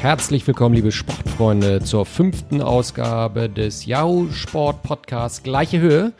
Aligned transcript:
Herzlich 0.00 0.46
willkommen, 0.46 0.74
liebe 0.74 0.92
Sportfreunde, 0.92 1.82
zur 1.82 2.06
fünften 2.06 2.62
Ausgabe 2.62 3.50
des 3.50 3.84
Yahoo 3.84 4.30
Sport 4.32 4.82
Podcasts 4.82 5.42
Gleiche 5.42 5.78
Höhe. 5.78 6.14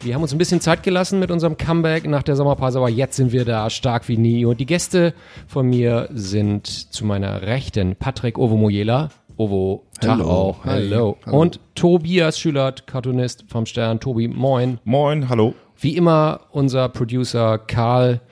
Wir 0.00 0.14
haben 0.14 0.22
uns 0.22 0.32
ein 0.32 0.38
bisschen 0.38 0.62
Zeit 0.62 0.82
gelassen 0.82 1.18
mit 1.18 1.30
unserem 1.30 1.58
Comeback 1.58 2.08
nach 2.08 2.22
der 2.22 2.34
Sommerpause, 2.34 2.78
aber 2.78 2.88
jetzt 2.88 3.16
sind 3.16 3.30
wir 3.32 3.44
da 3.44 3.68
stark 3.68 4.08
wie 4.08 4.16
nie. 4.16 4.46
Und 4.46 4.58
die 4.58 4.64
Gäste 4.64 5.12
von 5.46 5.68
mir 5.68 6.08
sind 6.14 6.66
zu 6.66 7.04
meiner 7.04 7.42
Rechten 7.42 7.94
Patrick 7.94 8.38
Ovomoyela. 8.38 9.10
Ovo, 9.36 9.84
Tag 10.00 10.12
Hello. 10.12 10.30
auch. 10.30 10.64
Hi. 10.64 10.70
Hallo. 10.70 11.18
Hallo. 11.26 11.40
Und 11.42 11.60
Tobias 11.74 12.38
Schülert, 12.38 12.86
Cartoonist 12.86 13.44
vom 13.48 13.66
Stern. 13.66 14.00
Tobi, 14.00 14.28
moin. 14.28 14.78
Moin, 14.84 15.28
hallo. 15.28 15.54
Wie 15.78 15.94
immer 15.94 16.40
unser 16.52 16.88
Producer 16.88 17.58
Karl, 17.58 18.22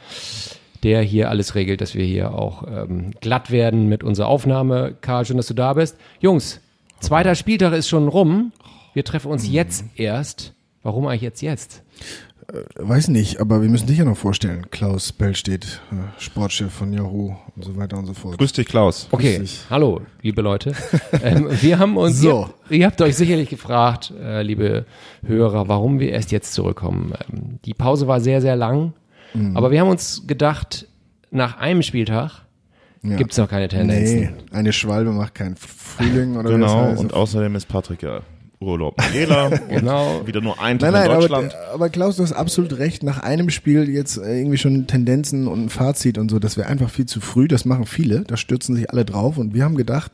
der 0.83 1.03
hier 1.03 1.29
alles 1.31 1.55
regelt, 1.55 1.81
dass 1.81 1.95
wir 1.95 2.05
hier 2.05 2.35
auch 2.35 2.65
ähm, 2.67 3.13
glatt 3.21 3.51
werden 3.51 3.89
mit 3.89 4.05
unserer 4.05 4.29
Aufnahme. 4.29 4.95
Karl, 5.01 5.25
schön, 5.25 5.37
dass 5.37 5.47
du 5.49 5.55
da 5.55 5.75
bist. 5.75 5.97
Jungs, 6.21 6.61
zweiter 7.01 7.35
Spieltag 7.35 7.73
ist 7.73 7.89
schon 7.89 8.09
rum. 8.09 8.53
Wir 8.95 9.05
treffen 9.05 9.31
uns 9.31 9.49
jetzt 9.49 9.85
erst. 9.97 10.55
Warum 10.83 11.07
eigentlich 11.07 11.23
jetzt 11.23 11.43
jetzt? 11.43 11.83
Weiß 12.77 13.09
nicht, 13.09 13.41
aber 13.41 13.61
wir 13.61 13.69
müssen 13.69 13.89
dich 13.89 13.99
ja 13.99 14.07
noch 14.07 14.17
vorstellen. 14.17 14.71
Klaus 14.71 15.13
Bellstedt, 15.13 15.83
äh, 15.93 15.97
Sportchef 16.19 16.73
von 16.73 16.95
Yahoo 16.95 17.37
und 17.55 17.63
so 17.63 17.77
weiter 17.77 17.99
und 17.99 18.07
so 18.07 18.15
fort. 18.15 18.39
Grüß 18.39 18.53
dich, 18.55 18.67
Klaus. 18.67 19.07
Okay, 19.11 19.37
Richtig. 19.37 19.67
hallo, 19.69 20.01
liebe 20.23 20.41
Leute. 20.41 20.73
ähm, 21.23 21.49
wir 21.61 21.79
haben 21.79 21.99
uns, 21.99 22.19
So. 22.21 22.49
ihr, 22.71 22.79
ihr 22.79 22.87
habt 22.87 23.03
euch 23.03 23.17
sicherlich 23.17 23.51
gefragt, 23.51 24.15
äh, 24.19 24.41
liebe 24.43 24.87
Hörer, 25.27 25.69
warum 25.69 26.01
wir 26.01 26.11
erst 26.11 26.33
jetzt 26.33 26.55
zurückkommen. 26.55 27.13
Ähm, 27.31 27.59
die 27.67 27.75
Pause 27.75 28.07
war 28.09 28.23
sehr, 28.23 28.41
sehr 28.41 28.57
lang, 28.57 28.95
Mhm. 29.35 29.57
aber 29.57 29.71
wir 29.71 29.81
haben 29.81 29.89
uns 29.91 30.25
gedacht, 30.27 30.87
nach 31.31 31.59
einem 31.59 31.83
Spieltag 31.83 32.43
Ja. 33.03 33.17
gibt's 33.17 33.37
noch 33.37 33.49
keine 33.49 33.69
Tendenzen. 33.69 34.21
Nee, 34.21 34.31
eine 34.51 34.73
Schwalbe 34.73 35.13
macht 35.13 35.35
keinen 35.35 35.57
Frühling 35.57 36.37
oder 36.37 36.49
wie 36.57 36.61
das 36.61 36.71
Genau, 36.73 36.83
heißt. 36.89 37.01
und 37.01 37.13
außerdem 37.15 37.55
ist 37.55 37.67
Patrick 37.69 38.03
ja 38.03 38.21
Urlaub. 38.61 38.97
Jela, 39.15 39.51
Genau. 39.69 40.27
wieder 40.27 40.41
nur 40.41 40.61
ein 40.61 40.79
Nein, 40.79 40.79
Tag 40.79 40.93
nein, 40.93 41.05
in 41.07 41.11
aber, 41.13 41.21
Deutschland. 41.21 41.55
aber 41.73 41.89
Klaus, 41.91 42.17
du 42.17 42.25
hast 42.25 42.33
absolut 42.33 42.79
recht. 42.79 43.05
Nach 43.05 43.21
einem 43.21 43.51
Spiel 43.51 43.89
jetzt 43.89 44.17
äh, 44.17 44.39
irgendwie 44.39 44.59
schon 44.59 44.89
Tendenzen 44.89 45.47
und 45.47 45.67
ein 45.67 45.69
Fazit 45.69 46.19
und 46.19 46.29
so, 46.29 46.41
das 46.41 46.57
wäre 46.57 46.67
einfach 46.69 46.91
viel 46.91 47.07
zu 47.07 47.21
früh. 47.21 47.47
Das 47.47 47.65
machen 47.65 47.87
viele, 47.87 48.23
da 48.25 48.37
stürzen 48.37 48.75
sich 48.75 48.91
alle 48.91 49.05
drauf. 49.05 49.39
Und 49.39 49.55
wir 49.55 49.63
haben 49.63 49.77
gedacht, 49.77 50.11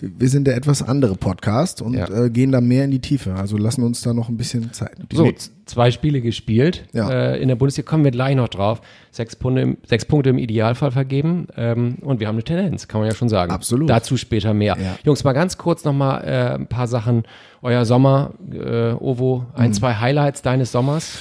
wir 0.00 0.28
sind 0.28 0.46
der 0.46 0.56
etwas 0.56 0.82
andere 0.82 1.14
Podcast 1.16 1.80
und 1.80 1.94
Ja. 1.94 2.08
äh, 2.24 2.30
gehen 2.30 2.52
da 2.52 2.60
mehr 2.60 2.84
in 2.84 2.90
die 2.90 3.00
Tiefe. 3.00 3.34
Also 3.34 3.56
lassen 3.56 3.82
uns 3.82 4.02
da 4.02 4.12
noch 4.12 4.28
ein 4.28 4.36
bisschen 4.36 4.72
Zeit. 4.72 4.92
So, 5.12 5.30
z- 5.32 5.50
zwei 5.64 5.90
Spiele 5.90 6.20
gespielt. 6.20 6.84
Ja. 6.92 7.08
Äh, 7.10 7.40
in 7.42 7.48
der 7.48 7.56
Bundesliga 7.56 7.88
kommen 7.88 8.04
wir 8.04 8.10
gleich 8.10 8.36
noch 8.36 8.48
drauf. 8.48 8.82
Sechs 9.10 9.34
Punkte 9.36 9.62
im, 9.62 9.78
sechs 9.86 10.04
Punkte 10.04 10.30
im 10.30 10.38
Idealfall 10.38 10.90
vergeben. 10.90 11.46
Ähm, 11.56 11.96
und 12.02 12.20
wir 12.20 12.28
haben 12.28 12.34
eine 12.36 12.44
Tendenz, 12.44 12.88
kann 12.88 13.00
man 13.00 13.08
ja 13.08 13.14
schon 13.16 13.28
sagen. 13.30 13.50
Absolut. 13.52 13.88
Dazu 13.88 14.16
später 14.18 14.52
mehr. 14.52 14.76
Ja. 14.78 14.96
Jungs, 15.04 15.24
mal 15.24 15.32
ganz 15.32 15.56
kurz 15.56 15.84
nochmal 15.84 16.22
äh, 16.24 16.54
ein 16.56 16.66
paar 16.66 16.86
Sachen. 16.88 17.22
Euer 17.62 17.84
Sommer, 17.86 18.34
äh, 18.52 18.92
Ovo, 18.92 19.46
ein, 19.54 19.72
zwei 19.72 19.94
Highlights 19.94 20.42
deines 20.42 20.72
Sommers. 20.72 21.18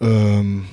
Ähm, 0.00 0.64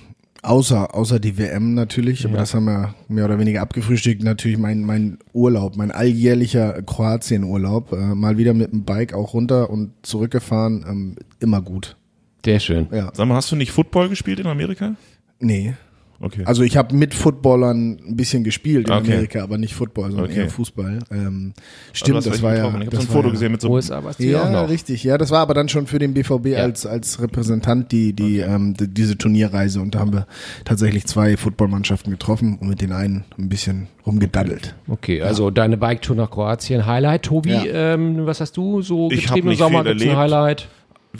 außer, 0.45 0.95
außer 0.95 1.19
die 1.19 1.37
WM 1.37 1.73
natürlich, 1.73 2.25
aber 2.25 2.37
das 2.37 2.53
haben 2.53 2.65
wir 2.65 2.95
mehr 3.07 3.25
oder 3.25 3.39
weniger 3.39 3.61
abgefrühstückt. 3.61 4.23
Natürlich 4.23 4.57
mein, 4.57 4.83
mein 4.83 5.17
Urlaub, 5.33 5.75
mein 5.75 5.91
alljährlicher 5.91 6.81
Kroatien-Urlaub. 6.81 7.91
Äh, 7.91 8.15
mal 8.15 8.37
wieder 8.37 8.53
mit 8.53 8.71
dem 8.71 8.83
Bike 8.83 9.13
auch 9.13 9.33
runter 9.33 9.69
und 9.69 9.91
zurückgefahren. 10.03 10.85
Ähm, 10.87 11.15
immer 11.39 11.61
gut. 11.61 11.97
Sehr 12.45 12.59
schön. 12.59 12.87
Ja. 12.91 13.11
Sag 13.13 13.27
mal, 13.27 13.35
hast 13.35 13.51
du 13.51 13.55
nicht 13.55 13.71
Football 13.71 14.09
gespielt 14.09 14.39
in 14.39 14.47
Amerika? 14.47 14.95
Nee. 15.39 15.73
Okay. 16.19 16.43
Also 16.45 16.63
ich 16.63 16.77
habe 16.77 16.95
mit 16.95 17.13
Footballern 17.13 17.97
ein 18.07 18.15
bisschen 18.15 18.43
gespielt 18.43 18.87
in 18.87 18.93
Okay. 18.93 19.11
Amerika, 19.13 19.43
aber 19.43 19.57
nicht 19.57 19.73
Football, 19.75 20.11
sondern 20.11 20.29
Okay. 20.31 20.39
eher 20.41 20.49
Fußball. 20.49 20.99
Ähm, 21.11 21.53
Also 21.55 21.61
stimmt, 21.93 22.25
das 22.25 22.41
war 22.41 22.55
ja. 22.55 22.67
Ich 22.67 22.73
habe 22.73 22.85
das 22.85 23.03
so 23.03 23.09
ein 23.09 23.13
Foto 23.13 23.27
ja, 23.27 23.33
gesehen 23.33 23.51
mit 23.51 23.61
so 23.61 23.69
USA 23.69 24.01
du 24.01 24.23
ja 24.23 24.41
auch 24.41 24.45
Ja, 24.45 24.61
noch. 24.63 24.69
richtig. 24.69 25.03
Ja, 25.03 25.17
das 25.17 25.31
war 25.31 25.39
aber 25.39 25.53
dann 25.53 25.67
schon 25.67 25.87
für 25.87 25.99
den 25.99 26.13
BVB 26.13 26.47
Ja. 26.47 26.59
als 26.59 26.85
als 26.85 27.21
Repräsentant 27.21 27.91
die 27.91 28.13
die 28.13 28.39
ähm, 28.39 28.73
die, 28.75 28.87
diese 28.87 29.17
Turnierreise 29.17 29.81
und 29.81 29.93
da 29.95 29.99
haben 29.99 30.13
wir 30.13 30.25
tatsächlich 30.63 31.05
zwei 31.05 31.35
Footballmannschaften 31.37 32.11
getroffen 32.11 32.57
und 32.59 32.69
mit 32.69 32.81
den 32.81 32.91
einen 32.93 33.25
ein 33.37 33.49
bisschen 33.49 33.87
rumgedaddelt. 34.05 34.75
Okay, 34.87 35.21
also 35.21 35.51
deine 35.51 35.77
Bike-Tour 35.77 36.15
nach 36.15 36.31
Kroatien, 36.31 36.85
Highlight. 36.85 37.23
Tobi, 37.23 37.49
Ja. 37.49 37.93
ähm, 37.95 38.25
was 38.25 38.39
hast 38.39 38.55
du 38.57 38.81
so 38.81 39.09
getrieben 39.09 39.49
im 39.51 39.55
Sommer? 39.57 39.83
ein. 39.85 40.15
Highlight? 40.15 40.67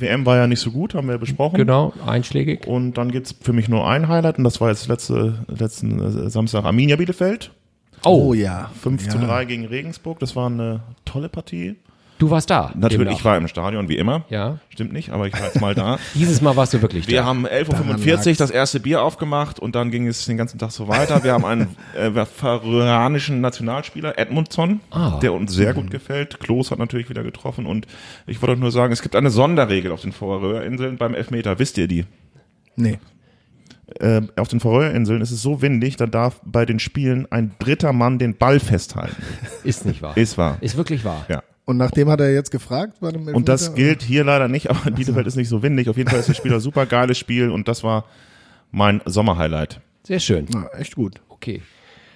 WM 0.02 0.26
war 0.26 0.38
ja 0.38 0.48
nicht 0.48 0.60
so 0.60 0.72
gut, 0.72 0.94
haben 0.94 1.08
wir 1.08 1.18
besprochen. 1.18 1.58
Genau, 1.58 1.94
einschlägig. 2.06 2.68
Und 2.68 2.94
dann 2.94 3.12
gibt's 3.12 3.36
für 3.40 3.54
mich 3.54 3.70
nur 3.70 3.88
ein 3.88 4.08
Highlight 4.08 4.38
und 4.38 4.44
das 4.44 4.62
war 4.62 4.70
jetzt 4.70 4.88
letzte, 4.88 5.46
letzten 5.48 6.00
äh, 6.00 6.30
Samstag 6.30 6.66
Arminia 6.66 6.96
Bielefeld. 6.96 7.52
Oh, 8.04 8.34
ja. 8.34 8.70
5 8.82 9.06
ja. 9.06 9.12
zu 9.12 9.18
3 9.20 9.46
gegen 9.46 9.66
Regensburg. 9.66 10.20
Das 10.20 10.36
war 10.36 10.48
eine 10.48 10.82
tolle 11.06 11.30
Partie. 11.30 11.76
Du 12.18 12.30
warst 12.30 12.50
da. 12.50 12.72
Natürlich, 12.76 12.98
demnach. 13.00 13.14
ich 13.18 13.26
war 13.26 13.38
im 13.38 13.48
Stadion, 13.50 13.90
wie 13.90 13.98
immer. 13.98 14.24
Ja. 14.30 14.60
Stimmt 14.70 14.94
nicht, 14.94 15.10
aber 15.10 15.28
ich 15.28 15.34
war 15.34 15.44
jetzt 15.46 15.60
mal 15.60 15.76
da. 15.76 16.00
Dieses 16.14 16.42
Mal 16.42 16.56
warst 16.56 16.74
du 16.74 16.82
wirklich 16.82 17.08
Wir 17.10 17.20
da. 17.20 17.26
haben 17.26 17.46
11.45 17.46 18.30
Uhr 18.30 18.36
das 18.38 18.52
erste 18.52 18.80
Bier 18.80 19.02
aufgemacht 19.04 19.60
und 19.60 19.76
dann 19.76 19.92
ging 19.92 20.08
es 20.08 20.26
den 20.26 20.38
ganzen 20.38 20.58
Tag 20.58 20.72
so 20.72 20.88
weiter. 20.88 21.24
Wir 21.26 21.34
haben 21.34 21.44
einen 21.44 21.76
äh, 21.94 22.10
peruanischen 22.10 23.42
Nationalspieler, 23.42 24.18
Edmundson, 24.18 24.80
Ah. 24.92 25.20
der 25.22 25.34
uns 25.34 25.54
sehr 25.54 25.74
gut 25.74 25.92
gefällt. 25.92 26.40
Klos 26.40 26.72
hat 26.72 26.80
natürlich 26.80 27.10
wieder 27.10 27.24
getroffen 27.24 27.66
und 27.66 27.86
ich 28.28 28.42
wollte 28.42 28.60
nur 28.60 28.72
sagen, 28.72 28.94
es 28.94 29.02
gibt 29.02 29.16
eine 29.16 29.30
Sonderregel 29.30 29.92
auf 29.92 30.02
den 30.02 30.12
Färöerinseln 30.14 30.98
beim 30.98 31.14
Elfmeter. 31.16 31.60
Wisst 31.60 31.78
ihr 31.78 31.88
die? 31.88 32.06
Nee. 32.78 33.00
Äh, 34.00 34.22
auf 34.38 34.48
den 34.48 34.60
Färöerinseln 34.62 35.22
ist 35.22 35.32
es 35.32 35.42
so 35.42 35.62
windig, 35.62 35.98
da 35.98 36.08
darf 36.08 36.40
bei 36.46 36.66
den 36.66 36.80
Spielen 36.80 37.32
ein 37.32 37.52
dritter 37.60 37.94
Mann 37.94 38.20
den 38.20 38.36
Ball 38.36 38.60
festhalten. 38.60 39.22
Ist 39.64 39.86
nicht 39.86 40.02
wahr. 40.02 40.16
Ist 40.18 40.38
wahr. 40.38 40.58
Ist 40.62 40.76
wirklich 40.78 41.04
wahr. 41.06 41.26
Ja. 41.30 41.44
Und 41.66 41.78
nachdem 41.78 42.10
hat 42.10 42.20
er 42.22 42.32
jetzt 42.34 42.52
gefragt 42.52 42.98
bei 43.02 43.12
dem 43.12 43.28
Und 43.28 43.50
das 43.50 43.74
gilt 43.74 44.04
hier 44.04 44.24
leider 44.24 44.48
nicht, 44.48 44.70
aber 44.70 44.88
in 44.88 44.94
Bielefeld 44.96 45.26
ist 45.28 45.36
nicht 45.36 45.50
so 45.50 45.64
windig. 45.64 45.90
Auf 45.90 45.98
jeden 45.98 46.10
Fall 46.10 46.20
ist 46.20 46.30
das 46.30 46.38
Spiel 46.38 46.54
ein 46.54 46.60
super 46.60 46.86
geiles 46.86 47.18
Spiel 47.18 47.50
und 47.50 47.68
das 47.68 47.84
war 47.84 48.06
mein 48.72 49.02
Sommerhighlight. 49.06 49.80
Sehr 50.04 50.20
schön. 50.20 50.46
Na, 50.54 50.68
echt 50.78 50.96
gut. 50.96 51.16
Okay. 51.30 51.62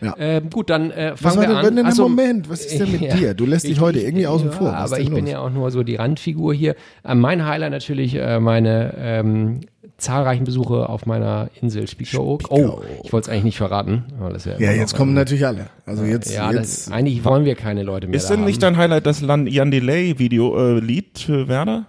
Ja. 0.02 0.16
Ähm, 0.18 0.50
gut, 0.50 0.70
dann 0.70 0.92
äh, 0.92 1.12
Was 1.14 1.20
fangen 1.22 1.36
war 1.38 1.42
wir 1.44 1.48
denn, 1.48 1.58
an. 1.58 1.66
wenn 1.66 1.76
denn 1.78 1.86
Ach 1.88 1.90
im 1.90 1.96
so, 1.96 2.04
Moment? 2.08 2.50
Was 2.50 2.64
ist 2.66 2.80
denn 2.80 2.92
mit 2.92 3.02
Ja. 3.02 3.16
dir? 3.16 3.34
Du 3.34 3.46
lässt 3.46 3.66
dich 3.66 3.72
Ich- 3.74 3.80
heute 3.82 4.00
ich- 4.00 4.06
irgendwie 4.06 4.28
außen 4.28 4.50
ja, 4.50 4.56
vor. 4.56 4.68
Was 4.72 4.86
ist 4.86 4.92
Aber 4.92 4.96
denn 4.98 5.04
ich 5.08 5.14
bin 5.14 5.26
los? 5.26 5.32
ja 5.32 5.40
auch 5.40 5.50
nur 5.50 5.72
so 5.72 5.84
die 5.84 5.96
Randfigur 5.96 6.54
hier. 6.54 6.76
Äh, 7.04 7.16
mein 7.16 7.46
Highlight 7.46 7.72
natürlich 7.72 8.16
äh, 8.16 8.40
meine 8.40 8.94
ähm, 8.98 9.62
zahlreichen 10.00 10.44
Besuche 10.46 10.90
auf 10.90 11.06
meiner 11.06 11.50
Insel 11.62 11.88
Spiekeroog. 11.88 12.44
Oh, 12.50 12.82
ich 13.04 13.14
wollte 13.14 13.26
es 13.26 13.30
eigentlich 13.32 13.44
nicht 13.46 13.58
verraten. 13.58 14.06
aber 14.20 14.32
das 14.34 14.46
ist 14.46 14.60
ja, 14.60 14.72
Ja, 14.72 14.76
jetzt 14.76 14.96
kommen 14.96 15.14
natürlich 15.14 15.46
alle. 15.46 15.68
Also 15.86 16.04
jetzt, 16.04 16.34
Ja, 16.34 16.52
jetzt 16.52 16.88
das, 16.88 16.94
eigentlich 16.94 17.24
wollen 17.26 17.46
wir 17.46 17.56
keine 17.56 17.84
Leute 17.84 18.08
mehr 18.08 18.16
Ist 18.18 18.30
da 18.30 18.36
denn 18.36 18.46
nicht 18.46 18.62
dein 18.64 18.78
Highlight 18.78 19.06
das 19.06 19.22
Lan- 19.22 19.48
Jan 19.48 19.72
Delay 19.72 20.18
Video 20.20 20.58
äh, 20.58 20.80
Lied 20.80 21.20
für 21.20 21.48
Werder? 21.48 21.86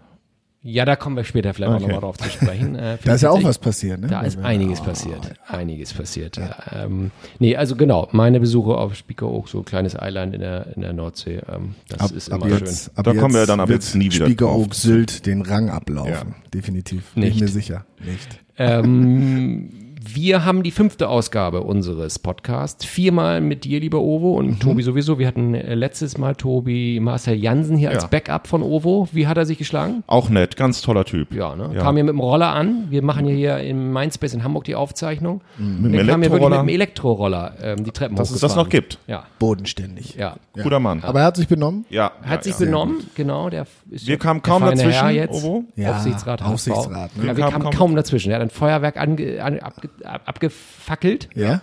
Ja, 0.63 0.85
da 0.85 0.95
kommen 0.95 1.17
wir 1.17 1.25
später 1.25 1.55
vielleicht 1.55 1.71
auch 1.73 1.77
Okay. 1.77 1.85
nochmal 1.87 2.01
drauf 2.01 2.19
zu 2.19 2.29
sprechen. 2.29 2.75
Äh, 2.75 2.99
da 3.05 3.15
ist 3.15 3.23
ja 3.23 3.31
auch 3.31 3.43
was 3.43 3.59
passiert, 3.59 4.01
ne? 4.01 4.09
Da 4.09 4.21
ist 4.21 4.37
wir- 4.37 4.45
einiges 4.45 4.83
passiert. 4.83 5.33
Einiges 5.49 5.95
passiert. 5.95 6.39
Ähm, 6.73 7.11
nee, 7.39 7.57
also 7.57 7.77
genau, 7.77 8.09
meine 8.13 8.41
Besuche 8.41 8.77
auf 8.77 8.95
Spiekeroog, 8.95 9.49
so 9.49 9.61
ein 9.61 9.65
kleines 9.65 9.97
Island 9.99 10.35
in 10.35 10.41
der, 10.41 10.67
in 10.77 10.83
der 10.83 10.93
Nordsee, 10.93 11.41
ähm, 11.51 11.77
das 11.89 12.01
ab, 12.01 12.11
ist 12.13 12.31
ab 12.31 12.43
immer 12.45 12.59
jetzt, 12.59 12.85
schön. 12.85 12.93
ab 12.99 13.05
Da 13.07 13.15
kommen 13.15 13.33
wir 13.35 13.47
dann 13.47 13.61
ab 13.61 13.69
wird 13.71 13.83
jetzt 13.83 13.95
nie 13.95 14.13
wieder 14.13 14.27
Spiekeroog. 14.27 14.75
Sylt 14.75 15.25
den 15.25 15.41
Rang 15.43 15.71
ablaufen. 15.71 16.11
Ja. 16.13 16.23
Definitiv. 16.53 17.05
Bin 17.15 17.23
Nicht. 17.25 17.37
ich 17.37 17.41
mir 17.41 17.49
sicher. 17.49 17.87
Nicht. 18.05 18.41
Ähm, 18.59 19.71
wir 20.03 20.47
haben 20.47 20.63
die 20.63 20.71
fünfte 20.71 21.09
Ausgabe 21.09 21.61
unseres 21.63 22.19
Podcasts. 22.19 22.87
Viermal 22.87 23.41
mit 23.43 23.65
dir, 23.65 23.81
lieber 23.81 24.01
Ovo, 24.01 24.33
und 24.39 24.47
Mhm. 24.47 24.59
Tobi 24.59 24.83
sowieso. 24.83 25.19
Wir 25.19 25.27
hatten 25.27 25.55
äh, 25.55 25.75
letztes 25.75 26.17
Mal 26.17 26.35
Tobi 26.37 27.01
Marcel 27.01 27.35
Jansen 27.35 27.77
hier 27.77 27.91
als 27.91 28.05
Ja. 28.05 28.09
Backup 28.09 28.47
von 28.47 28.63
Ovo. 28.63 29.09
Wie 29.13 29.27
hat 29.27 29.37
er 29.37 29.45
sich 29.45 29.59
geschlagen? 29.59 30.03
Auch 30.07 30.31
nett, 30.31 30.57
ganz 30.57 30.81
toller 30.81 31.05
Typ. 31.05 31.35
Ja, 31.35 31.55
ne? 31.55 31.71
Ja. 31.75 31.83
Kam 31.83 31.97
hier 31.97 32.05
mit 32.05 32.13
dem 32.15 32.21
Roller 32.21 32.49
an. 32.49 32.87
Wir 32.89 33.03
machen 33.03 33.27
hier, 33.27 33.37
hier 33.37 33.59
im 33.59 33.93
Mindspace 33.93 34.33
in 34.35 34.43
Hamburg 34.45 34.65
die 34.65 34.75
Aufzeichnung. 34.75 35.43
Mit 35.59 35.93
Der 35.93 36.05
dem 36.05 36.09
kam 36.09 36.23
hier 36.23 36.31
wirklich 36.33 36.49
mit 36.49 36.59
dem 36.61 36.69
Elektroroller 36.69 37.53
ähm, 37.63 37.85
die 37.85 37.91
Treppen 37.91 38.17
dass 38.17 38.31
es 38.31 38.41
das 38.41 38.57
noch 38.57 38.69
gibt. 38.71 38.99
Ja, 39.07 39.25
Bodenständig. 39.39 40.15
ja. 40.15 40.37
Guter 40.63 40.81
Mann. 40.81 41.03
Aber 41.05 41.21
er 41.21 41.27
hat 41.27 41.37
sich 41.37 41.49
benommen? 41.49 41.85
ja, 41.91 42.11
Er 42.23 42.31
hat 42.31 42.47
ja, 42.47 42.53
sich 42.53 42.59
ja. 42.61 42.67
benommen, 42.67 42.99
genau. 43.15 43.51
Der 43.51 43.67
ist 43.91 44.07
Wir 44.07 44.15
ja 44.15 44.19
kamen 44.19 44.41
der 44.43 44.51
kaum 44.53 44.63
dazwischen, 44.63 44.93
Herr 44.93 45.11
jetzt. 45.11 45.45
Ovo. 45.45 45.65
Ja, 45.77 45.93
Aufsichtsrat. 45.97 46.43
Aufsichtsrat, 46.43 47.17
ne? 47.17 47.23
Ja, 47.27 47.29
wir 47.31 47.37
Wir 47.37 47.45
kamen 47.51 47.65
kaum, 47.65 47.73
kaum- 47.75 47.97
dazwischen. 47.97 48.31
Er 48.31 48.37
hat 48.37 48.43
ein 48.43 48.51
Feuerwerk 48.51 48.97
ange, 48.97 49.43
an, 49.43 49.59
abge, 49.61 49.89
ab, 49.89 49.90
abgefackelt. 50.05 51.29
Ja? 51.35 51.63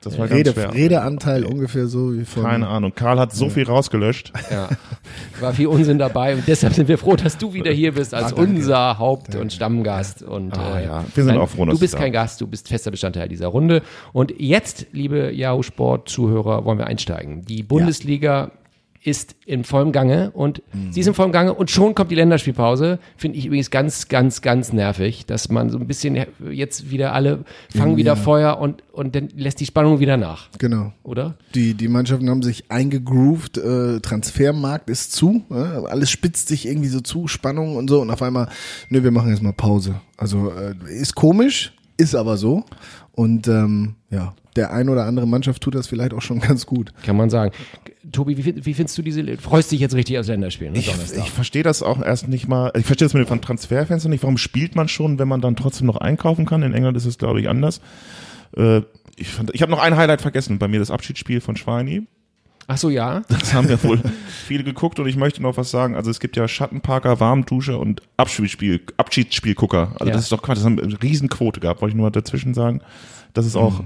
Das 0.00 0.16
war 0.16 0.28
ganz 0.28 0.38
Rede, 0.38 0.52
schwer. 0.52 0.72
Redeanteil 0.72 1.44
ungefähr 1.44 1.88
so 1.88 2.16
wie 2.16 2.24
von. 2.24 2.44
Keine 2.44 2.68
Ahnung. 2.68 2.92
Karl 2.94 3.18
hat 3.18 3.32
so 3.32 3.50
viel 3.50 3.64
rausgelöscht. 3.64 4.32
Ja. 4.48 4.68
War 5.40 5.52
viel 5.52 5.66
Unsinn 5.66 5.98
dabei 5.98 6.34
und 6.34 6.46
deshalb 6.46 6.74
sind 6.74 6.86
wir 6.86 6.98
froh, 6.98 7.16
dass 7.16 7.36
du 7.36 7.52
wieder 7.52 7.72
hier 7.72 7.92
bist 7.94 8.14
als 8.14 8.32
Ah, 8.32 8.36
unser 8.36 8.98
Haupt- 9.00 9.34
und 9.34 9.52
Stammgast. 9.52 10.22
Und, 10.22 10.56
Ah, 10.56 10.78
äh, 10.78 10.84
ja. 10.84 11.04
Wir 11.14 11.24
sind 11.24 11.34
nein, 11.34 11.42
auch 11.42 11.48
froh, 11.50 11.64
dass 11.64 11.74
Du 11.74 11.80
bist 11.80 11.94
du 11.94 11.96
da 11.98 12.02
kein 12.04 12.12
Gast, 12.12 12.40
du 12.40 12.46
bist 12.46 12.68
fester 12.68 12.92
Bestandteil 12.92 13.28
dieser 13.28 13.48
Runde. 13.48 13.82
Und 14.12 14.32
jetzt, 14.38 14.86
liebe 14.92 15.32
Yahoo 15.32 15.64
Sport-Zuhörer, 15.64 16.64
wollen 16.64 16.78
wir 16.78 16.86
einsteigen. 16.86 17.42
Die 17.42 17.64
Bundesliga 17.64 18.52
ist 19.02 19.36
in 19.46 19.64
vollem 19.64 19.92
Gange 19.92 20.30
und 20.32 20.62
Mhm. 20.72 20.92
sie 20.92 21.00
ist 21.00 21.06
in 21.06 21.14
vollem 21.14 21.32
Gange 21.32 21.54
und 21.54 21.70
schon 21.70 21.94
kommt 21.94 22.10
die 22.10 22.14
Länderspielpause. 22.14 22.98
Finde 23.16 23.38
ich 23.38 23.46
übrigens 23.46 23.70
ganz, 23.70 24.08
ganz, 24.08 24.42
ganz 24.42 24.72
nervig, 24.72 25.24
dass 25.26 25.48
man 25.50 25.70
so 25.70 25.78
ein 25.78 25.86
bisschen 25.86 26.16
jetzt 26.50 26.90
wieder 26.90 27.12
alle 27.14 27.44
fangen 27.74 27.96
wieder 27.96 28.16
Feuer 28.16 28.58
und, 28.58 28.82
und 28.92 29.14
dann 29.14 29.28
lässt 29.36 29.60
die 29.60 29.66
Spannung 29.66 30.00
wieder 30.00 30.16
nach, 30.16 30.48
Genau. 30.58 30.92
oder? 31.04 31.36
Die, 31.54 31.74
die 31.74 31.88
Mannschaften 31.88 32.28
haben 32.28 32.42
sich 32.42 32.70
eingegroovt, 32.70 33.58
äh, 33.58 34.00
Transfermarkt 34.00 34.90
ist 34.90 35.12
zu, 35.12 35.42
äh, 35.50 35.54
alles 35.54 36.10
spitzt 36.10 36.48
sich 36.48 36.66
irgendwie 36.66 36.88
so 36.88 37.00
zu, 37.00 37.28
Spannung 37.28 37.76
und 37.76 37.88
so 37.88 38.00
und 38.00 38.10
auf 38.10 38.22
einmal, 38.22 38.48
nö, 38.88 39.02
wir 39.02 39.10
machen 39.10 39.30
jetzt 39.30 39.42
mal 39.42 39.52
Pause. 39.52 40.00
Also 40.16 40.50
äh, 40.52 40.74
ist 40.92 41.14
komisch, 41.14 41.72
ist 41.98 42.14
aber 42.14 42.38
so 42.38 42.64
und 43.12 43.48
ähm, 43.48 43.96
ja, 44.10 44.34
der 44.56 44.72
ein 44.72 44.88
oder 44.88 45.04
andere 45.04 45.26
Mannschaft 45.26 45.62
tut 45.62 45.74
das 45.74 45.86
vielleicht 45.86 46.14
auch 46.14 46.22
schon 46.22 46.40
ganz 46.48 46.66
gut. 46.66 46.92
Kann 47.02 47.16
man 47.16 47.30
sagen. 47.30 47.52
Tobi, 48.10 48.38
wie, 48.38 48.64
wie 48.64 48.74
findest 48.74 48.96
du 48.96 49.02
diese, 49.02 49.36
freust 49.36 49.70
dich 49.70 49.80
jetzt 49.80 49.94
richtig 49.94 50.18
aufs 50.18 50.28
Länderspiel, 50.28 50.70
ne? 50.70 50.78
Ich, 50.78 50.88
ich 50.88 51.30
verstehe 51.30 51.62
das 51.62 51.82
auch 51.82 52.00
erst 52.00 52.28
nicht 52.28 52.48
mal. 52.48 52.72
Ich 52.74 52.86
verstehe 52.86 53.06
das 53.06 53.12
mit 53.12 53.28
den 53.28 53.40
Transferfenstern 53.42 54.10
nicht. 54.10 54.22
Warum 54.22 54.38
spielt 54.38 54.76
man 54.76 54.88
schon, 54.88 55.18
wenn 55.18 55.28
man 55.28 55.40
dann 55.40 55.56
trotzdem 55.56 55.86
noch 55.86 55.98
einkaufen 55.98 56.46
kann? 56.46 56.62
In 56.62 56.72
England 56.72 56.96
ist 56.96 57.04
es, 57.04 57.18
glaube 57.18 57.40
ich, 57.40 57.48
anders. 57.48 57.80
Äh, 58.56 58.82
ich 59.16 59.28
fand, 59.28 59.52
ich 59.52 59.62
habe 59.62 59.70
noch 59.70 59.80
ein 59.80 59.96
Highlight 59.96 60.22
vergessen. 60.22 60.58
Bei 60.58 60.68
mir 60.68 60.78
das 60.78 60.90
Abschiedsspiel 60.90 61.40
von 61.40 61.56
Schweini. 61.56 62.06
Ach 62.70 62.76
so, 62.76 62.90
ja. 62.90 63.22
Das 63.30 63.54
haben 63.54 63.68
ja 63.68 63.82
wohl 63.82 63.98
viele 64.46 64.62
geguckt 64.62 65.00
und 65.00 65.08
ich 65.08 65.16
möchte 65.16 65.42
noch 65.42 65.56
was 65.56 65.70
sagen. 65.70 65.96
Also 65.96 66.10
es 66.10 66.20
gibt 66.20 66.36
ja 66.36 66.46
Schattenparker, 66.46 67.18
Warmduscher 67.18 67.80
und 67.80 68.02
Abschiedsspiel, 68.18 68.80
Abschiedsspielgucker. 68.98 69.92
Also 69.94 70.06
Ja. 70.06 70.12
das 70.12 70.24
ist 70.24 70.32
doch 70.32 70.42
Quatsch. 70.42 70.58
Das 70.58 70.64
haben 70.66 70.78
eine 70.78 71.02
Riesenquote 71.02 71.60
gehabt. 71.60 71.80
Wollte 71.80 71.92
ich 71.92 71.96
nur 71.96 72.04
mal 72.06 72.10
dazwischen 72.10 72.52
sagen. 72.54 72.82
Das 73.32 73.46
ist 73.46 73.56
auch. 73.56 73.82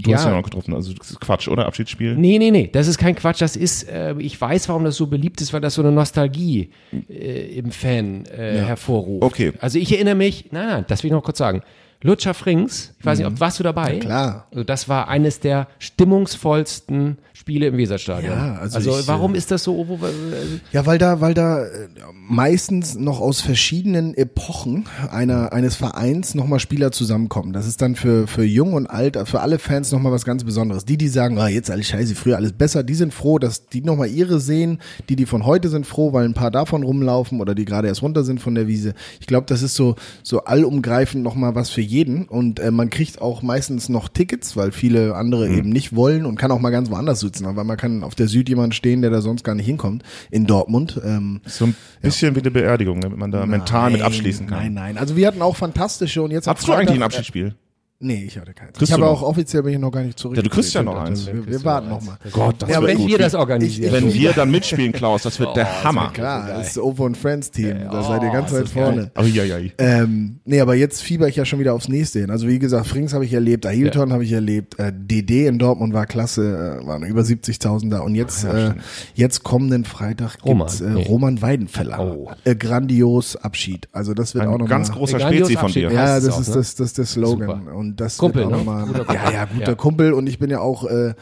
Du 0.00 0.14
hast 0.14 0.24
Ja. 0.24 0.30
ja 0.30 0.36
noch 0.36 0.44
getroffen. 0.44 0.74
Also 0.74 0.92
das 0.92 1.10
ist 1.10 1.20
Quatsch, 1.20 1.48
oder? 1.48 1.66
Abschiedsspiel. 1.66 2.16
Nee, 2.16 2.38
nee, 2.38 2.50
nee, 2.52 2.68
das 2.72 2.86
ist 2.86 2.98
kein 2.98 3.16
Quatsch. 3.16 3.40
Das 3.40 3.56
ist, 3.56 3.88
äh, 3.88 4.14
ich 4.18 4.40
weiß, 4.40 4.68
warum 4.68 4.84
das 4.84 4.96
so 4.96 5.06
beliebt 5.08 5.40
ist, 5.40 5.52
weil 5.52 5.60
das 5.60 5.74
so 5.74 5.82
eine 5.82 5.90
Nostalgie 5.90 6.70
äh, 7.08 7.58
im 7.58 7.72
Fan 7.72 8.24
äh, 8.26 8.60
hervorruft. 8.64 9.24
Okay. 9.24 9.54
Also 9.58 9.78
ich 9.78 9.90
erinnere 9.92 10.14
mich, 10.14 10.46
nein, 10.52 10.66
nein, 10.68 10.84
das 10.86 11.02
will 11.02 11.08
ich 11.08 11.12
noch 11.12 11.24
kurz 11.24 11.38
sagen. 11.38 11.62
Lutscher 12.00 12.32
Frings, 12.32 12.94
ich 13.00 13.04
weiß 13.04 13.18
nicht, 13.18 13.26
ob 13.26 13.40
warst 13.40 13.58
du 13.58 13.64
dabei? 13.64 13.94
Mhm. 13.94 14.00
klar. 14.00 14.46
Also 14.52 14.62
das 14.62 14.88
war 14.88 15.08
eines 15.08 15.40
der 15.40 15.66
stimmungsvollsten 15.80 17.18
Spiele 17.32 17.66
im 17.66 17.76
Weserstadion. 17.76 18.32
Ja, 18.32 18.58
also 18.60 18.98
ich, 18.98 19.08
warum 19.08 19.34
äh, 19.34 19.38
ist 19.38 19.50
das 19.50 19.64
so? 19.64 19.82
Äh, 19.82 20.60
Ja, 20.72 20.86
weil 20.86 20.98
da, 20.98 21.20
weil 21.20 21.34
da 21.34 21.64
äh, 21.64 21.88
meistens 22.14 22.96
noch 22.96 23.20
aus 23.20 23.40
verschiedenen 23.40 24.14
Epochen 24.14 24.86
einer, 25.10 25.52
eines 25.52 25.74
Vereins 25.74 26.34
nochmal 26.34 26.60
Spieler 26.60 26.92
zusammenkommen. 26.92 27.52
Das 27.52 27.66
ist 27.66 27.82
dann 27.82 27.96
für, 27.96 28.28
für 28.28 28.44
jung 28.44 28.74
und 28.74 28.86
alt, 28.86 29.16
für 29.28 29.40
alle 29.40 29.58
Fans 29.58 29.90
nochmal 29.90 30.12
was 30.12 30.24
ganz 30.24 30.44
Besonderes. 30.44 30.84
Die, 30.84 30.98
die 30.98 31.08
sagen, 31.08 31.38
ah, 31.38 31.48
jetzt 31.48 31.70
alles 31.70 31.86
scheiße, 31.86 32.14
früher 32.14 32.36
alles 32.36 32.52
besser, 32.52 32.84
die 32.84 32.94
sind 32.94 33.12
froh, 33.12 33.38
dass 33.38 33.66
die 33.66 33.80
nochmal 33.80 34.08
ihre 34.08 34.38
sehen. 34.40 34.78
Die, 35.08 35.16
die 35.16 35.26
von 35.26 35.46
heute 35.46 35.68
sind 35.68 35.86
froh, 35.86 36.12
weil 36.12 36.26
ein 36.26 36.34
paar 36.34 36.50
davon 36.52 36.84
rumlaufen 36.84 37.40
oder 37.40 37.54
die 37.56 37.64
gerade 37.64 37.88
erst 37.88 38.02
runter 38.02 38.22
sind 38.22 38.40
von 38.40 38.54
der 38.54 38.68
Wiese. 38.68 38.94
Ich 39.20 39.26
glaube, 39.26 39.46
das 39.46 39.62
ist 39.62 39.74
so, 39.74 39.96
so 40.22 40.44
allumgreifend 40.44 41.24
nochmal 41.24 41.54
was 41.54 41.70
für 41.70 41.87
jeden 41.88 42.26
und 42.28 42.60
äh, 42.60 42.70
man 42.70 42.90
kriegt 42.90 43.20
auch 43.20 43.42
meistens 43.42 43.88
noch 43.88 44.08
Tickets, 44.08 44.56
weil 44.56 44.70
viele 44.72 45.14
andere 45.16 45.48
eben 45.48 45.70
nicht 45.70 45.94
wollen 45.96 46.26
und 46.26 46.36
kann 46.36 46.50
auch 46.50 46.60
mal 46.60 46.70
ganz 46.70 46.90
woanders 46.90 47.20
sitzen, 47.20 47.46
weil 47.56 47.64
man 47.64 47.76
kann 47.76 48.02
auf 48.04 48.14
der 48.14 48.28
Süd 48.28 48.48
jemand 48.48 48.74
stehen, 48.74 49.00
der 49.02 49.10
da 49.10 49.20
sonst 49.20 49.42
gar 49.44 49.54
nicht 49.54 49.66
hinkommt, 49.66 50.02
in 50.30 50.46
Dortmund. 50.46 51.00
Ähm, 51.04 51.40
So 51.46 51.66
ein 51.66 51.74
bisschen 52.02 52.34
wie 52.36 52.40
eine 52.40 52.50
Beerdigung, 52.50 53.00
damit 53.00 53.18
man 53.18 53.30
da 53.30 53.44
mental 53.46 53.90
mit 53.90 54.00
nein, 54.00 54.06
abschließen 54.06 54.46
kann. 54.46 54.58
Nein, 54.58 54.74
nein. 54.74 54.98
Also 54.98 55.16
wir 55.16 55.26
hatten 55.26 55.42
auch 55.42 55.56
fantastische 55.56 56.22
und 56.22 56.30
jetzt 56.30 56.46
Hattest 56.46 56.68
du 56.68 56.72
eigentlich 56.72 56.90
ein 56.90 56.96
Freitag- 56.96 57.04
Abschiedsspiel? 57.06 57.54
Nee, 58.00 58.24
ich 58.28 58.38
hatte 58.38 58.54
keins. 58.54 58.74
Kriegst 58.74 58.90
ich 58.90 58.92
habe 58.92 59.08
auch 59.08 59.22
offiziell 59.22 59.64
bin 59.64 59.72
ich 59.72 59.78
noch 59.80 59.90
gar 59.90 60.02
nicht 60.04 60.16
zurück. 60.16 60.36
Ja, 60.36 60.42
du 60.42 60.48
kriegst 60.50 60.72
ja 60.72 60.84
noch 60.84 60.96
eins. 61.00 61.26
Wir, 61.26 61.44
wir 61.44 61.64
warten 61.64 61.88
noch 61.88 62.00
mal. 62.00 62.16
Gott, 62.30 62.54
das 62.60 62.70
Ja, 62.70 62.80
wird 62.80 62.92
wenn 62.92 62.98
gut. 62.98 63.08
wir 63.08 63.18
das 63.18 63.34
organisieren. 63.34 63.92
Wenn 63.92 64.14
wir 64.14 64.32
dann 64.34 64.52
mitspielen, 64.52 64.92
Klaus, 64.92 65.24
das 65.24 65.40
wird 65.40 65.56
der 65.56 65.82
Hammer. 65.82 66.12
Klar, 66.12 66.46
das 66.46 66.68
ist 66.68 66.78
Over 66.78 67.06
and 67.06 67.16
Friends 67.16 67.50
Team. 67.50 67.76
da 67.90 68.04
seid 68.04 68.22
ihr 68.22 68.30
ganz 68.30 68.52
Oh, 68.52 68.54
weit 68.54 68.64
ist 68.66 68.76
das 68.76 68.84
vorne. 68.84 69.10
Uiuiui. 69.18 69.72
Ähm, 69.78 70.38
nee, 70.44 70.60
aber 70.60 70.76
jetzt 70.76 71.02
fieber 71.02 71.26
ich 71.26 71.34
ja 71.34 71.44
schon 71.44 71.58
wieder 71.58 71.74
aufs 71.74 71.88
nächste 71.88 72.20
hin. 72.20 72.30
Also 72.30 72.46
wie 72.46 72.60
gesagt, 72.60 72.86
Frings 72.86 73.14
habe 73.14 73.24
ich 73.24 73.32
erlebt, 73.32 73.66
Ailton 73.66 74.12
habe 74.12 74.22
ich 74.22 74.30
erlebt, 74.30 74.78
äh, 74.78 74.92
DD 74.94 75.46
in 75.48 75.58
Dortmund 75.58 75.92
war 75.92 76.06
klasse, 76.06 76.78
äh, 76.80 76.86
waren 76.86 77.02
über 77.02 77.22
70.000 77.22 77.90
da 77.90 77.98
und 78.00 78.14
jetzt 78.14 78.44
äh, 78.44 78.74
jetzt 79.14 79.42
kommenden 79.42 79.84
Freitag 79.84 80.36
Roman, 80.44 80.68
gibt's 80.68 80.80
äh, 80.80 80.90
nee. 80.90 81.02
Roman 81.04 81.42
Weidenfeller. 81.42 81.98
Oh. 81.98 82.30
Äh, 82.44 82.54
grandios 82.54 83.34
Abschied. 83.34 83.88
Also 83.90 84.14
das 84.14 84.36
wird 84.36 84.46
auch 84.46 84.52
Ein 84.52 84.60
noch 84.60 84.68
ganz 84.68 84.88
mal, 84.90 84.98
großer 84.98 85.18
Spezi 85.18 85.56
von 85.56 85.72
dir. 85.72 85.90
Ja, 85.90 86.20
das 86.20 86.28
auch, 86.28 86.40
ist 86.40 86.48
ne? 86.50 86.54
das, 86.54 86.74
das 86.76 86.86
ist 86.86 86.98
der 86.98 87.06
Slogan. 87.06 87.66
Und 87.90 88.00
das 88.00 88.18
Kumpel, 88.18 88.42
wird 88.42 88.52
auch 88.52 88.58
ne? 88.58 88.64
noch 88.64 88.64
mal, 88.64 88.86
Guter 88.86 89.04
Kumpel. 89.04 89.14
Ja, 89.14 89.30
ja, 89.32 89.44
guter 89.46 89.68
Ja. 89.68 89.74
Kumpel. 89.74 90.12
Und 90.12 90.26
ich 90.26 90.38
bin 90.38 90.50
ja 90.50 90.60
auch 90.60 90.84
äh, 90.84 91.14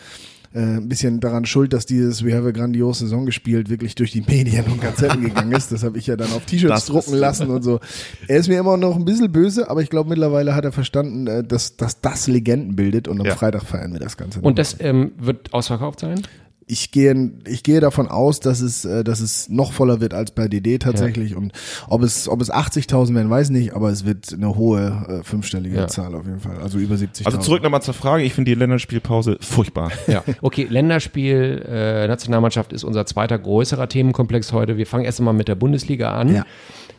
äh, 0.54 0.60
ein 0.78 0.88
bisschen 0.88 1.20
daran 1.20 1.44
schuld, 1.44 1.72
dass 1.72 1.86
dieses 1.86 2.24
We 2.24 2.34
have 2.34 2.46
a 2.48 2.50
grandiose 2.50 3.00
Saison 3.00 3.26
gespielt 3.26 3.68
wirklich 3.68 3.94
durch 3.94 4.12
die 4.12 4.22
Medien 4.22 4.64
und 4.66 4.80
Gazetten 4.80 5.20
gegangen 5.22 5.52
ist. 5.52 5.70
Das 5.72 5.82
habe 5.84 5.98
ich 5.98 6.06
ja 6.06 6.16
dann 6.16 6.32
auf 6.32 6.44
T-Shirts 6.46 6.86
drucken 6.86 7.14
lassen 7.14 7.50
und 7.50 7.62
so. 7.62 7.80
Er 8.26 8.38
ist 8.38 8.48
mir 8.48 8.58
immer 8.58 8.76
noch 8.76 8.96
ein 8.96 9.04
bisschen 9.04 9.30
böse, 9.30 9.68
aber 9.68 9.82
ich 9.82 9.90
glaube 9.90 10.08
mittlerweile 10.08 10.54
hat 10.54 10.64
er 10.64 10.72
verstanden, 10.72 11.26
äh, 11.26 11.44
dass, 11.44 11.76
dass 11.76 12.00
das 12.00 12.26
Legenden 12.26 12.74
bildet 12.76 13.06
und 13.08 13.20
am 13.20 13.26
Ja. 13.26 13.34
Freitag 13.36 13.64
feiern 13.64 13.92
wir 13.92 14.00
das 14.00 14.16
Ganze. 14.16 14.40
Und 14.40 14.58
das 14.58 14.76
ähm, 14.80 15.12
wird 15.18 15.52
ausverkauft 15.52 16.00
sein? 16.00 16.22
Ich 16.68 16.90
gehe, 16.90 17.30
ich 17.46 17.62
gehe 17.62 17.78
davon 17.78 18.08
aus, 18.08 18.40
dass 18.40 18.60
es, 18.60 18.84
äh, 18.84 19.04
dass 19.04 19.20
es 19.20 19.48
noch 19.48 19.72
voller 19.72 20.00
wird 20.00 20.14
als 20.14 20.32
bei 20.32 20.48
DD 20.48 20.78
tatsächlich. 20.78 21.36
Und 21.36 21.52
ob 21.88 22.02
es, 22.02 22.28
ob 22.28 22.40
es 22.40 22.52
80.000 22.52 23.14
werden, 23.14 23.30
weiß 23.30 23.50
nicht, 23.50 23.74
aber 23.74 23.90
es 23.90 24.04
wird 24.04 24.32
eine 24.32 24.56
hohe 24.56 25.20
äh, 25.20 25.22
fünfstellige 25.22 25.76
Ja. 25.76 25.86
Zahl 25.86 26.14
auf 26.16 26.26
jeden 26.26 26.40
Fall. 26.40 26.56
Also 26.60 26.78
über 26.78 26.96
70.000. 26.96 27.26
Also 27.26 27.38
zurück 27.38 27.62
nochmal 27.62 27.82
zur 27.82 27.94
Frage. 27.94 28.24
Ich 28.24 28.34
finde 28.34 28.50
die 28.50 28.56
Länderspielpause 28.56 29.38
furchtbar. 29.40 29.92
Ja, 30.08 30.22
okay, 30.40 30.66
Länderspiel, 30.68 31.64
äh, 31.68 32.06
Nationalmannschaft 32.06 32.72
ist 32.72 32.84
unser 32.84 33.06
zweiter 33.06 33.38
größerer 33.38 33.88
Themenkomplex 33.88 34.52
heute. 34.52 34.76
Wir 34.76 34.86
fangen 34.86 35.04
erst 35.04 35.18
einmal 35.18 35.34
mit 35.34 35.48
der 35.48 35.56
Bundesliga 35.56 36.12
an. 36.12 36.34
Ja. 36.34 36.44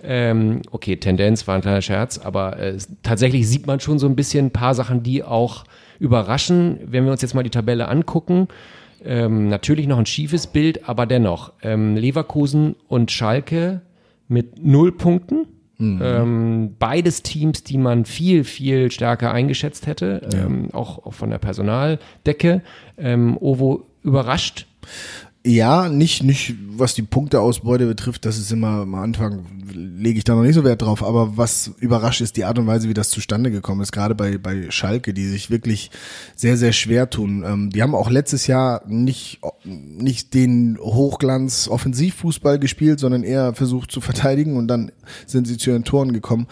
Ähm, 0.04 0.62
okay, 0.72 0.98
Tendenz 0.98 1.48
war 1.48 1.56
ein 1.56 1.62
kleiner 1.62 1.82
Scherz, 1.82 2.18
aber 2.18 2.58
äh, 2.60 2.78
tatsächlich 3.04 3.48
sieht 3.48 3.66
man 3.66 3.80
schon 3.80 3.98
so 3.98 4.08
ein 4.08 4.16
bisschen 4.16 4.48
ein 4.48 4.52
paar 4.52 4.76
Sachen, 4.76 5.04
die 5.04 5.24
auch 5.24 5.64
überraschen. 6.00 6.80
Wenn 6.86 7.06
wir 7.06 7.12
uns 7.12 7.22
jetzt 7.22 7.34
mal 7.34 7.44
die 7.44 7.50
Tabelle 7.50 7.88
angucken, 7.88 8.48
ähm, 9.04 9.50
natürlich 9.50 9.88
noch 9.88 10.00
ein 10.00 10.06
schiefes 10.06 10.48
Bild, 10.48 10.88
aber 10.88 11.06
dennoch, 11.06 11.54
ähm, 11.62 11.96
Leverkusen 11.96 12.76
und 12.88 13.12
Schalke 13.12 13.82
mit 14.28 14.64
null 14.64 14.92
Punkten. 14.92 15.48
Ähm, 15.80 16.76
beides 16.80 17.22
Teams, 17.22 17.64
die 17.64 17.78
man 17.78 18.06
viel, 18.06 18.44
viel 18.44 18.90
stärker 18.90 19.32
eingeschätzt 19.32 19.86
hätte, 19.86 20.28
ähm, 20.34 20.70
auch, 20.74 21.06
auch 21.06 21.14
von 21.14 21.30
der 21.30 21.38
Personaldecke. 21.38 22.64
Ähm, 22.98 23.38
Ovo 23.40 23.86
überrascht. 24.02 24.66
Ja, 25.48 25.88
nicht, 25.88 26.24
nicht, 26.24 26.56
was 26.72 26.94
die 26.94 27.04
Punkteausbeute 27.04 27.86
betrifft, 27.86 28.26
das 28.26 28.38
ist 28.38 28.52
immer 28.52 28.82
am 28.82 28.96
Anfang, 28.96 29.46
lege 29.74 30.18
ich 30.18 30.26
da 30.26 30.36
noch 30.36 30.44
nicht 30.44 30.56
so 30.56 30.66
Wert 30.66 30.82
drauf, 30.82 31.02
aber 31.02 31.38
was 31.38 31.72
überrascht 31.80 32.20
ist 32.20 32.36
die 32.36 32.44
Art 32.44 32.60
und 32.60 32.68
Weise, 32.68 32.90
wie 32.90 32.94
das 32.94 33.12
zustande 33.12 33.50
gekommen 33.50 33.80
ist, 33.80 33.94
gerade 33.94 34.14
bei, 34.14 34.38
bei 34.38 34.70
Schalke, 34.72 35.14
die 35.14 35.26
sich 35.26 35.50
wirklich 35.50 35.90
sehr, 36.36 36.58
sehr 36.58 36.74
schwer 36.74 37.10
tun. 37.10 37.46
Ähm, 37.48 37.70
die 37.70 37.82
haben 37.82 37.96
auch 37.96 38.10
letztes 38.10 38.46
Jahr 38.48 38.84
nicht, 38.88 39.40
nicht 39.64 40.34
den 40.34 40.78
Hochglanz-Offensivfußball 40.82 42.60
gespielt, 42.60 43.00
sondern 43.00 43.24
eher 43.24 43.54
versucht 43.54 43.90
zu 43.90 44.02
verteidigen 44.02 44.58
und 44.58 44.68
dann 44.68 44.92
sind 45.28 45.48
sie 45.48 45.56
zu 45.56 45.70
ihren 45.70 45.86
Toren 45.86 46.12
gekommen. 46.12 46.48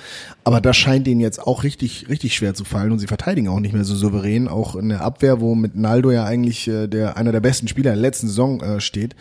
Aber 0.47 0.61
das 0.61 0.77
scheint 0.77 1.07
ihnen 1.07 1.21
jetzt 1.21 1.41
auch 1.41 1.63
richtig, 1.63 2.07
richtig 2.07 2.35
schwer 2.35 2.53
zu 2.53 2.65
fallen 2.65 2.91
und 2.91 2.99
sie 2.99 3.07
verteidigen 3.07 3.47
auch 3.47 3.59
nicht 3.59 3.73
mehr 3.73 3.83
so 3.83 3.95
souverän, 3.95 4.47
auch 4.47 4.75
in 4.75 4.89
der 4.89 5.01
Abwehr, 5.01 5.41
wo 5.41 5.55
mit 5.55 5.75
Naldo 5.75 6.11
ja 6.11 6.23
eigentlich 6.23 6.67
äh, 6.67 6.85
der, 6.85 7.17
einer 7.17 7.31
der 7.31 7.39
besten 7.39 7.67
Spieler 7.67 7.91
der 7.93 7.99
letzten 7.99 8.27
Saison 8.27 8.61
äh, 8.61 8.79
steht. 8.79 9.15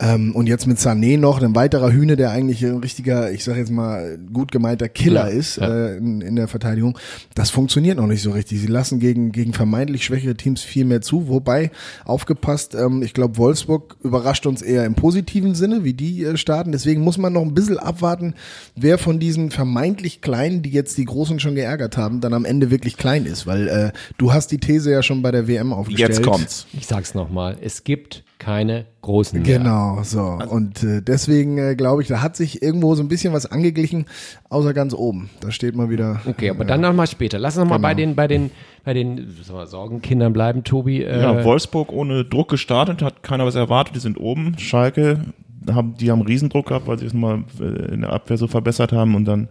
Ähm, 0.00 0.34
und 0.36 0.46
jetzt 0.46 0.66
mit 0.68 0.78
Sané 0.78 1.18
noch, 1.18 1.42
ein 1.42 1.56
weiterer 1.56 1.90
Hühne, 1.92 2.14
der 2.14 2.30
eigentlich 2.30 2.64
ein 2.64 2.78
richtiger, 2.78 3.32
ich 3.32 3.42
sag 3.42 3.56
jetzt 3.56 3.72
mal, 3.72 4.16
gut 4.32 4.52
gemeinter 4.52 4.88
Killer 4.88 5.28
Ja, 5.28 5.36
ist 5.36 5.56
ja. 5.56 5.68
Äh, 5.68 5.96
in, 5.96 6.20
in 6.20 6.36
der 6.36 6.46
Verteidigung. 6.46 6.96
Das 7.34 7.50
funktioniert 7.50 7.96
noch 7.96 8.06
nicht 8.06 8.22
so 8.22 8.30
richtig. 8.30 8.60
Sie 8.60 8.68
lassen 8.68 9.00
gegen, 9.00 9.32
gegen 9.32 9.52
vermeintlich 9.52 10.04
schwächere 10.04 10.36
Teams 10.36 10.62
viel 10.62 10.84
mehr 10.84 11.00
zu. 11.00 11.26
Wobei, 11.26 11.72
aufgepasst, 12.04 12.76
ähm, 12.76 13.02
ich 13.02 13.12
glaube, 13.12 13.38
Wolfsburg 13.38 13.96
überrascht 14.04 14.46
uns 14.46 14.62
eher 14.62 14.84
im 14.84 14.94
positiven 14.94 15.56
Sinne, 15.56 15.82
wie 15.82 15.94
die 15.94 16.22
äh, 16.22 16.36
starten. 16.36 16.70
Deswegen 16.70 17.02
muss 17.02 17.18
man 17.18 17.32
noch 17.32 17.42
ein 17.42 17.54
bisschen 17.54 17.78
abwarten, 17.78 18.34
wer 18.76 18.98
von 18.98 19.18
diesen 19.18 19.50
vermeintlich 19.50 20.20
Kleinen, 20.20 20.62
die 20.62 20.70
jetzt 20.70 20.96
die 20.96 21.06
Großen 21.06 21.40
schon 21.40 21.56
geärgert 21.56 21.96
haben, 21.96 22.20
dann 22.20 22.34
am 22.34 22.44
Ende 22.44 22.70
wirklich 22.70 22.96
klein 22.96 23.26
ist. 23.26 23.48
Weil 23.48 23.66
äh, 23.66 23.92
du 24.16 24.32
hast 24.32 24.52
die 24.52 24.58
These 24.58 24.92
ja 24.92 25.02
schon 25.02 25.22
bei 25.22 25.32
der 25.32 25.48
WM 25.48 25.72
aufgestellt. 25.72 26.10
Jetzt 26.10 26.22
kommt's. 26.22 26.66
Ich 26.72 26.86
sag's 26.86 27.14
nochmal, 27.14 27.56
es 27.60 27.82
gibt 27.82 28.22
keine 28.38 28.86
großen 29.02 29.42
mehr. 29.42 29.58
Genau, 29.58 29.98
so. 30.02 30.20
Und 30.48 30.82
äh, 30.84 31.02
deswegen 31.02 31.58
äh, 31.58 31.74
glaube 31.74 32.02
ich, 32.02 32.08
da 32.08 32.22
hat 32.22 32.36
sich 32.36 32.62
irgendwo 32.62 32.94
so 32.94 33.02
ein 33.02 33.08
bisschen 33.08 33.32
was 33.32 33.46
angeglichen, 33.46 34.06
außer 34.48 34.74
ganz 34.74 34.94
oben. 34.94 35.28
Da 35.40 35.50
steht 35.50 35.74
mal 35.74 35.90
wieder. 35.90 36.20
Okay, 36.26 36.50
aber 36.50 36.64
dann 36.64 36.80
nochmal 36.80 37.06
später. 37.06 37.38
Lass 37.38 37.56
uns 37.56 37.64
nochmal 37.64 37.78
Genau. 37.78 37.88
bei 37.88 37.94
den, 37.94 38.14
bei 38.14 38.26
den, 38.28 38.50
bei 38.84 38.94
den 38.94 39.28
wir, 39.46 39.66
Sorgenkindern 39.66 40.32
bleiben, 40.32 40.62
Tobi. 40.64 41.02
Äh, 41.02 41.20
Ja, 41.20 41.44
Wolfsburg 41.44 41.92
ohne 41.92 42.24
Druck 42.24 42.48
gestartet, 42.50 43.02
hat 43.02 43.22
keiner 43.22 43.44
was 43.44 43.54
erwartet, 43.56 43.96
die 43.96 44.00
sind 44.00 44.18
oben. 44.18 44.56
Schalke 44.58 45.20
haben, 45.74 45.94
die 45.96 46.10
haben 46.10 46.22
Riesendruck 46.22 46.66
gehabt, 46.66 46.86
weil 46.86 46.98
sie 46.98 47.06
es 47.06 47.14
mal 47.14 47.44
äh, 47.60 47.92
in 47.92 48.02
der 48.02 48.12
Abwehr 48.12 48.36
so 48.36 48.46
verbessert 48.46 48.92
haben 48.92 49.14
und 49.14 49.24
dann 49.24 49.48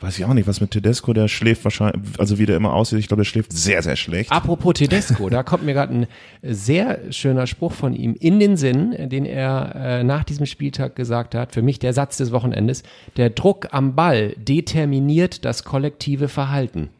weiß 0.00 0.18
ich 0.18 0.24
auch 0.24 0.34
nicht, 0.34 0.46
was 0.46 0.60
mit 0.60 0.70
Tedesco, 0.70 1.12
der 1.12 1.28
schläft 1.28 1.64
wahrscheinlich, 1.64 2.02
also 2.18 2.38
wie 2.38 2.46
der 2.46 2.56
immer 2.56 2.74
aussieht, 2.74 2.98
ich 2.98 3.08
glaube, 3.08 3.22
der 3.22 3.28
schläft 3.28 3.52
sehr, 3.52 3.82
sehr 3.82 3.96
schlecht. 3.96 4.30
Apropos 4.32 4.74
Tedesco, 4.74 5.28
da 5.28 5.42
kommt 5.42 5.64
mir 5.64 5.74
gerade 5.74 5.94
ein 5.94 6.06
sehr 6.42 7.12
schöner 7.12 7.46
Spruch 7.46 7.72
von 7.72 7.94
ihm 7.94 8.14
in 8.18 8.40
den 8.40 8.56
Sinn, 8.56 8.94
den 9.08 9.24
er 9.24 9.74
äh, 9.74 10.04
nach 10.04 10.24
diesem 10.24 10.46
Spieltag 10.46 10.96
gesagt 10.96 11.34
hat. 11.34 11.52
Für 11.52 11.62
mich 11.62 11.78
der 11.78 11.92
Satz 11.92 12.16
des 12.16 12.32
Wochenendes. 12.32 12.82
Der 13.16 13.30
Druck 13.30 13.68
am 13.72 13.94
Ball 13.94 14.34
determiniert 14.36 15.44
das 15.44 15.64
kollektive 15.64 16.28
Verhalten. 16.28 16.90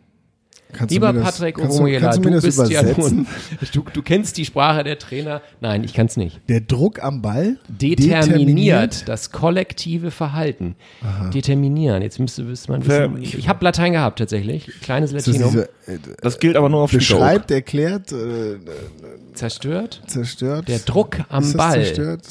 Kannst 0.74 0.92
Lieber 0.92 1.12
das, 1.12 1.22
Patrick 1.22 1.56
kannst 1.56 1.78
du, 1.78 1.84
du 1.84 1.90
du, 1.90 2.30
das 2.30 2.42
bist 2.42 2.70
ja 2.70 2.82
nun, 2.82 3.26
du, 3.72 3.84
du 3.92 4.02
kennst 4.02 4.36
die 4.36 4.44
Sprache 4.44 4.82
der 4.84 4.98
Trainer. 4.98 5.40
Nein, 5.60 5.84
ich 5.84 5.94
kann 5.94 6.06
es 6.06 6.16
nicht. 6.16 6.40
Der 6.48 6.60
Druck 6.60 7.02
am 7.02 7.22
Ball 7.22 7.58
Determiniert, 7.68 9.08
das 9.08 9.30
kollektive 9.30 10.10
Verhalten. 10.10 10.76
Determinieren. 11.32 12.02
Jetzt 12.02 12.18
müsste, 12.18 12.42
müsste 12.42 12.72
man 12.72 12.86
wissen. 12.86 13.22
Ich, 13.22 13.38
ich 13.38 13.48
habe 13.48 13.64
Latein 13.64 13.92
gehabt 13.92 14.18
tatsächlich. 14.18 14.66
Kleines 14.82 15.12
das 15.12 15.26
Latinum. 15.26 15.50
diese, 15.50 15.68
äh, 15.86 15.98
Das 16.20 16.38
gilt 16.38 16.56
aber 16.56 16.68
nur 16.68 16.80
auf 16.82 16.90
beschreibt, 16.90 17.50
erklärt, 17.50 18.12
äh, 18.12 18.58
Zerstört. 19.34 20.02
zerstört. 20.06 20.68
Der 20.68 20.78
Druck 20.80 21.20
am 21.28 21.44
ist 21.44 21.54
das 21.54 21.56
Ball. 21.56 21.84
Zerstört? 21.84 22.22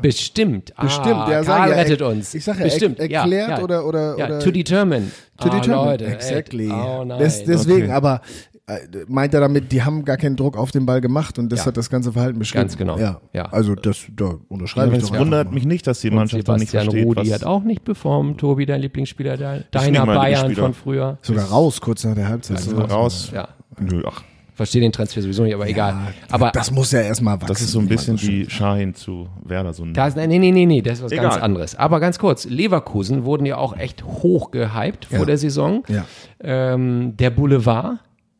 Bestimmt. 0.00 0.72
Bestimmt, 0.80 1.14
ah, 1.14 1.30
ja, 1.30 1.42
Karl 1.42 1.70
ja, 1.70 1.76
rettet 1.76 2.00
er- 2.00 2.08
uns. 2.08 2.34
ich 2.34 2.44
sag 2.44 2.58
ja, 2.58 2.64
Bestimmt. 2.64 2.98
er- 2.98 3.10
ja, 3.10 3.20
erklärt 3.20 3.48
ja. 3.50 3.62
oder- 3.62 3.86
oder- 3.86 4.18
ja, 4.18 4.26
oder- 4.26 4.38
to 4.40 4.50
determine. 4.50 5.10
To 5.38 5.48
ah, 5.48 5.54
determine. 5.60 5.90
Leute, 5.90 6.06
exactly. 6.06 6.70
Oh 6.70 7.04
nein. 7.04 7.18
Des, 7.18 7.44
deswegen, 7.44 7.84
Okay. 7.84 7.92
aber 7.92 8.20
äh, 8.66 8.78
meint 9.08 9.34
er 9.34 9.40
damit, 9.40 9.72
die 9.72 9.82
haben 9.82 10.04
gar 10.04 10.16
keinen 10.16 10.36
Druck 10.36 10.56
auf 10.56 10.70
den 10.70 10.86
Ball 10.86 11.00
gemacht 11.00 11.38
und 11.38 11.50
das 11.50 11.60
Ja. 11.60 11.66
hat 11.66 11.76
das 11.76 11.90
ganze 11.90 12.12
Verhalten 12.12 12.38
beschrieben. 12.38 12.62
Ganz 12.62 12.76
genau. 12.76 12.96
Ja. 12.98 13.20
Ja. 13.32 13.46
Also 13.46 13.74
das, 13.74 14.04
da 14.14 14.34
unterschreibe 14.48 14.96
ich 14.96 15.02
Es 15.02 15.10
doch 15.10 15.18
wundert 15.18 15.40
einfach 15.40 15.50
mal. 15.50 15.54
mich 15.54 15.66
nicht, 15.66 15.86
dass 15.86 16.00
die 16.00 16.10
Und 16.10 16.14
Mannschaft 16.16 16.46
da 16.48 16.56
nicht 16.56 16.70
versteht, 16.70 17.04
Rudi 17.04 17.20
was 17.28 17.32
hat 17.32 17.44
auch 17.44 17.62
nicht 17.64 17.84
performt. 17.84 18.38
Tobi, 18.40 18.64
dein 18.66 18.80
Lieblingsspieler 18.80 19.36
deiner 19.70 20.06
Bayern 20.06 20.54
von 20.54 20.74
früher. 20.74 21.18
Sogar 21.22 21.46
raus, 21.46 21.80
kurz 21.80 22.04
nach 22.04 22.14
der 22.14 22.28
Halbzeit. 22.28 22.58
Also 22.58 22.70
Sowas. 22.70 22.90
raus. 22.92 23.30
Ja. 23.34 23.48
Nö, 23.80 24.02
ach, 24.06 24.22
Verstehe 24.62 24.80
den 24.80 24.92
Transfer 24.92 25.20
sowieso 25.22 25.42
nicht, 25.42 25.54
aber 25.54 25.68
egal. 25.68 25.94
Aber 26.30 26.50
das 26.52 26.70
muss 26.70 26.92
ja 26.92 27.00
erstmal 27.00 27.34
wachsen. 27.34 27.48
das 27.48 27.60
ist 27.60 27.72
so 27.72 27.80
ein 27.80 27.88
bisschen 27.88 28.16
schön 28.16 28.28
wie 28.46 28.50
Schein 28.50 28.94
zu 28.94 29.28
Werder. 29.44 29.72
So 29.72 29.82
ein 29.84 29.92
Da 29.92 30.06
ist, 30.06 30.16
nee, 30.16 30.26
nee, 30.26 30.38
nee, 30.52 30.66
nee, 30.66 30.82
das 30.82 30.98
ist 30.98 31.04
was 31.04 31.12
Egal. 31.12 31.30
ganz 31.30 31.42
anderes. 31.42 31.74
Aber 31.74 31.98
ganz 31.98 32.18
kurz, 32.18 32.44
Leverkusen 32.44 33.24
wurden 33.24 33.44
ja 33.44 33.56
auch 33.56 33.76
echt 33.76 34.04
hoch 34.04 34.50
gehypt 34.52 35.06
vor 35.06 35.18
Ja. 35.20 35.24
der 35.24 35.38
Saison. 35.38 35.82
Ja. 35.88 36.04
Ähm, 36.42 37.16
der 37.16 37.30
Boulevard, 37.30 37.98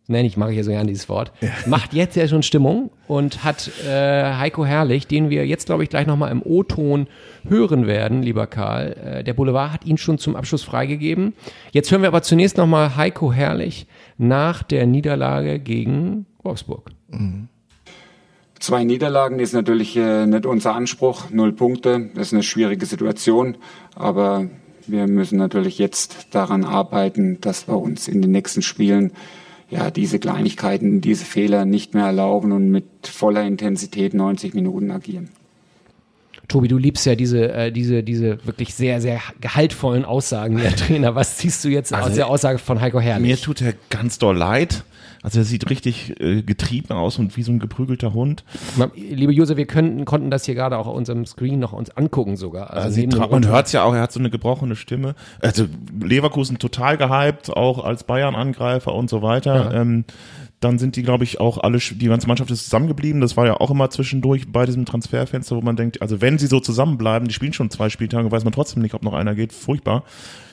nenne 0.08 0.26
ich, 0.26 0.36
mache 0.36 0.50
ich 0.50 0.56
ja 0.58 0.62
so 0.64 0.70
gerne 0.70 0.88
dieses 0.88 1.08
Wort, 1.08 1.32
macht 1.66 1.94
jetzt 1.94 2.16
ja 2.16 2.26
schon 2.28 2.42
Stimmung 2.42 2.90
und 3.08 3.44
hat 3.44 3.70
äh, 3.86 4.34
Heiko 4.34 4.64
Herrlich, 4.64 5.06
den 5.06 5.30
wir 5.30 5.46
jetzt, 5.46 5.66
glaube 5.66 5.84
ich, 5.84 5.88
gleich 5.90 6.06
nochmal 6.06 6.30
im 6.32 6.42
O-Ton 6.42 7.06
hören 7.48 7.86
werden, 7.86 8.22
lieber 8.22 8.46
Karl. 8.46 8.92
Äh, 8.92 9.24
der 9.24 9.32
Boulevard 9.34 9.72
hat 9.72 9.84
ihn 9.86 9.98
schon 9.98 10.18
zum 10.18 10.36
Abschluss 10.36 10.62
freigegeben. 10.62 11.34
Jetzt 11.72 11.90
hören 11.90 12.02
wir 12.02 12.08
aber 12.08 12.22
zunächst 12.22 12.56
nochmal 12.58 12.96
Heiko 12.96 13.32
Herrlich 13.32 13.86
nach 14.22 14.62
der 14.62 14.86
Niederlage 14.86 15.58
gegen 15.58 16.26
Wolfsburg. 16.42 16.90
Zwei 18.58 18.84
Niederlagen 18.84 19.40
ist 19.40 19.52
natürlich 19.54 19.96
äh, 19.96 20.24
nicht 20.26 20.46
unser 20.46 20.74
Anspruch. 20.74 21.30
Null 21.30 21.52
Punkte, 21.52 22.10
das 22.14 22.28
ist 22.28 22.32
eine 22.32 22.44
schwierige 22.44 22.86
Situation. 22.86 23.56
Aber 23.96 24.48
wir 24.86 25.08
müssen 25.08 25.36
natürlich 25.38 25.78
jetzt 25.78 26.28
daran 26.30 26.64
arbeiten, 26.64 27.40
dass 27.40 27.66
wir 27.66 27.76
uns 27.76 28.08
in 28.08 28.22
den 28.22 28.30
nächsten 28.30 28.62
Spielen 28.62 29.12
ja 29.68 29.90
diese 29.90 30.18
Kleinigkeiten, 30.18 31.00
diese 31.00 31.24
Fehler 31.24 31.64
nicht 31.64 31.94
mehr 31.94 32.06
erlauben 32.06 32.52
und 32.52 32.70
mit 32.70 32.84
voller 33.04 33.44
Intensität 33.44 34.14
90 34.14 34.54
Minuten 34.54 34.90
agieren. 34.90 35.30
Tobi, 36.52 36.68
du 36.68 36.76
liebst 36.76 37.06
ja 37.06 37.14
diese, 37.14 37.50
äh, 37.50 37.72
diese, 37.72 38.02
diese 38.02 38.44
wirklich 38.44 38.74
sehr, 38.74 39.00
sehr 39.00 39.20
gehaltvollen 39.40 40.04
Aussagen 40.04 40.58
der 40.58 40.76
Trainer. 40.76 41.14
Was 41.14 41.38
ziehst 41.38 41.64
du 41.64 41.68
jetzt 41.70 41.94
aus 41.94 42.14
der 42.14 42.28
Aussage 42.28 42.58
von 42.58 42.80
Heiko 42.80 42.98
Mir 42.98 43.04
Herrlich? 43.04 43.40
tut 43.40 43.62
er 43.62 43.72
ganz 43.88 44.18
doll 44.18 44.36
leid. 44.36 44.84
Also 45.22 45.38
er 45.38 45.44
sieht 45.44 45.70
richtig 45.70 46.20
äh, 46.20 46.42
getrieben 46.42 46.92
aus 46.92 47.18
und 47.18 47.36
wie 47.36 47.42
so 47.44 47.52
ein 47.52 47.60
geprügelter 47.60 48.12
Hund. 48.12 48.44
Liebe 48.96 49.32
User, 49.32 49.56
wir 49.56 49.66
könnten, 49.66 50.04
konnten 50.04 50.30
das 50.30 50.44
hier 50.44 50.56
gerade 50.56 50.76
auch 50.76 50.88
auf 50.88 50.96
unserem 50.96 51.24
Screen 51.26 51.60
noch 51.60 51.72
uns 51.72 51.90
angucken 51.96 52.36
sogar. 52.36 52.72
Also 52.72 53.00
Also 53.00 53.28
man 53.28 53.46
hört 53.46 53.66
es 53.66 53.72
ja 53.72 53.84
auch, 53.84 53.94
er 53.94 54.02
hat 54.02 54.12
so 54.12 54.18
eine 54.18 54.30
gebrochene 54.30 54.74
Stimme. 54.74 55.14
Also 55.40 55.66
Leverkusen 56.00 56.58
total 56.58 56.96
gehypt, 56.96 57.50
auch 57.50 57.84
als 57.84 58.02
Bayern-Angreifer 58.04 58.92
und 58.92 59.08
so 59.08 59.22
weiter. 59.22 59.72
Ähm, 59.72 60.04
dann 60.62 60.78
sind 60.78 60.96
die, 60.96 61.02
glaube 61.02 61.24
ich, 61.24 61.40
auch 61.40 61.58
alle, 61.58 61.78
die 61.78 62.06
ganze 62.06 62.28
Mannschaft 62.28 62.50
ist 62.50 62.64
zusammengeblieben. 62.64 63.20
Das 63.20 63.36
war 63.36 63.46
ja 63.46 63.54
auch 63.54 63.70
immer 63.70 63.90
zwischendurch 63.90 64.50
bei 64.50 64.64
diesem 64.64 64.84
Transferfenster, 64.84 65.56
wo 65.56 65.60
man 65.60 65.76
denkt, 65.76 66.00
also 66.00 66.20
wenn 66.20 66.38
sie 66.38 66.46
so 66.46 66.60
zusammenbleiben, 66.60 67.26
die 67.26 67.34
spielen 67.34 67.52
schon 67.52 67.70
zwei 67.70 67.88
Spieltage, 67.88 68.30
weiß 68.30 68.44
man 68.44 68.52
trotzdem 68.52 68.82
nicht, 68.82 68.94
ob 68.94 69.02
noch 69.02 69.12
einer 69.12 69.34
geht. 69.34 69.52
Furchtbar. 69.52 70.04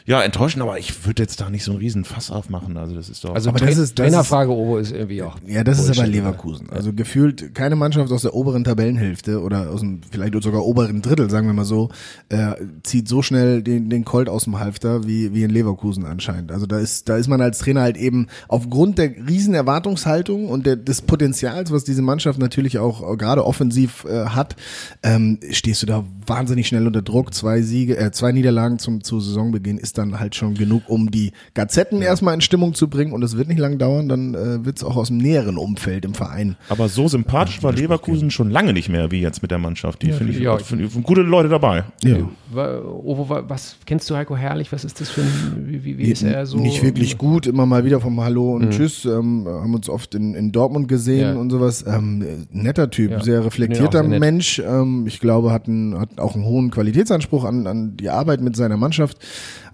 Ja, 0.10 0.24
enttäuschend, 0.24 0.64
aber 0.64 0.80
ich 0.80 1.06
würde 1.06 1.22
jetzt 1.22 1.40
da 1.40 1.52
nicht 1.52 1.64
so 1.64 1.70
einen 1.70 1.80
riesen 1.82 2.04
Fass 2.04 2.32
aufmachen. 2.32 2.78
Also 2.78 2.96
das 2.96 3.10
ist 3.10 3.24
doch. 3.24 3.36
Also 3.36 3.50
Aber 3.50 3.60
das 3.60 3.70
ist- 3.78 3.80
das 4.00 4.06
Trainerfrage 4.08 4.50
Ovo 4.52 4.78
ist 4.80 4.92
irgendwie 4.92 5.22
auch. 5.22 5.38
Ja, 5.46 5.64
das 5.64 5.78
ist 5.78 6.00
aber. 6.00 6.08
Leverkusen. 6.08 6.72
Also 6.72 6.94
gefühlt 6.94 7.54
keine 7.54 7.76
Mannschaft 7.76 8.12
aus 8.12 8.24
der 8.24 8.34
oberen 8.34 8.64
Tabellenhälfte 8.64 9.40
oder 9.40 9.70
aus 9.70 9.82
dem 9.82 10.02
vielleicht 10.10 10.34
sogar 10.42 10.66
oberen 10.66 11.04
Drittel, 11.04 11.30
sagen 11.30 11.46
wir 11.46 11.54
mal 11.54 11.64
so, 11.64 11.90
äh, 12.30 12.54
zieht 12.82 13.08
so 13.08 13.22
schnell 13.22 13.62
den, 13.62 13.92
den 13.92 14.04
Colt 14.04 14.30
aus 14.30 14.46
dem 14.46 14.60
Halfter 14.60 15.06
wie, 15.06 15.32
wie 15.36 15.44
in 15.44 15.52
Leverkusen 15.52 16.06
anscheinend. 16.06 16.52
Also 16.52 16.66
da 16.66 16.80
ist, 16.80 17.08
da 17.08 17.16
ist 17.18 17.28
man 17.28 17.40
als 17.40 17.60
Trainer 17.60 17.82
halt 17.82 17.96
eben 17.98 18.26
aufgrund 18.48 18.98
der 18.98 19.12
riesen 19.28 19.54
Erwartungshaltung 19.54 20.50
und 20.50 20.66
der, 20.66 20.76
des 20.76 21.04
Potenzials, 21.04 21.72
was 21.72 21.84
diese 21.84 22.02
Mannschaft 22.02 22.40
natürlich 22.40 22.80
auch 22.80 23.14
äh, 23.14 23.16
gerade 23.16 23.46
offensiv 23.46 24.06
äh, 24.06 24.26
hat, 24.26 24.56
ähm, 25.04 25.38
stehst 25.52 25.84
du 25.84 25.86
da 25.86 26.04
wahnsinnig 26.26 26.68
schnell 26.68 26.88
unter 26.88 27.04
Druck. 27.04 27.32
Zwei 27.36 27.62
Siege, 27.62 27.96
äh, 27.96 28.12
zwei 28.12 28.32
Niederlagen 28.32 28.80
zum, 28.80 29.04
zu 29.04 29.20
Saisonbeginn 29.20 29.78
ist 29.78 29.99
dann 30.00 30.20
halt 30.20 30.36
schon 30.36 30.56
genug, 30.56 30.84
um 30.88 31.12
die 31.12 31.32
Gazetten 31.54 32.02
erstmal 32.02 32.34
in 32.34 32.42
Stimmung 32.42 32.74
zu 32.74 32.88
bringen 32.90 33.12
und 33.14 33.24
es 33.24 33.38
wird 33.38 33.48
nicht 33.48 33.60
lang 33.60 33.78
dauern, 33.78 34.10
dann 34.10 34.34
äh, 34.34 34.66
wird 34.66 34.78
es 34.78 34.84
auch 34.84 34.96
aus 34.96 35.10
dem 35.10 35.18
näheren 35.18 35.58
Umfeld 35.58 36.06
im 36.06 36.14
Verein. 36.14 36.56
aber 36.70 36.90
so 36.90 37.08
sympathisch 37.08 37.62
war 37.64 37.74
Leverkusen 37.74 38.32
schon 38.32 38.50
lange 38.50 38.74
nicht 38.74 38.90
mehr 38.90 39.12
wie 39.12 39.22
jetzt 39.22 39.42
mit 39.42 39.52
der 39.52 39.58
Mannschaft. 39.60 40.02
Die 40.02 40.12
finde 40.12 40.34
ich, 40.34 40.40
ja. 40.40 40.58
finde 40.58 40.86
ich, 40.86 41.04
gute 41.04 41.22
Leute 41.22 41.50
dabei. 41.50 41.84
Ja. 42.04 42.18
Wa- 42.52 42.80
Ovo, 42.82 43.30
wa- 43.30 43.44
was 43.48 43.76
kennst 43.86 44.10
du 44.10 44.16
Heiko 44.16 44.36
Herrlich? 44.36 44.72
Was 44.72 44.84
ist 44.84 45.00
das 45.02 45.10
für 45.10 45.22
ein, 45.22 45.66
wie, 45.68 45.84
wie, 45.84 45.98
wie 45.98 46.12
ist 46.12 46.24
er 46.24 46.46
so? 46.46 46.58
Nicht 46.58 46.82
wirklich 46.84 47.18
gut, 47.18 47.46
immer 47.48 47.66
mal 47.66 47.86
wieder 47.86 48.00
vom 48.00 48.20
Hallo 48.22 48.56
und 48.56 48.70
Tschüss, 48.72 49.06
ähm, 49.06 49.46
haben 49.48 49.74
uns 49.76 49.90
oft 49.90 50.16
in, 50.16 50.34
in 50.34 50.52
Dortmund 50.52 50.88
gesehen 50.88 51.36
Ja. 51.36 51.40
und 51.40 51.50
sowas. 51.50 51.86
Ähm, 51.88 52.22
äh, 52.22 52.26
netter 52.52 52.90
Typ, 52.90 53.12
Ja. 53.12 53.22
sehr 53.22 53.44
reflektierter 53.46 54.08
sehr. 54.08 54.20
Mensch. 54.20 54.60
Ähm, 54.60 55.06
ich 55.08 55.20
glaube, 55.20 55.52
hat, 55.52 55.68
einen, 55.68 56.00
hat 56.00 56.20
auch 56.20 56.36
einen 56.36 56.46
hohen 56.46 56.72
Qualitätsanspruch 56.72 57.44
an, 57.44 57.68
an 57.68 57.98
die 57.98 58.10
Arbeit 58.10 58.42
mit 58.42 58.56
seiner 58.56 58.78
Mannschaft. 58.78 59.18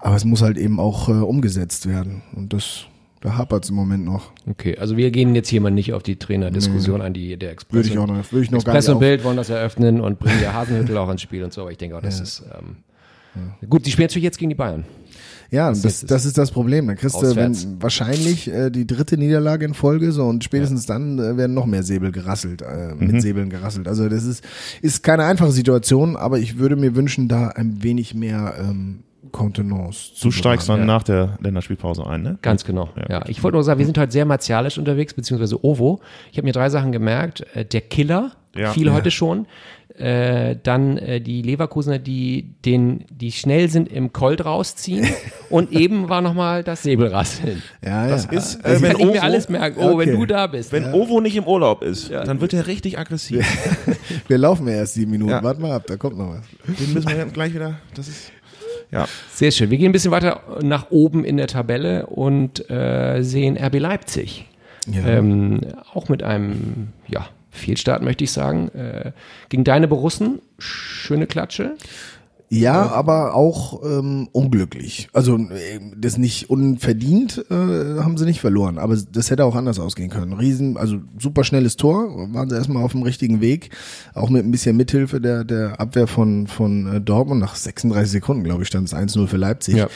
Aber 0.05 0.15
es 0.15 0.23
muss 0.23 0.43
halt 0.43 0.57
eben 0.59 0.79
auch 0.79 1.09
äh, 1.09 1.13
umgesetzt 1.13 1.89
werden. 1.89 2.21
Und 2.35 2.53
das, 2.53 2.85
da 3.21 3.37
hapert 3.39 3.63
es 3.63 3.71
im 3.71 3.75
Moment 3.75 4.05
noch. 4.05 4.31
Okay, 4.47 4.77
also 4.77 4.97
wir 4.97 5.09
gehen 5.09 5.33
jetzt 5.33 5.49
hier 5.49 5.59
mal 5.61 5.71
nicht 5.71 5.93
auf 5.93 6.03
die 6.03 6.17
Trainerdiskussion 6.17 7.01
an, 7.01 7.11
die 7.15 7.35
der 7.37 7.49
Express. 7.49 7.73
Würde 7.73 7.89
ich 7.89 7.97
auch 7.97 8.05
noch, 8.05 8.31
würde 8.31 8.43
ich 8.45 8.51
noch 8.51 8.63
gar 8.63 8.75
Express 8.75 8.93
und 8.93 8.99
Bild 8.99 9.23
wollen 9.23 9.37
das 9.37 9.49
eröffnen 9.49 10.01
und 10.01 10.19
bringen 10.19 10.39
ja 10.43 10.53
Hasenhüttel 10.53 10.95
auch 10.99 11.09
ins 11.09 11.23
Spiel 11.23 11.43
und 11.43 11.53
so, 11.53 11.61
aber 11.61 11.71
ich 11.71 11.79
denke 11.79 11.97
auch, 11.97 12.03
das 12.03 12.19
ist 12.19 12.43
ähm, 12.55 13.67
gut. 13.67 13.87
Die 13.87 13.91
spielen 13.91 14.05
natürlich 14.05 14.25
jetzt 14.25 14.37
gegen 14.37 14.49
die 14.49 14.55
Bayern. 14.55 14.85
Ja, 15.49 15.69
das, 15.69 16.05
das 16.05 16.25
ist 16.25 16.37
das 16.37 16.51
Problem. 16.51 16.85
Dann 16.85 16.97
kriegst 16.97 17.19
du 17.19 17.35
wenn, 17.35 17.81
wahrscheinlich 17.81 18.47
äh, 18.47 18.69
die 18.69 18.85
dritte 18.85 19.17
Niederlage 19.17 19.65
in 19.65 19.73
Folge 19.73 20.11
so 20.11 20.25
und 20.25 20.43
spätestens 20.43 20.85
dann 20.85 21.17
äh, 21.17 21.35
werden 21.35 21.55
noch 21.55 21.65
mehr 21.65 21.81
Säbel 21.81 22.11
gerasselt, 22.11 22.61
äh, 22.61 22.93
Mhm. 22.93 23.07
mit 23.07 23.21
Säbeln 23.23 23.49
gerasselt. 23.49 23.87
Also 23.87 24.07
das 24.07 24.23
ist, 24.23 24.43
ist 24.83 25.01
keine 25.01 25.23
einfache 25.23 25.51
Situation, 25.51 26.15
aber 26.15 26.37
ich 26.37 26.59
würde 26.59 26.75
mir 26.75 26.95
wünschen, 26.95 27.27
da 27.27 27.47
ein 27.47 27.81
wenig 27.81 28.13
mehr 28.13 28.53
ähm, 28.59 28.99
Kontenance 29.35 30.11
Du 30.21 30.31
steigst 30.31 30.69
dann 30.69 30.79
Ja. 30.79 30.85
nach 30.85 31.03
der 31.03 31.37
Länderspielpause 31.41 32.05
ein, 32.07 32.21
ne? 32.21 32.37
Ganz 32.41 32.63
genau. 32.65 32.89
Ja, 32.95 33.05
Ja. 33.19 33.25
ich 33.27 33.43
wollte 33.43 33.55
nur 33.57 33.63
sagen, 33.63 33.79
wir 33.79 33.85
sind 33.85 33.97
heute 33.97 34.11
sehr 34.11 34.25
martialisch 34.25 34.77
unterwegs, 34.77 35.13
beziehungsweise 35.13 35.63
Ovo. 35.63 35.99
Ich 36.31 36.37
habe 36.37 36.45
mir 36.45 36.53
drei 36.53 36.69
Sachen 36.69 36.91
gemerkt. 36.91 37.45
Äh, 37.53 37.65
Der 37.65 37.81
Killer, 37.81 38.31
Ja. 38.55 38.71
viel 38.71 38.87
Ja. 38.87 38.93
heute 38.93 39.11
schon. 39.11 39.47
Äh, 39.97 40.57
dann 40.61 40.97
äh, 40.97 41.21
die 41.21 41.41
Leverkusener, 41.41 41.99
die 41.99 42.53
den, 42.65 43.05
die 43.09 43.31
schnell 43.31 43.69
sind 43.69 43.87
im 43.89 44.11
Colt 44.11 44.43
rausziehen. 44.43 45.07
und 45.49 45.71
eben 45.71 46.09
war 46.09 46.19
nochmal 46.21 46.63
das 46.65 46.83
Säbelrasseln. 46.83 47.61
Ja, 47.81 48.07
Das 48.09 48.25
ja. 48.25 48.31
ist, 48.31 48.59
Das 48.61 48.79
äh, 48.79 48.81
wenn 48.81 48.91
kann 48.91 48.99
ich 48.99 49.05
mir 49.05 49.11
Ovo- 49.13 49.19
alles 49.23 49.47
merken. 49.47 49.79
Oh, 49.79 49.97
wenn 49.97 50.09
Okay. 50.09 50.17
du 50.17 50.25
da 50.25 50.47
bist. 50.47 50.73
Wenn 50.73 50.93
Ovo 50.93 51.21
nicht 51.21 51.37
im 51.37 51.45
Urlaub 51.45 51.81
ist, 51.81 52.11
dann 52.11 52.41
wird 52.41 52.51
er 52.53 52.67
richtig 52.67 52.99
aggressiv. 52.99 53.45
Wir 54.27 54.37
laufen 54.37 54.67
ja 54.67 54.73
erst 54.75 54.95
sieben 54.95 55.11
Minuten. 55.11 55.31
Ja. 55.31 55.43
Warte 55.43 55.61
mal 55.61 55.71
ab, 55.71 55.83
da 55.87 55.95
kommt 55.97 56.17
noch 56.17 56.29
was. 56.29 56.77
Den 56.77 56.93
müssen 56.93 57.07
wir 57.09 57.25
gleich 57.27 57.53
wieder. 57.53 57.75
Das 57.95 58.07
ist. 58.09 58.31
Ja. 58.91 59.07
Sehr 59.31 59.51
schön. 59.51 59.69
Wir 59.69 59.77
gehen 59.77 59.89
ein 59.89 59.91
bisschen 59.91 60.11
weiter 60.11 60.41
nach 60.61 60.91
oben 60.91 61.23
in 61.23 61.37
der 61.37 61.47
Tabelle 61.47 62.05
und 62.07 62.69
äh, 62.69 63.21
sehen 63.21 63.57
RB 63.57 63.79
Leipzig. 63.79 64.47
Ja. 64.87 65.05
Ähm, 65.05 65.61
auch 65.93 66.09
mit 66.09 66.23
einem, 66.23 66.89
ja, 67.07 67.27
Fehlstart 67.55 68.01
möchte 68.01 68.23
ich 68.23 68.31
sagen. 68.31 68.69
Äh, 68.69 69.11
gegen 69.49 69.63
deine 69.63 69.87
Borussen, 69.87 70.41
schöne 70.59 71.25
Klatsche. 71.25 71.75
Ja, 72.49 72.91
aber 72.91 73.33
auch 73.33 73.81
ähm, 73.83 74.29
unglücklich. 74.31 75.09
Also 75.13 75.37
äh, 75.37 75.79
das 75.97 76.17
nicht 76.17 76.49
unverdient 76.49 77.43
äh, 77.49 77.53
haben 77.53 78.17
sie 78.17 78.25
nicht 78.25 78.39
verloren, 78.39 78.77
aber 78.77 78.95
das 79.11 79.31
hätte 79.31 79.45
auch 79.45 79.55
anders 79.55 79.79
ausgehen 79.79 80.09
können. 80.09 80.33
Riesen, 80.33 80.77
also 80.77 80.99
super 81.17 81.43
schnelles 81.43 81.75
Tor, 81.75 82.33
waren 82.33 82.49
sie 82.49 82.55
erstmal 82.55 82.83
auf 82.83 82.91
dem 82.91 83.01
richtigen 83.01 83.41
Weg, 83.41 83.71
auch 84.13 84.29
mit 84.29 84.45
ein 84.45 84.51
bisschen 84.51 84.77
Mithilfe 84.77 85.19
der 85.19 85.43
der 85.43 85.79
Abwehr 85.79 86.07
von 86.07 86.47
von 86.47 86.95
äh, 86.95 87.01
Dortmund 87.01 87.41
nach 87.41 87.55
36 87.55 88.11
Sekunden, 88.11 88.43
glaube 88.43 88.61
ich, 88.61 88.67
stand 88.67 88.87
es 88.87 88.95
1-0 88.95 89.27
für 89.27 89.37
Leipzig. 89.37 89.75
Ja. 89.75 89.87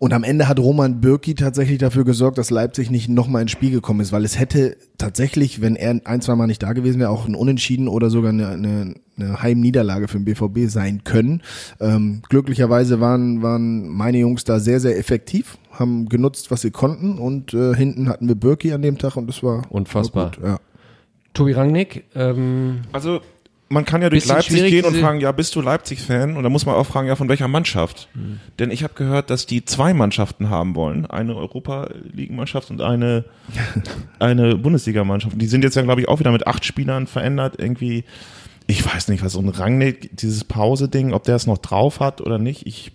Und 0.00 0.14
am 0.14 0.24
Ende 0.24 0.48
hat 0.48 0.58
Roman 0.58 1.02
Bürki 1.02 1.34
tatsächlich 1.34 1.76
dafür 1.76 2.06
gesorgt, 2.06 2.38
dass 2.38 2.48
Leipzig 2.48 2.90
nicht 2.90 3.10
nochmal 3.10 3.42
ins 3.42 3.50
Spiel 3.50 3.70
gekommen 3.70 4.00
ist, 4.00 4.12
weil 4.12 4.24
es 4.24 4.38
hätte 4.38 4.78
tatsächlich, 4.96 5.60
wenn 5.60 5.76
er 5.76 6.00
ein, 6.06 6.22
zwei 6.22 6.36
Mal 6.36 6.46
nicht 6.46 6.62
da 6.62 6.72
gewesen 6.72 7.00
wäre, 7.00 7.10
auch 7.10 7.28
ein 7.28 7.34
Unentschieden 7.34 7.86
oder 7.86 8.08
sogar 8.08 8.30
eine, 8.30 8.48
eine, 8.48 8.94
eine 9.18 9.42
Heimniederlage 9.42 10.08
für 10.08 10.18
den 10.18 10.24
BVB 10.24 10.70
sein 10.70 11.04
können. 11.04 11.42
Ähm, 11.80 12.22
glücklicherweise 12.30 13.00
waren, 13.00 13.42
waren 13.42 13.88
meine 13.88 14.16
Jungs 14.16 14.44
da 14.44 14.58
sehr, 14.58 14.80
sehr 14.80 14.98
effektiv, 14.98 15.58
haben 15.70 16.08
genutzt, 16.08 16.50
was 16.50 16.62
sie 16.62 16.70
konnten 16.70 17.18
und 17.18 17.52
äh, 17.52 17.74
hinten 17.74 18.08
hatten 18.08 18.26
wir 18.26 18.36
Bürki 18.36 18.72
an 18.72 18.80
dem 18.80 18.96
Tag 18.96 19.16
und 19.16 19.26
das 19.26 19.42
war 19.42 19.64
Unfassbar. 19.68 20.24
War 20.24 20.30
gut, 20.30 20.42
ja. 20.42 20.60
Tobi 21.34 21.52
Rangnick, 21.52 22.04
ähm, 22.14 22.80
Also 22.92 23.20
man 23.72 23.84
kann 23.84 24.02
ja 24.02 24.10
durch 24.10 24.26
Leipzig 24.26 24.68
gehen 24.68 24.84
und 24.84 24.96
fragen, 24.96 25.20
ja, 25.20 25.30
bist 25.30 25.54
du 25.54 25.60
Leipzig-Fan? 25.60 26.36
Und 26.36 26.42
da 26.42 26.48
muss 26.48 26.66
man 26.66 26.74
auch 26.74 26.86
fragen, 26.86 27.06
ja, 27.06 27.14
von 27.14 27.28
welcher 27.28 27.46
Mannschaft? 27.46 28.08
Denn 28.58 28.72
ich 28.72 28.82
habe 28.82 28.94
gehört, 28.94 29.30
dass 29.30 29.46
die 29.46 29.64
zwei 29.64 29.94
Mannschaften 29.94 30.50
haben 30.50 30.74
wollen. 30.74 31.06
Eine 31.06 31.36
Europa-Ligen-Mannschaft 31.36 32.70
und 32.70 32.80
eine, 32.80 33.24
eine 34.18 34.56
Bundesliga-Mannschaft. 34.56 35.40
Die 35.40 35.46
sind 35.46 35.62
jetzt 35.62 35.76
ja, 35.76 35.82
glaube 35.82 36.00
ich, 36.00 36.08
auch 36.08 36.18
wieder 36.18 36.32
mit 36.32 36.48
acht 36.48 36.64
Spielern 36.64 37.06
verändert. 37.06 37.54
Irgendwie, 37.58 38.04
ich 38.66 38.84
weiß 38.84 39.06
nicht, 39.06 39.24
was 39.24 39.34
so 39.34 39.40
ein 39.40 39.48
Rangnick, 39.48 40.16
dieses 40.16 40.42
Pause-Ding, 40.42 41.12
ob 41.12 41.22
der 41.22 41.36
es 41.36 41.46
noch 41.46 41.58
drauf 41.58 42.00
hat 42.00 42.20
oder 42.20 42.38
nicht. 42.38 42.66
Ich 42.66 42.90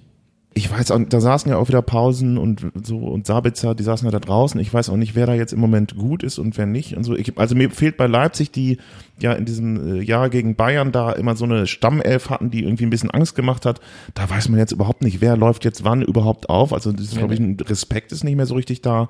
ich 0.57 0.71
weiß 0.71 0.91
auch, 0.91 1.01
da 1.09 1.19
saßen 1.19 1.51
ja 1.51 1.57
auch 1.57 1.67
wieder 1.67 1.81
Pausen 1.81 2.38
und 2.38 2.67
so 2.81 2.97
und 2.97 3.27
Sabitzer, 3.27 3.75
die 3.75 3.83
saßen 3.83 4.07
ja 4.07 4.12
da 4.12 4.19
draußen. 4.19 4.57
Ich 4.62 4.74
weiß 4.74 4.89
auch 4.89 4.95
nicht, 4.95 5.13
wer 5.13 5.27
da 5.27 5.33
jetzt 5.33 5.51
im 5.51 5.59
Moment 5.59 5.97
gut 5.97 6.24
ist 6.24 6.39
und 6.39 6.57
wer 6.57 6.65
nicht 6.65 6.95
und 6.95 7.03
so. 7.03 7.13
Ich, 7.13 7.38
also 7.38 7.55
mir 7.55 7.69
fehlt 7.71 7.97
bei 7.97 8.07
Leipzig, 8.07 8.51
die 8.51 8.77
ja 9.19 9.33
in 9.33 9.43
diesem 9.43 10.00
äh, 10.00 10.01
Jahr 10.01 10.29
gegen 10.29 10.55
Bayern 10.55 10.93
da 10.93 11.12
immer 11.12 11.35
so 11.35 11.43
eine 11.43 11.67
Stammelf 11.67 12.29
hatten, 12.29 12.51
die 12.51 12.63
irgendwie 12.63 12.85
ein 12.85 12.89
bisschen 12.89 13.12
Angst 13.12 13.35
gemacht 13.35 13.65
hat. 13.65 13.81
Da 14.13 14.29
weiß 14.29 14.47
man 14.47 14.57
jetzt 14.57 14.71
überhaupt 14.71 15.03
nicht, 15.03 15.19
wer 15.19 15.35
läuft 15.35 15.65
jetzt 15.65 15.83
wann 15.83 16.01
überhaupt 16.01 16.50
auf. 16.50 16.71
Also 16.71 16.93
das 16.93 17.07
ist, 17.07 17.17
glaube 17.17 17.33
ich, 17.33 17.41
ein 17.41 17.57
Respekt 17.59 18.13
ist 18.13 18.24
nicht 18.24 18.38
mehr 18.38 18.45
so 18.45 18.55
richtig 18.55 18.81
da. 18.81 19.09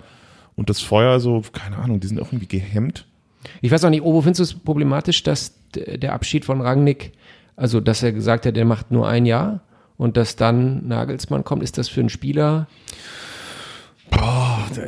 Und 0.55 0.71
das 0.71 0.81
Feuer 0.81 1.19
so, 1.19 1.43
keine 1.53 1.77
Ahnung, 1.77 1.99
die 1.99 2.07
sind 2.07 2.19
auch 2.19 2.29
irgendwie 2.29 2.47
gehemmt. 2.47 3.05
ich 3.61 3.69
weiß 3.69 3.85
auch 3.85 3.91
nicht, 3.91 4.01
Obo, 4.01 4.21
findest 4.21 4.39
du 4.39 4.43
es 4.43 4.53
problematisch, 4.55 5.21
dass 5.21 5.53
der 5.75 6.13
Abschied 6.13 6.43
von 6.43 6.61
Rangnick, 6.61 7.11
also 7.55 7.81
dass 7.81 8.01
er 8.01 8.13
gesagt 8.13 8.47
hat, 8.47 8.57
er 8.57 8.65
macht 8.65 8.89
nur 8.89 9.07
ein 9.07 9.27
Jahr 9.27 9.61
und 9.97 10.17
dass 10.17 10.35
dann 10.35 10.87
Nagelsmann 10.87 11.43
kommt, 11.43 11.63
ist 11.63 11.77
das 11.77 11.89
für 11.89 12.01
einen 12.01 12.09
Spieler? 12.09 12.67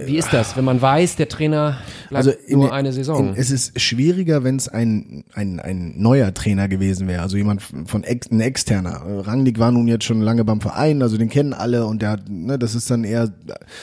Wie 0.05 0.17
ist 0.17 0.31
das, 0.31 0.55
wenn 0.57 0.65
man 0.65 0.81
weiß, 0.81 1.15
der 1.17 1.27
Trainer 1.27 1.77
bleibt 2.09 2.27
Also 2.27 2.31
in 2.47 2.59
nur 2.59 2.73
eine 2.73 2.93
Saison? 2.93 3.29
In, 3.29 3.35
es 3.35 3.51
ist 3.51 3.79
schwieriger, 3.79 4.43
wenn 4.43 4.55
es 4.55 4.67
ein, 4.67 5.23
ein, 5.33 5.59
ein 5.59 5.93
neuer 5.97 6.33
Trainer 6.33 6.67
gewesen 6.67 7.07
wäre, 7.07 7.21
also 7.21 7.37
jemand 7.37 7.61
von 7.61 8.03
ex, 8.03 8.31
ein 8.31 8.39
externer. 8.39 9.01
Rangnick 9.05 9.59
war 9.59 9.71
nun 9.71 9.87
jetzt 9.87 10.05
schon 10.05 10.21
lange 10.21 10.45
beim 10.45 10.61
Verein, 10.61 11.01
also 11.01 11.17
den 11.17 11.29
kennen 11.29 11.53
alle 11.53 11.85
und 11.85 12.01
der 12.01 12.11
hat, 12.11 12.29
ne, 12.29 12.57
das 12.57 12.75
ist 12.75 12.89
dann 12.89 13.03
eher 13.03 13.31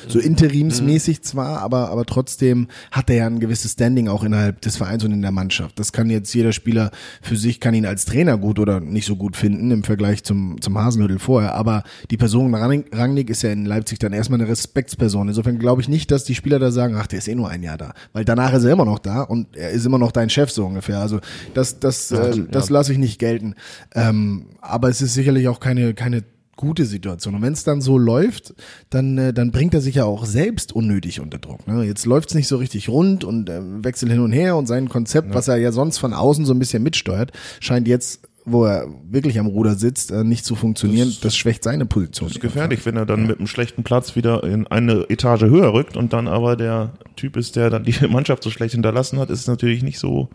so 0.08 0.18
interimsmäßig 0.18 1.22
zwar, 1.22 1.60
aber 1.60 1.90
aber 1.90 2.06
trotzdem 2.06 2.68
hat 2.90 3.10
er 3.10 3.16
ja 3.16 3.26
ein 3.26 3.40
gewisses 3.40 3.72
Standing 3.72 4.08
auch 4.08 4.24
innerhalb 4.24 4.60
des 4.62 4.76
Vereins 4.76 5.04
und 5.04 5.12
in 5.12 5.22
der 5.22 5.32
Mannschaft. 5.32 5.78
Das 5.78 5.92
kann 5.92 6.10
jetzt 6.10 6.34
jeder 6.34 6.52
Spieler 6.52 6.90
für 7.20 7.36
sich 7.36 7.60
kann 7.60 7.74
ihn 7.74 7.86
als 7.86 8.04
Trainer 8.04 8.38
gut 8.38 8.58
oder 8.58 8.80
nicht 8.80 9.06
so 9.06 9.16
gut 9.16 9.36
finden 9.36 9.70
im 9.70 9.84
Vergleich 9.84 10.24
zum 10.24 10.60
zum 10.60 10.78
Hasenhüttel 10.78 11.18
vorher, 11.18 11.54
aber 11.54 11.82
die 12.10 12.16
Person 12.16 12.54
Rangnick, 12.54 12.96
Rangnick 12.96 13.30
ist 13.30 13.42
ja 13.42 13.52
in 13.52 13.66
Leipzig 13.66 13.98
dann 13.98 14.12
erstmal 14.12 14.40
eine 14.40 14.48
Respektsperson. 14.48 15.28
Insofern 15.34 15.58
glaube 15.58 15.82
ich 15.82 15.88
nicht, 15.88 16.12
dass 16.12 16.22
die 16.22 16.36
Spieler 16.36 16.60
da 16.60 16.70
sagen, 16.70 16.94
ach, 16.96 17.08
der 17.08 17.18
ist 17.18 17.26
eh 17.26 17.34
nur 17.34 17.48
ein 17.48 17.64
Jahr 17.64 17.76
da, 17.76 17.92
weil 18.12 18.24
danach 18.24 18.52
ist 18.52 18.62
er 18.62 18.70
immer 18.70 18.84
noch 18.84 19.00
da 19.00 19.22
und 19.22 19.56
er 19.56 19.70
ist 19.70 19.84
immer 19.84 19.98
noch 19.98 20.12
dein 20.12 20.30
Chef 20.30 20.48
so 20.50 20.64
ungefähr. 20.64 21.00
Also 21.00 21.18
das, 21.54 21.80
das, 21.80 22.12
äh, 22.12 22.44
das 22.48 22.70
lasse 22.70 22.92
ich 22.92 22.98
nicht 22.98 23.18
gelten. 23.18 23.56
Ähm, 23.96 24.46
aber 24.60 24.90
es 24.90 25.02
ist 25.02 25.14
sicherlich 25.14 25.48
auch 25.48 25.58
keine, 25.58 25.92
keine 25.94 26.22
gute 26.54 26.84
Situation. 26.84 27.34
Und 27.34 27.42
wenn 27.42 27.52
es 27.52 27.64
dann 27.64 27.80
so 27.80 27.98
läuft, 27.98 28.54
dann, 28.90 29.18
äh, 29.18 29.32
dann 29.32 29.50
bringt 29.50 29.74
er 29.74 29.80
sich 29.80 29.96
ja 29.96 30.04
auch 30.04 30.24
selbst 30.24 30.72
unnötig 30.72 31.18
unter 31.18 31.38
Druck. 31.38 31.66
Ne? 31.66 31.82
Jetzt 31.82 32.06
läuft 32.06 32.28
es 32.28 32.36
nicht 32.36 32.46
so 32.46 32.58
richtig 32.58 32.88
rund 32.88 33.24
und 33.24 33.50
äh, 33.50 33.60
wechselt 33.82 34.12
hin 34.12 34.20
und 34.20 34.30
her 34.30 34.56
und 34.56 34.66
sein 34.66 34.88
Konzept, 34.88 35.34
was 35.34 35.48
er 35.48 35.56
ja 35.56 35.72
sonst 35.72 35.98
von 35.98 36.12
außen 36.12 36.44
so 36.44 36.54
ein 36.54 36.60
bisschen 36.60 36.84
mitsteuert, 36.84 37.32
scheint 37.58 37.88
jetzt 37.88 38.20
wo 38.46 38.64
er 38.66 38.86
wirklich 39.08 39.38
am 39.38 39.46
Ruder 39.46 39.74
sitzt, 39.74 40.10
äh, 40.10 40.22
nicht 40.22 40.44
zu 40.44 40.54
funktionieren, 40.54 41.12
das, 41.22 41.34
schwächt 41.36 41.64
seine 41.64 41.86
Position. 41.86 42.28
Das 42.28 42.36
ist 42.36 42.42
gefährlich, 42.42 42.84
wenn 42.84 42.96
er 42.96 43.06
dann 43.06 43.26
mit 43.26 43.38
einem 43.38 43.46
schlechten 43.46 43.84
Platz 43.84 44.16
wieder 44.16 44.44
in 44.44 44.66
eine 44.66 45.06
Etage 45.08 45.42
höher 45.44 45.72
rückt 45.72 45.96
und 45.96 46.12
dann 46.12 46.28
aber 46.28 46.54
der 46.56 46.92
Typ 47.16 47.36
ist, 47.36 47.56
der 47.56 47.70
dann 47.70 47.84
die 47.84 47.94
Mannschaft 48.08 48.42
so 48.42 48.50
schlecht 48.50 48.72
hinterlassen 48.74 49.18
hat, 49.18 49.30
ist 49.30 49.40
es 49.40 49.46
natürlich 49.46 49.82
nicht 49.82 49.98
so 49.98 50.28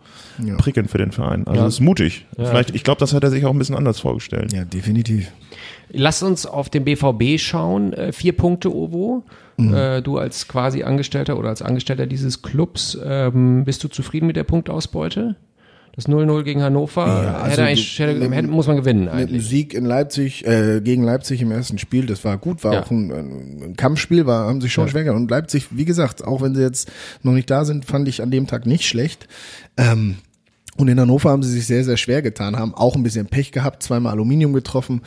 Ja. 0.44 0.56
prickelnd 0.56 0.90
für 0.90 0.98
den 0.98 1.12
Verein. 1.12 1.46
Also 1.46 1.58
Ja. 1.60 1.64
das 1.66 1.74
ist 1.74 1.80
mutig. 1.80 2.26
Ja. 2.36 2.46
Vielleicht, 2.46 2.74
ich 2.74 2.82
glaube, 2.82 2.98
das 2.98 3.14
hat 3.14 3.22
er 3.22 3.30
sich 3.30 3.44
auch 3.44 3.52
ein 3.52 3.58
bisschen 3.58 3.76
anders 3.76 4.00
vorgestellt. 4.00 4.52
Ja, 4.52 4.64
definitiv. 4.64 5.30
Lass 5.92 6.22
uns 6.22 6.46
auf 6.46 6.68
den 6.68 6.84
BVB 6.84 7.38
schauen. 7.38 7.92
Äh, 7.92 8.12
vier 8.12 8.32
Punkte, 8.36 8.74
Ovo. 8.74 9.24
Mhm. 9.56 9.74
Äh, 9.74 10.02
du 10.02 10.18
als 10.18 10.48
quasi 10.48 10.82
Angestellter 10.82 11.38
oder 11.38 11.48
als 11.50 11.62
Angestellter 11.62 12.06
dieses 12.06 12.42
Clubs, 12.42 12.98
ähm, 13.04 13.64
bist 13.64 13.84
du 13.84 13.88
zufrieden 13.88 14.26
mit 14.26 14.36
der 14.36 14.44
Punktausbeute? 14.44 15.36
Das 15.96 16.08
0-0 16.08 16.42
gegen 16.44 16.62
Hannover 16.62 17.06
Ja, 17.06 17.34
also 17.38 17.62
hätte 17.62 17.80
hätte, 17.80 18.30
hätte, 18.30 18.48
muss 18.48 18.66
man 18.66 18.76
gewinnen 18.76 19.08
eigentlich. 19.08 19.46
Sieg 19.46 19.74
in 19.74 19.84
Leipzig, 19.84 20.46
äh, 20.46 20.80
gegen 20.80 21.02
Leipzig 21.02 21.42
im 21.42 21.50
ersten 21.50 21.78
Spiel, 21.78 22.06
das 22.06 22.24
war 22.24 22.38
gut, 22.38 22.62
war 22.64 22.74
Ja. 22.74 22.82
auch 22.82 22.90
ein, 22.90 23.10
ein 23.10 23.74
Kampfspiel, 23.76 24.24
war, 24.26 24.46
haben 24.46 24.60
sich 24.60 24.72
schon 24.72 24.88
schwer 24.88 25.04
getan. 25.04 25.16
Und 25.16 25.30
Leipzig, 25.30 25.66
wie 25.70 25.84
gesagt, 25.84 26.24
auch 26.24 26.42
wenn 26.42 26.54
sie 26.54 26.62
jetzt 26.62 26.90
noch 27.22 27.32
nicht 27.32 27.50
da 27.50 27.64
sind, 27.64 27.84
fand 27.84 28.06
ich 28.08 28.22
an 28.22 28.30
dem 28.30 28.46
Tag 28.46 28.66
nicht 28.66 28.84
schlecht. 28.86 29.26
Ähm, 29.76 30.16
und 30.76 30.88
in 30.88 30.98
Hannover 30.98 31.30
haben 31.30 31.42
sie 31.42 31.50
sich 31.52 31.66
sehr, 31.66 31.84
sehr 31.84 31.96
schwer 31.96 32.22
getan, 32.22 32.56
haben 32.56 32.72
auch 32.74 32.94
ein 32.96 33.02
bisschen 33.02 33.26
Pech 33.26 33.52
gehabt, 33.52 33.82
zweimal 33.82 34.12
Aluminium 34.12 34.52
getroffen. 34.52 35.02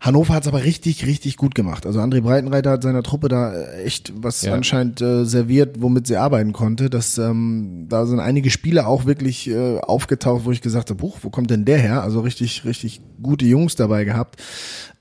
Hannover 0.00 0.34
hat 0.34 0.42
es 0.42 0.48
aber 0.48 0.64
richtig, 0.64 1.06
richtig 1.06 1.36
gut 1.36 1.54
gemacht. 1.54 1.86
Also 1.86 2.00
André 2.00 2.20
Breitenreiter 2.20 2.72
hat 2.72 2.82
seiner 2.82 3.02
Truppe 3.02 3.28
da 3.28 3.54
äh, 3.54 3.84
echt 3.84 4.12
was 4.16 4.42
Ja. 4.42 4.52
anscheinend 4.52 5.00
äh, 5.00 5.24
serviert, 5.24 5.80
womit 5.80 6.06
sie 6.06 6.16
arbeiten 6.16 6.52
konnte. 6.52 6.90
Das, 6.90 7.16
ähm, 7.18 7.86
da 7.88 8.04
sind 8.06 8.20
einige 8.20 8.50
Spiele 8.50 8.86
auch 8.86 9.06
wirklich 9.06 9.48
äh, 9.48 9.78
aufgetaucht, 9.78 10.44
wo 10.44 10.50
ich 10.50 10.60
gesagt 10.60 10.90
habe, 10.90 11.02
Huch, 11.02 11.18
wo 11.22 11.30
kommt 11.30 11.50
denn 11.50 11.64
der 11.64 11.78
her? 11.78 12.02
Also 12.02 12.20
richtig, 12.20 12.64
richtig 12.64 13.00
gute 13.22 13.46
Jungs 13.46 13.76
dabei 13.76 14.04
gehabt. 14.04 14.42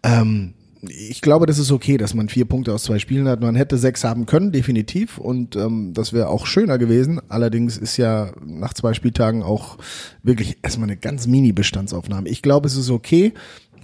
Ähm, 0.04 0.54
ich 0.86 1.22
glaube, 1.22 1.46
das 1.46 1.60
ist 1.60 1.72
okay, 1.72 1.96
dass 1.96 2.14
man 2.14 2.28
vier 2.28 2.44
Punkte 2.44 2.74
aus 2.74 2.84
zwei 2.84 3.00
Spielen 3.00 3.28
hat. 3.30 3.40
Man 3.40 3.56
hätte 3.56 3.78
sechs 3.78 4.04
haben 4.04 4.26
können, 4.26 4.52
definitiv. 4.52 5.18
Und 5.18 5.56
ähm, 5.56 5.94
das 5.94 6.12
wäre 6.12 6.28
auch 6.28 6.46
schöner 6.46 6.78
gewesen. 6.78 7.22
Allerdings 7.30 7.78
ist 7.78 7.96
ja 7.96 8.32
nach 8.46 8.74
zwei 8.74 8.94
Spieltagen 8.94 9.44
auch 9.44 9.78
wirklich 10.24 10.58
erstmal 10.62 10.90
eine 10.90 10.98
ganz 10.98 11.26
Mini-Bestandsaufnahme. 11.26 12.28
Ich 12.28 12.42
glaube, 12.42 12.68
es 12.68 12.76
ist 12.76 12.90
okay. 12.90 13.34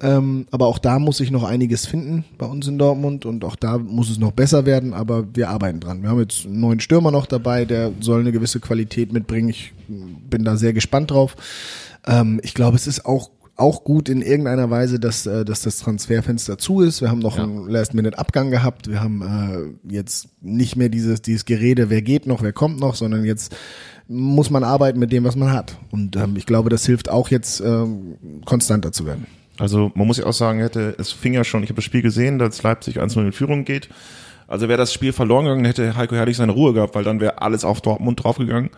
Ähm, 0.01 0.47
aber 0.51 0.67
auch 0.67 0.79
da 0.79 0.99
muss 0.99 1.17
sich 1.17 1.31
noch 1.31 1.43
einiges 1.43 1.85
finden 1.85 2.23
bei 2.37 2.45
uns 2.45 2.67
in 2.67 2.77
Dortmund 2.77 3.25
und 3.25 3.43
auch 3.43 3.55
da 3.55 3.77
muss 3.77 4.09
es 4.09 4.17
noch 4.17 4.31
besser 4.31 4.65
werden, 4.65 4.93
aber 4.93 5.25
wir 5.33 5.49
arbeiten 5.49 5.79
dran. 5.79 6.01
Wir 6.01 6.09
haben 6.09 6.19
jetzt 6.19 6.45
einen 6.45 6.59
neuen 6.61 6.79
Stürmer 6.79 7.11
noch 7.11 7.25
dabei, 7.25 7.65
der 7.65 7.91
soll 7.99 8.21
eine 8.21 8.31
gewisse 8.31 8.59
Qualität 8.59 9.11
mitbringen. 9.11 9.49
Ich 9.49 9.73
bin 9.87 10.43
da 10.45 10.55
sehr 10.55 10.73
gespannt 10.73 11.11
drauf. 11.11 11.35
Ähm, 12.07 12.39
ich 12.43 12.53
glaube, 12.53 12.77
es 12.77 12.87
ist 12.87 13.05
auch 13.05 13.29
auch 13.55 13.83
gut 13.83 14.07
in 14.07 14.21
irgendeiner 14.21 14.69
Weise, 14.69 15.01
dass, 15.01 15.25
äh, 15.25 15.43
dass 15.43 15.63
das 15.63 15.79
Transferfenster 15.79 16.57
zu 16.57 16.79
ist. 16.79 17.01
Wir 17.01 17.11
haben 17.11 17.19
noch 17.19 17.35
Ja. 17.35 17.43
einen 17.43 17.67
Last-Minute-Abgang 17.67 18.51
gehabt. 18.51 18.89
Wir 18.89 19.01
haben 19.01 19.75
äh, 19.85 19.93
jetzt 19.93 20.29
nicht 20.39 20.77
mehr 20.77 20.87
dieses, 20.87 21.21
dieses 21.21 21.43
Gerede, 21.43 21.89
wer 21.89 22.01
geht 22.01 22.25
noch, 22.25 22.41
wer 22.41 22.53
kommt 22.53 22.79
noch, 22.79 22.95
sondern 22.95 23.25
jetzt 23.25 23.53
muss 24.07 24.49
man 24.49 24.63
arbeiten 24.63 24.97
mit 24.97 25.11
dem, 25.11 25.25
was 25.25 25.35
man 25.35 25.51
hat. 25.51 25.77
Und 25.91 26.15
ähm, 26.15 26.37
ich 26.37 26.45
glaube, 26.45 26.69
das 26.69 26.85
hilft 26.85 27.09
auch 27.09 27.27
jetzt, 27.27 27.59
ähm, 27.59 28.15
konstanter 28.45 28.93
zu 28.93 29.05
werden. 29.05 29.25
Also 29.59 29.91
man 29.95 30.07
muss 30.07 30.17
ja 30.17 30.25
auch 30.25 30.33
sagen, 30.33 30.59
hätte, 30.59 30.95
es 30.97 31.11
fing 31.11 31.33
ja 31.33 31.43
schon, 31.43 31.63
ich 31.63 31.69
habe 31.69 31.75
das 31.77 31.83
Spiel 31.85 32.01
gesehen, 32.01 32.39
dass 32.39 32.63
Leipzig 32.63 32.99
1-0 33.01 33.19
in 33.25 33.31
Führung 33.31 33.65
geht. 33.65 33.89
Also 34.47 34.67
wäre 34.67 34.77
das 34.77 34.93
Spiel 34.93 35.13
verloren 35.13 35.45
gegangen, 35.45 35.65
hätte 35.65 35.95
Heiko 35.95 36.15
Herrlich 36.15 36.37
seine 36.37 36.53
Ruhe 36.53 36.73
gehabt, 36.73 36.95
weil 36.95 37.03
dann 37.03 37.19
wäre 37.19 37.41
alles 37.41 37.63
auf 37.65 37.81
Dortmund 37.81 38.23
draufgegangen. 38.23 38.71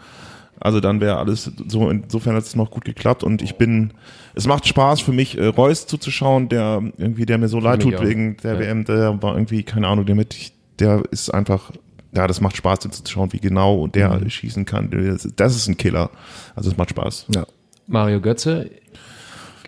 Also 0.60 0.80
dann 0.80 1.00
wäre 1.02 1.18
alles 1.18 1.50
so, 1.68 1.90
insofern 1.90 2.36
hat 2.36 2.44
es 2.44 2.56
noch 2.56 2.70
gut 2.72 2.86
geklappt 2.86 3.24
und 3.24 3.42
ich 3.42 3.56
bin, 3.56 3.94
es 4.36 4.46
macht 4.48 4.68
Spaß 4.68 5.02
für 5.02 5.12
mich, 5.12 5.38
äh, 5.38 5.46
Reus 5.48 5.88
zuzuschauen, 5.88 6.50
der 6.50 6.84
irgendwie, 6.98 7.26
der 7.26 7.38
mir 7.40 7.48
so 7.48 7.60
leid 7.60 7.82
tut 7.82 8.00
wegen 8.02 8.38
der 8.44 8.54
Ja. 8.56 8.60
WM, 8.60 8.84
der 8.86 9.22
war 9.24 9.34
irgendwie, 9.34 9.64
keine 9.64 9.88
Ahnung, 9.88 10.06
der 10.06 10.16
mit, 10.16 10.52
der 10.80 11.04
ist 11.10 11.34
einfach, 11.34 11.72
ja, 12.16 12.28
das 12.28 12.42
macht 12.42 12.58
Spaß, 12.58 12.80
den 12.80 12.92
zuzuschauen, 12.92 13.34
wie 13.34 13.40
genau 13.40 13.88
der 13.88 14.20
Mhm. 14.20 14.30
schießen 14.30 14.66
kann. 14.66 14.92
Das, 14.92 15.28
das 15.36 15.56
ist 15.56 15.68
ein 15.68 15.78
Killer. 15.78 16.12
Also 16.56 16.70
es 16.70 16.78
macht 16.78 16.90
Spaß. 16.92 17.28
Ja. 17.34 17.46
Mario 17.88 18.20
Götze 18.22 18.70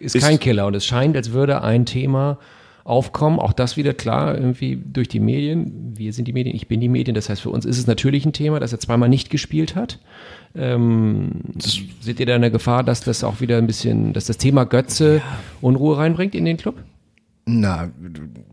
ist, 0.03 0.15
Ist- 0.15 0.23
kein 0.23 0.39
Killer 0.39 0.67
und 0.67 0.75
es 0.75 0.85
scheint, 0.85 1.15
als 1.15 1.31
würde 1.31 1.61
ein 1.61 1.85
Thema 1.85 2.37
aufkommen. 2.83 3.39
Auch 3.39 3.53
das 3.53 3.77
wieder 3.77 3.93
klar, 3.93 4.35
irgendwie 4.35 4.75
durch 4.75 5.07
die 5.07 5.21
Medien. 5.21 5.93
Wir 5.95 6.11
sind 6.11 6.27
die 6.27 6.33
Medien, 6.33 6.53
ich 6.55 6.67
bin 6.67 6.81
die 6.81 6.89
Medien. 6.89 7.15
Das 7.15 7.29
heißt, 7.29 7.41
für 7.41 7.49
uns 7.49 7.65
ist 7.65 7.77
es 7.77 7.87
natürlich 7.87 8.25
ein 8.25 8.33
Thema, 8.33 8.59
dass 8.59 8.73
er 8.73 8.79
zweimal 8.79 9.07
nicht 9.09 9.29
gespielt 9.29 9.75
hat. 9.75 9.99
Ähm, 10.55 11.31
seht 11.57 12.19
ihr 12.19 12.25
da 12.25 12.35
eine 12.35 12.51
Gefahr, 12.51 12.83
dass 12.83 13.01
das 13.01 13.23
auch 13.23 13.39
wieder 13.41 13.57
ein 13.57 13.67
bisschen, 13.67 14.11
dass 14.13 14.25
das 14.25 14.37
Thema 14.37 14.65
Götze 14.65 15.21
Unruhe 15.61 15.97
reinbringt 15.97 16.35
in 16.35 16.45
den 16.45 16.57
Club? 16.57 16.75
Na, 17.45 17.91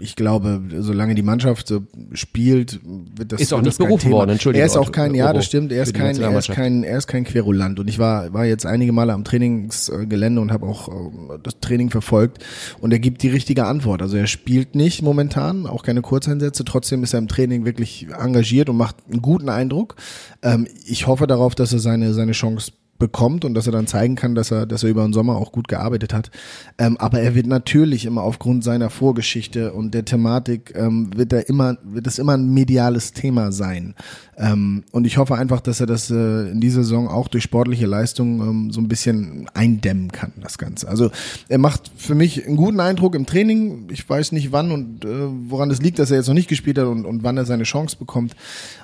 ich 0.00 0.16
glaube, 0.16 0.60
solange 0.78 1.14
die 1.14 1.22
Mannschaft 1.22 1.68
so 1.68 1.86
spielt, 2.12 2.80
wird 3.14 3.30
das 3.30 3.40
Ist 3.40 3.52
auch 3.52 3.62
nicht 3.62 3.78
berufen 3.78 4.10
worden, 4.10 4.30
Entschuldigung, 4.30 4.62
Er 4.62 4.66
ist 4.66 4.76
auch 4.76 4.90
kein, 4.90 5.14
ja, 5.14 5.32
das 5.32 5.46
stimmt. 5.46 5.70
Er 5.70 5.84
ist 5.84 5.94
kein, 5.94 6.20
er 6.20 6.36
ist 6.36 6.50
kein, 6.50 6.82
er 6.82 6.98
ist 6.98 7.06
kein 7.06 7.22
Querulant. 7.22 7.78
Und 7.78 7.88
ich 7.88 8.00
war, 8.00 8.32
war 8.32 8.46
jetzt 8.46 8.66
einige 8.66 8.90
Male 8.90 9.12
am 9.12 9.22
Trainingsgelände 9.22 10.40
und 10.40 10.50
habe 10.50 10.66
auch 10.66 10.88
äh, 10.88 11.38
das 11.40 11.60
Training 11.60 11.90
verfolgt. 11.90 12.44
Und 12.80 12.92
er 12.92 12.98
gibt 12.98 13.22
die 13.22 13.28
richtige 13.28 13.64
Antwort. 13.66 14.02
Also 14.02 14.16
er 14.16 14.26
spielt 14.26 14.74
nicht 14.74 15.02
momentan, 15.02 15.68
auch 15.68 15.84
keine 15.84 16.02
Kurzeinsätze. 16.02 16.64
Trotzdem 16.64 17.04
ist 17.04 17.12
er 17.12 17.20
im 17.20 17.28
Training 17.28 17.64
wirklich 17.64 18.08
engagiert 18.20 18.68
und 18.68 18.76
macht 18.76 18.96
einen 19.08 19.22
guten 19.22 19.50
Eindruck. 19.50 19.94
Ähm, 20.42 20.66
ich 20.84 21.06
hoffe 21.06 21.28
darauf, 21.28 21.54
dass 21.54 21.72
er 21.72 21.78
seine 21.78 22.12
seine 22.12 22.32
Chance 22.32 22.72
bekommt 23.00 23.44
und 23.44 23.54
dass 23.54 23.66
er 23.66 23.72
dann 23.72 23.88
zeigen 23.88 24.14
kann, 24.14 24.36
dass 24.36 24.52
er, 24.52 24.66
dass 24.66 24.84
er 24.84 24.90
über 24.90 25.02
den 25.02 25.12
Sommer 25.12 25.34
auch 25.34 25.50
gut 25.50 25.66
gearbeitet 25.66 26.14
hat. 26.14 26.30
Ähm, 26.78 26.96
aber 26.98 27.20
er 27.20 27.34
wird 27.34 27.48
natürlich 27.48 28.06
immer 28.06 28.22
aufgrund 28.22 28.62
seiner 28.62 28.90
Vorgeschichte 28.90 29.72
und 29.72 29.92
der 29.92 30.04
Thematik 30.04 30.72
ähm, 30.76 31.10
wird 31.16 31.32
er 31.32 31.48
immer, 31.48 31.78
wird 31.82 32.06
es 32.06 32.20
immer 32.20 32.34
ein 32.34 32.54
mediales 32.54 33.12
Thema 33.12 33.50
sein. 33.50 33.96
Ähm, 34.40 34.84
und 34.92 35.06
ich 35.06 35.18
hoffe 35.18 35.34
einfach, 35.34 35.60
dass 35.60 35.80
er 35.80 35.86
das 35.86 36.10
äh, 36.10 36.50
in 36.50 36.60
dieser 36.60 36.82
Saison 36.82 37.08
auch 37.08 37.28
durch 37.28 37.44
sportliche 37.44 37.86
Leistung 37.86 38.40
ähm, 38.40 38.70
so 38.70 38.80
ein 38.80 38.88
bisschen 38.88 39.50
eindämmen 39.52 40.12
kann, 40.12 40.32
das 40.40 40.56
Ganze. 40.56 40.88
Also 40.88 41.10
er 41.48 41.58
macht 41.58 41.90
für 41.96 42.14
mich 42.14 42.46
einen 42.46 42.56
guten 42.56 42.80
Eindruck 42.80 43.14
im 43.14 43.26
Training. 43.26 43.88
Ich 43.90 44.08
weiß 44.08 44.32
nicht 44.32 44.52
wann 44.52 44.70
und 44.70 45.04
äh, 45.04 45.26
woran 45.48 45.70
es 45.70 45.82
liegt, 45.82 45.98
dass 45.98 46.10
er 46.10 46.18
jetzt 46.18 46.28
noch 46.28 46.34
nicht 46.34 46.48
gespielt 46.48 46.78
hat 46.78 46.86
und, 46.86 47.04
und 47.04 47.22
wann 47.22 47.36
er 47.36 47.44
seine 47.44 47.64
Chance 47.64 47.96
bekommt. 47.98 48.34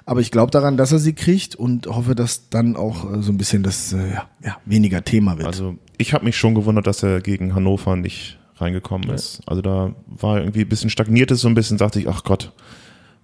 Aber 0.04 0.20
ich 0.20 0.30
glaube 0.30 0.50
daran, 0.50 0.76
dass 0.76 0.92
er 0.92 0.98
sie 0.98 1.14
kriegt 1.14 1.54
und 1.54 1.86
hoffe, 1.86 2.14
dass 2.14 2.48
dann 2.48 2.76
auch 2.76 3.12
äh, 3.12 3.22
so 3.22 3.32
ein 3.32 3.38
bisschen 3.38 3.62
das 3.62 3.92
äh, 3.92 3.96
ja, 4.12 4.28
ja, 4.44 4.56
weniger 4.64 5.04
Thema 5.04 5.36
wird. 5.36 5.46
Also 5.46 5.76
ich 5.98 6.12
habe 6.12 6.24
mich 6.24 6.36
schon 6.36 6.54
gewundert, 6.54 6.86
dass 6.86 7.02
er 7.02 7.20
gegen 7.20 7.54
Hannover 7.54 7.96
nicht 7.96 8.38
reingekommen 8.56 9.10
ist. 9.10 9.42
Also 9.46 9.62
da 9.62 9.94
war 10.06 10.38
irgendwie 10.38 10.62
ein 10.62 10.68
bisschen 10.68 10.90
stagniert 10.90 11.30
es 11.30 11.40
so 11.40 11.48
ein 11.48 11.54
bisschen, 11.54 11.78
dachte 11.78 12.00
ich, 12.00 12.08
ach 12.08 12.24
Gott, 12.24 12.52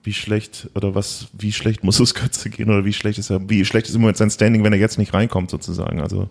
wie 0.04 0.12
schlecht 0.12 0.68
oder 0.74 0.94
was, 0.94 1.28
wie 1.32 1.52
schlecht 1.52 1.84
muss 1.84 2.00
es 2.00 2.14
Götze 2.14 2.50
gehen 2.50 2.68
oder 2.68 2.84
wie 2.84 2.92
schlecht 2.92 3.18
ist 3.18 3.30
er, 3.30 3.48
wie 3.48 3.64
schlecht 3.64 3.88
ist 3.88 3.94
im 3.94 4.00
Moment 4.00 4.16
sein 4.16 4.30
Standing, 4.30 4.64
wenn 4.64 4.72
er 4.72 4.78
jetzt 4.78 4.98
nicht 4.98 5.14
reinkommt 5.14 5.50
sozusagen. 5.50 6.00
Also 6.00 6.28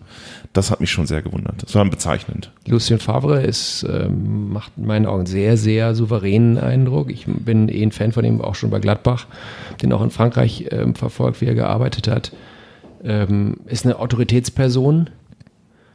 das 0.52 0.70
hat 0.70 0.80
mich 0.80 0.90
schon 0.90 1.06
sehr 1.06 1.22
gewundert. 1.22 1.62
Das 1.62 1.74
war 1.74 1.84
bezeichnend. 1.86 2.50
Lucien 2.66 2.98
Favre 2.98 3.42
ist, 3.42 3.86
ähm, 3.88 4.52
macht 4.52 4.72
in 4.76 4.86
meinen 4.86 5.06
Augen 5.06 5.26
sehr, 5.26 5.56
sehr 5.56 5.94
souveränen 5.94 6.58
Eindruck. 6.58 7.10
Ich 7.10 7.24
bin 7.26 7.68
eh 7.68 7.82
ein 7.82 7.92
Fan 7.92 8.12
von 8.12 8.24
ihm, 8.24 8.40
auch 8.40 8.54
schon 8.54 8.70
bei 8.70 8.78
Gladbach, 8.78 9.26
den 9.80 9.92
auch 9.92 10.02
in 10.02 10.10
Frankreich 10.10 10.66
ähm, 10.70 10.94
verfolgt, 10.94 11.40
wie 11.40 11.46
er 11.46 11.54
gearbeitet 11.54 12.08
hat. 12.08 12.32
Ähm, 13.04 13.56
ist 13.66 13.84
eine 13.84 13.98
Autoritätsperson. 13.98 15.10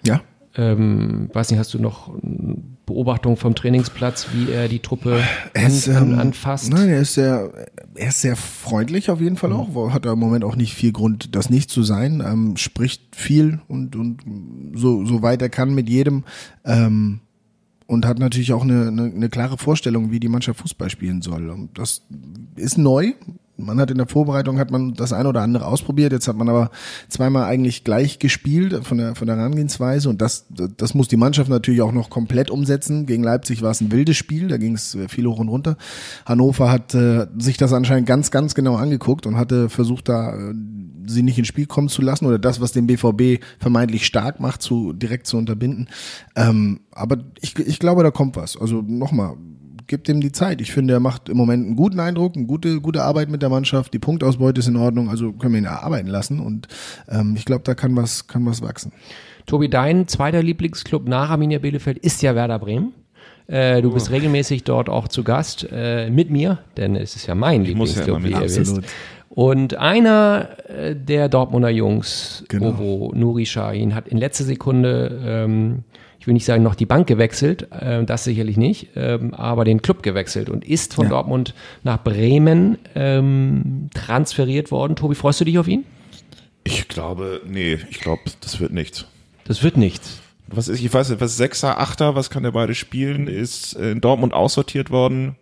ja. 0.06 0.22
Ähm, 0.60 1.30
weiß 1.34 1.52
nicht, 1.52 1.60
hast 1.60 1.76
du 1.76 1.80
noch 1.80 2.10
eine 2.16 2.58
Beobachtung 2.88 3.38
vom 3.38 3.54
Trainingsplatz, 3.54 4.30
wie 4.34 4.52
er 4.52 4.68
die 4.68 4.80
Truppe 4.80 5.22
an, 5.54 5.66
ist, 5.68 5.86
ähm, 5.88 6.18
anfasst? 6.18 6.74
Nein, 6.74 6.90
er 6.90 7.02
ist 7.02 7.14
sehr, 7.14 7.52
er 7.94 8.08
ist 8.08 8.22
sehr 8.22 8.36
freundlich 8.36 9.12
auf 9.12 9.22
jeden 9.22 9.36
Fall 9.38 9.54
auch. 9.54 9.76
Wo- 9.76 9.94
Hat 9.94 10.06
er 10.08 10.14
im 10.14 10.20
Moment 10.20 10.44
auch 10.44 10.56
nicht 10.56 10.74
viel 10.74 10.92
Grund, 10.94 11.36
das 11.36 11.52
nicht 11.52 11.70
zu 11.70 11.84
sein. 11.84 12.24
Ähm, 12.26 12.58
spricht 12.58 13.16
viel 13.16 13.60
und, 13.68 13.96
und 13.96 14.22
so, 14.74 15.06
so 15.06 15.22
weit 15.22 15.44
er 15.44 15.50
kann 15.50 15.76
mit 15.76 15.90
jedem. 15.90 16.24
Ähm, 16.66 17.20
und 17.86 18.08
hat 18.08 18.18
natürlich 18.18 18.52
auch 18.52 18.64
eine, 18.64 18.88
eine, 18.88 19.04
eine 19.04 19.30
klare 19.30 19.60
Vorstellung, 19.60 20.10
wie 20.12 20.20
die 20.20 20.28
Mannschaft 20.28 20.60
Fußball 20.62 20.90
spielen 20.90 21.22
soll. 21.22 21.52
Und 21.52 21.78
das 21.78 22.02
ist 22.56 22.80
neu. 22.80 23.14
Man 23.58 23.80
hat 23.80 23.92
in 23.92 23.98
der 23.98 24.08
Vorbereitung 24.08 24.60
hat 24.60 24.72
man 24.72 24.94
das 24.94 25.14
eine 25.14 25.30
oder 25.30 25.42
andere 25.42 25.66
ausprobiert. 25.66 26.12
Jetzt 26.12 26.28
hat 26.28 26.38
man 26.38 26.50
aber 26.50 26.72
zweimal 27.10 27.46
eigentlich 27.46 27.84
gleich 27.84 28.20
gespielt 28.20 28.86
von 28.86 28.98
der 28.98 29.16
von 29.16 29.28
der 29.28 29.38
Herangehensweise 29.38 30.10
und 30.10 30.22
das 30.22 30.46
das 30.50 30.94
muss 30.94 31.08
die 31.08 31.18
Mannschaft 31.18 31.50
natürlich 31.50 31.82
auch 31.82 31.92
noch 31.92 32.10
komplett 32.10 32.52
umsetzen. 32.52 33.06
Gegen 33.06 33.24
Leipzig 33.24 33.62
war 33.62 33.72
es 33.72 33.82
ein 33.82 33.92
wildes 33.92 34.18
Spiel, 34.18 34.48
da 34.48 34.58
ging 34.58 34.76
es 34.76 34.98
viel 35.08 35.26
hoch 35.26 35.40
und 35.40 35.50
runter. 35.50 35.78
Hannover 36.26 36.72
hat 36.72 36.94
äh, 36.94 37.28
sich 37.38 37.58
das 37.58 37.74
anscheinend 37.74 38.08
ganz 38.08 38.32
ganz 38.32 38.56
genau 38.56 38.76
angeguckt 38.76 39.26
und 39.26 39.38
hatte 39.38 39.70
versucht 39.70 40.10
da 40.10 40.36
äh, 40.36 40.54
sie 41.10 41.24
nicht 41.24 41.38
ins 41.38 41.48
Spiel 41.48 41.66
kommen 41.66 41.90
zu 41.90 42.02
lassen 42.02 42.26
oder 42.26 42.40
das, 42.40 42.62
was 42.62 42.72
den 42.72 42.88
BVB 42.88 43.44
vermeintlich 43.60 44.06
stark 44.06 44.40
macht, 44.40 44.62
zu 44.62 44.94
direkt 44.94 45.28
zu 45.28 45.38
unterbinden. 45.38 45.90
Ähm, 46.36 46.82
aber 46.92 47.18
ich, 47.42 47.58
ich 47.58 47.80
glaube, 47.80 48.04
da 48.04 48.12
kommt 48.12 48.36
was. 48.36 48.58
Also 48.58 48.82
nochmal, 48.82 49.36
gibt 49.88 50.10
ihm 50.10 50.22
die 50.22 50.32
Zeit. 50.32 50.62
Ich 50.62 50.72
finde, 50.72 50.94
er 50.94 51.00
macht 51.00 51.30
im 51.30 51.38
Moment 51.38 51.66
einen 51.66 51.76
guten 51.76 52.00
Eindruck, 52.00 52.36
eine 52.36 52.46
gute, 52.46 52.82
gute 52.82 53.04
Arbeit 53.04 53.30
mit 53.30 53.42
der 53.42 53.50
Mannschaft. 53.50 53.94
Die 53.94 54.00
Punktausbeute 54.00 54.60
ist 54.60 54.68
in 54.68 54.76
Ordnung, 54.76 55.10
also 55.10 55.32
können 55.34 55.54
wir 55.54 55.62
ihn 55.62 55.68
arbeiten 55.68 56.08
lassen. 56.08 56.40
Und 56.40 56.68
ähm, 57.10 57.36
ich 57.38 57.46
glaube, 57.46 57.64
da 57.64 57.74
kann 57.74 57.96
was, 57.96 58.28
kann 58.28 58.46
was 58.46 58.62
wachsen. 58.62 58.92
Tobi, 59.46 59.70
dein 59.70 60.08
zweiter 60.08 60.44
Lieblingsclub 60.44 61.08
nach 61.08 61.30
Arminia 61.30 61.60
Bielefeld 61.60 61.98
ist 61.98 62.22
ja 62.22 62.36
Werder 62.36 62.60
Bremen. 62.60 62.94
Äh, 63.48 63.82
du 63.82 63.94
bist 63.94 64.12
regelmäßig 64.12 64.66
dort 64.66 64.90
auch 64.90 65.08
zu 65.08 65.24
Gast 65.24 65.66
äh, 65.72 66.10
mit 66.10 66.30
mir, 66.30 66.60
denn 66.76 66.98
es 66.98 67.16
ist 67.16 67.28
ja 67.28 67.36
mein 67.36 67.62
muss 67.62 67.96
ja 67.96 68.04
Lieblingsclub, 68.04 68.08
immer 68.08 68.20
mit, 68.20 68.30
wie 68.30 68.34
ihr 68.34 68.42
absolut. 68.42 68.84
wisst. 68.84 68.96
Und 69.30 69.76
einer 69.76 70.50
äh, 70.68 70.96
der 70.96 71.30
Dortmunder 71.30 71.70
Jungs, 71.70 72.44
Genau. 72.50 72.70
Ovo 72.70 73.14
Nuri 73.16 73.46
Sahin, 73.46 73.96
hat 73.96 74.08
in 74.08 74.18
letzter 74.18 74.44
Sekunde, 74.44 75.22
ähm, 75.24 75.84
ich 76.28 76.30
will 76.30 76.34
nicht 76.34 76.44
sagen 76.44 76.62
noch 76.62 76.76
die 76.76 76.86
Bank 76.86 77.08
gewechselt, 77.08 77.72
äh, 77.72 78.04
das 78.04 78.26
sicherlich 78.26 78.58
nicht, 78.58 78.90
ähm, 78.98 79.34
aber 79.34 79.64
den 79.64 79.82
Club 79.82 80.04
gewechselt 80.04 80.50
und 80.50 80.66
ist 80.66 80.94
von 80.94 81.06
Ja. 81.06 81.12
Dortmund 81.12 81.54
nach 81.84 82.04
Bremen 82.04 82.78
ähm, 82.96 83.90
transferiert 83.94 84.70
worden. 84.70 84.98
Tobi, 84.98 85.16
freust 85.16 85.40
du 85.40 85.46
dich 85.46 85.58
auf 85.58 85.70
ihn? 85.70 85.86
Ich 86.66 86.90
glaube, 86.90 87.40
nee, 87.48 87.80
ich 87.90 88.02
glaube, 88.02 88.24
das 88.42 88.60
wird 88.60 88.74
nichts. 88.74 89.06
Das 89.46 89.64
wird 89.64 89.78
nichts. 89.78 90.20
Was 90.48 90.68
ist, 90.68 90.82
ich 90.82 90.94
weiß 90.94 91.12
nicht, 91.12 91.22
was 91.22 91.38
Sechser, 91.38 91.80
Achter, 91.80 92.14
was 92.16 92.30
kann 92.30 92.44
der 92.44 92.52
beide 92.52 92.76
spielen, 92.76 93.28
ist 93.30 93.72
in 93.76 94.02
Dortmund 94.02 94.34
aussortiert 94.34 94.92
worden, 94.92 95.38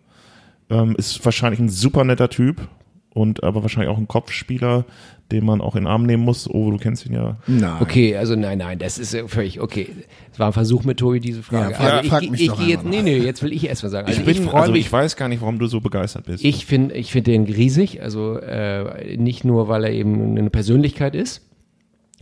ähm, 0.70 0.94
ist 0.96 1.24
wahrscheinlich 1.24 1.58
ein 1.58 1.68
super 1.68 2.04
netter 2.04 2.30
Typ 2.30 2.68
und 3.10 3.42
aber 3.42 3.62
wahrscheinlich 3.62 3.90
auch 3.90 3.98
ein 3.98 4.06
Kopfspieler, 4.06 4.84
den 5.32 5.44
man 5.44 5.60
auch 5.60 5.74
in 5.74 5.82
den 5.82 5.86
Arm 5.88 6.04
nehmen 6.04 6.24
muss. 6.24 6.48
Oh, 6.48 6.70
du 6.70 6.76
kennst 6.76 7.04
ihn 7.06 7.12
ja. 7.14 7.36
Nein. 7.46 7.76
Okay, 7.80 8.16
also 8.16 8.36
nein, 8.36 8.58
nein, 8.58 8.78
das 8.78 8.98
ist 8.98 9.16
völlig 9.26 9.60
okay. 9.60 9.88
Es 10.32 10.38
war 10.38 10.48
ein 10.48 10.52
Versuch 10.52 10.84
mit 10.84 10.98
Tobi, 10.98 11.18
diese 11.20 11.42
Frage. 11.42 11.72
Ja, 11.72 11.76
frag- 11.76 11.92
also 11.94 12.08
frag 12.10 12.22
ich, 12.22 12.30
mich 12.30 12.40
ich, 12.42 12.48
doch 12.48 12.58
gehe 12.58 12.68
jetzt, 12.68 12.84
nee, 12.84 13.02
nee, 13.02 13.18
jetzt 13.18 13.42
will 13.42 13.52
ich 13.52 13.66
erst 13.66 13.82
mal 13.82 13.88
sagen. 13.88 14.06
Also 14.06 14.20
ich 14.20 14.26
bin, 14.26 14.44
freue 14.44 14.60
also 14.62 14.72
mich, 14.72 14.86
ich 14.86 14.92
weiß 14.92 15.16
gar 15.16 15.28
nicht, 15.28 15.40
warum 15.40 15.58
du 15.58 15.66
so 15.66 15.80
begeistert 15.80 16.26
bist. 16.26 16.44
ich 16.44 16.66
finde, 16.66 16.94
ich 16.94 17.10
finde 17.10 17.32
den 17.32 17.44
riesig. 17.44 18.02
Also 18.02 18.36
äh, 18.38 19.16
nicht 19.16 19.44
nur, 19.44 19.68
weil 19.68 19.84
er 19.84 19.92
eben 19.92 20.36
eine 20.38 20.50
Persönlichkeit 20.50 21.14
ist, 21.16 21.42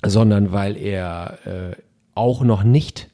sondern 0.04 0.52
weil 0.52 0.76
er 0.76 1.38
äh, 1.44 1.76
auch 2.14 2.42
noch 2.42 2.62
nicht 2.62 3.10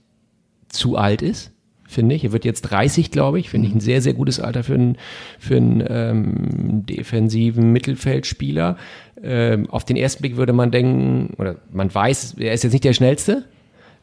zu 0.68 0.96
alt 0.96 1.22
ist, 1.22 1.50
finde 1.90 2.14
ich. 2.14 2.24
Er 2.24 2.32
wird 2.32 2.44
jetzt 2.44 2.62
30, 2.62 3.10
glaube 3.10 3.40
ich. 3.40 3.50
Finde 3.50 3.68
ich 3.68 3.74
ein 3.74 3.80
sehr, 3.80 4.00
sehr 4.00 4.14
gutes 4.14 4.40
Alter 4.40 4.64
für 4.64 4.74
einen, 4.74 4.96
für 5.38 5.56
einen 5.56 5.84
ähm, 5.88 6.86
defensiven 6.86 7.72
Mittelfeldspieler. 7.72 8.76
Ähm, 9.22 9.68
auf 9.70 9.84
den 9.84 9.96
ersten 9.96 10.22
Blick 10.22 10.36
würde 10.36 10.52
man 10.52 10.70
denken, 10.70 11.34
oder 11.38 11.56
man 11.72 11.92
weiß, 11.94 12.36
er 12.38 12.52
ist 12.52 12.64
jetzt 12.64 12.72
nicht 12.72 12.84
der 12.84 12.92
schnellste. 12.92 13.44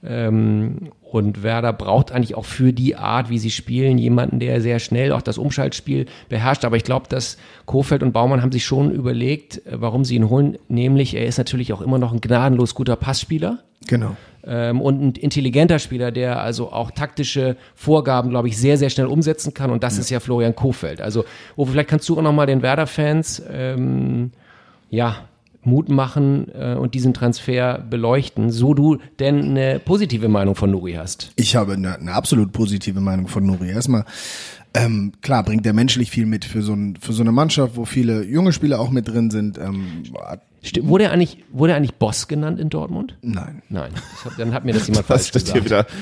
Ähm, 0.03 0.91
und 1.01 1.41
Werder 1.41 1.73
braucht 1.73 2.11
eigentlich 2.11 2.35
auch 2.35 2.45
für 2.45 2.73
die 2.73 2.95
Art, 2.95 3.29
wie 3.29 3.39
sie 3.39 3.49
spielen, 3.49 3.97
jemanden, 3.97 4.39
der 4.39 4.61
sehr 4.61 4.79
schnell 4.79 5.11
auch 5.13 5.21
das 5.21 5.37
Umschaltspiel 5.37 6.05
beherrscht. 6.29 6.65
Aber 6.65 6.75
ich 6.75 6.83
glaube, 6.83 7.07
dass 7.09 7.37
Kofeld 7.65 8.03
und 8.03 8.11
Baumann 8.11 8.41
haben 8.41 8.51
sich 8.51 8.65
schon 8.65 8.91
überlegt, 8.91 9.65
äh, 9.65 9.81
warum 9.81 10.05
sie 10.05 10.15
ihn 10.15 10.29
holen. 10.29 10.57
Nämlich, 10.67 11.15
er 11.15 11.25
ist 11.25 11.37
natürlich 11.37 11.73
auch 11.73 11.81
immer 11.81 11.97
noch 11.97 12.13
ein 12.13 12.21
gnadenlos 12.21 12.75
guter 12.75 12.95
Passspieler 12.95 13.59
Genau. 13.87 14.17
ähm, 14.45 14.81
und 14.81 15.01
ein 15.01 15.11
intelligenter 15.13 15.79
Spieler, 15.79 16.11
der 16.11 16.41
also 16.41 16.71
auch 16.71 16.91
taktische 16.91 17.55
Vorgaben, 17.73 18.29
glaube 18.29 18.49
ich, 18.49 18.57
sehr, 18.57 18.77
sehr 18.77 18.89
schnell 18.89 19.07
umsetzen 19.07 19.53
kann. 19.53 19.71
Und 19.71 19.83
das 19.83 19.97
ist 19.97 20.09
ja 20.09 20.19
Florian 20.19 20.55
Kofeld. 20.55 21.01
Also, 21.01 21.23
Uwe, 21.55 21.71
vielleicht 21.71 21.89
kannst 21.89 22.07
du 22.09 22.17
auch 22.17 22.21
nochmal 22.21 22.47
den 22.47 22.61
Werder-Fans 22.61 23.43
ähm, 23.51 24.31
ja, 24.89 25.26
Mut 25.67 25.89
machen 25.89 26.47
äh, 26.55 26.73
und 26.73 26.95
diesen 26.95 27.13
Transfer 27.13 27.77
beleuchten, 27.87 28.49
so 28.49 28.73
du 28.73 28.97
denn 29.19 29.51
eine 29.51 29.79
positive 29.79 30.27
Meinung 30.29 30.55
von 30.55 30.71
Nuri 30.71 30.93
hast. 30.93 31.31
Ich 31.35 31.55
habe 31.55 31.73
eine, 31.73 31.99
eine 31.99 32.13
absolut 32.13 32.51
positive 32.53 32.99
Meinung 32.99 33.27
von 33.27 33.45
Nuri. 33.45 33.69
Erstmal, 33.69 34.05
ähm, 34.73 35.11
klar, 35.21 35.43
bringt 35.43 35.65
der 35.65 35.73
menschlich 35.73 36.09
viel 36.09 36.25
mit 36.25 36.45
für 36.45 36.61
so, 36.61 36.73
ein, 36.73 36.95
für 36.99 37.13
so 37.13 37.21
eine 37.21 37.31
Mannschaft, 37.31 37.75
wo 37.75 37.85
viele 37.85 38.23
junge 38.23 38.51
Spieler 38.53 38.79
auch 38.79 38.89
mit 38.91 39.07
drin 39.07 39.29
sind. 39.29 39.57
Ähm, 39.57 40.03
hat- 40.25 40.41
Sti- 40.63 40.85
Wurde 40.87 41.05
er 41.05 41.11
eigentlich, 41.11 41.43
wurde 41.51 41.73
er 41.73 41.77
eigentlich 41.77 41.93
Boss 41.95 42.27
genannt 42.27 42.59
in 42.59 42.69
Dortmund? 42.69 43.15
nein, 43.21 43.61
Nein, 43.69 43.91
das 43.93 44.25
hat, 44.25 44.39
dann 44.39 44.53
hat 44.53 44.65
mir 44.65 44.73
das 44.73 44.87
jemand 44.87 45.07
Was 45.09 45.27
falsch 45.29 45.43
steht 45.43 45.53
hier 45.53 45.61
gesagt. 45.61 45.91
wieder? 45.91 46.01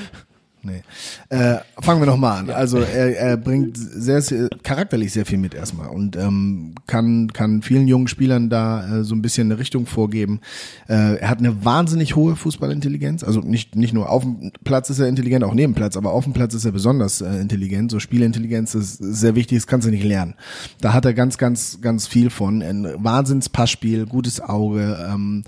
Nee. 0.66 0.82
Äh, 1.28 1.58
fangen 1.80 2.00
wir 2.00 2.06
nochmal 2.06 2.40
an. 2.40 2.50
Also 2.50 2.78
er, 2.78 3.16
er 3.16 3.36
bringt 3.36 3.76
sehr, 3.76 4.20
sehr 4.20 4.48
charakterlich 4.62 5.12
sehr 5.12 5.24
viel 5.24 5.38
mit 5.38 5.54
erstmal 5.54 5.88
und 5.88 6.16
ähm, 6.16 6.74
kann 6.86 7.32
kann 7.32 7.62
vielen 7.62 7.88
jungen 7.88 8.08
Spielern 8.08 8.50
da 8.50 8.98
äh, 8.98 9.04
so 9.04 9.14
ein 9.14 9.22
bisschen 9.22 9.50
eine 9.50 9.58
Richtung 9.58 9.86
vorgeben. 9.86 10.40
Äh, 10.88 11.16
er 11.16 11.30
hat 11.30 11.38
eine 11.38 11.64
wahnsinnig 11.64 12.16
hohe 12.16 12.36
Fußballintelligenz. 12.36 13.24
Also 13.24 13.40
nicht 13.40 13.76
nicht 13.76 13.94
nur 13.94 14.10
auf 14.10 14.22
dem 14.22 14.52
Platz 14.64 14.90
ist 14.90 14.98
er 14.98 15.08
intelligent, 15.08 15.44
auch 15.44 15.54
neben 15.54 15.72
dem 15.72 15.76
Platz, 15.76 15.96
aber 15.96 16.12
auf 16.12 16.24
dem 16.24 16.32
Platz 16.32 16.54
ist 16.54 16.64
er 16.64 16.72
besonders 16.72 17.20
äh, 17.20 17.38
intelligent. 17.38 17.90
So 17.90 18.00
Spielintelligenz 18.00 18.74
ist 18.74 18.98
sehr 18.98 19.34
wichtig, 19.34 19.58
das 19.58 19.66
kannst 19.66 19.86
du 19.86 19.90
nicht 19.90 20.04
lernen. 20.04 20.34
Da 20.80 20.92
hat 20.92 21.04
er 21.04 21.14
ganz 21.14 21.38
ganz 21.38 21.78
ganz 21.80 22.06
viel 22.06 22.30
von. 22.30 22.62
Ein 22.62 22.86
Wahnsinns-Passspiel, 22.98 24.06
gutes 24.06 24.40
Auge. 24.40 25.06
Ähm, 25.08 25.44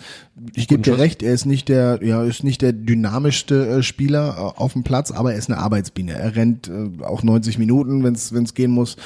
ich 0.54 0.68
gebe 0.68 0.82
dir 0.82 0.98
recht, 0.98 1.22
er 1.22 1.34
ist 1.34 1.46
nicht 1.46 1.68
der 1.68 2.00
ja 2.02 2.22
ist 2.22 2.44
nicht 2.44 2.62
der 2.62 2.72
dynamischste 2.72 3.68
äh, 3.68 3.82
Spieler 3.82 4.36
äh, 4.36 4.60
auf 4.60 4.72
dem 4.72 4.84
Platz 4.84 5.07
Platz, 5.08 5.18
aber 5.18 5.32
er 5.32 5.38
ist 5.38 5.50
eine 5.50 5.58
Arbeitsbiene. 5.58 6.12
Er 6.12 6.36
rennt 6.36 6.68
äh, 6.68 7.04
auch 7.04 7.22
90 7.22 7.58
Minuten, 7.58 8.04
wenn 8.04 8.14
es 8.14 8.54
gehen 8.54 8.70
muss. 8.70 8.96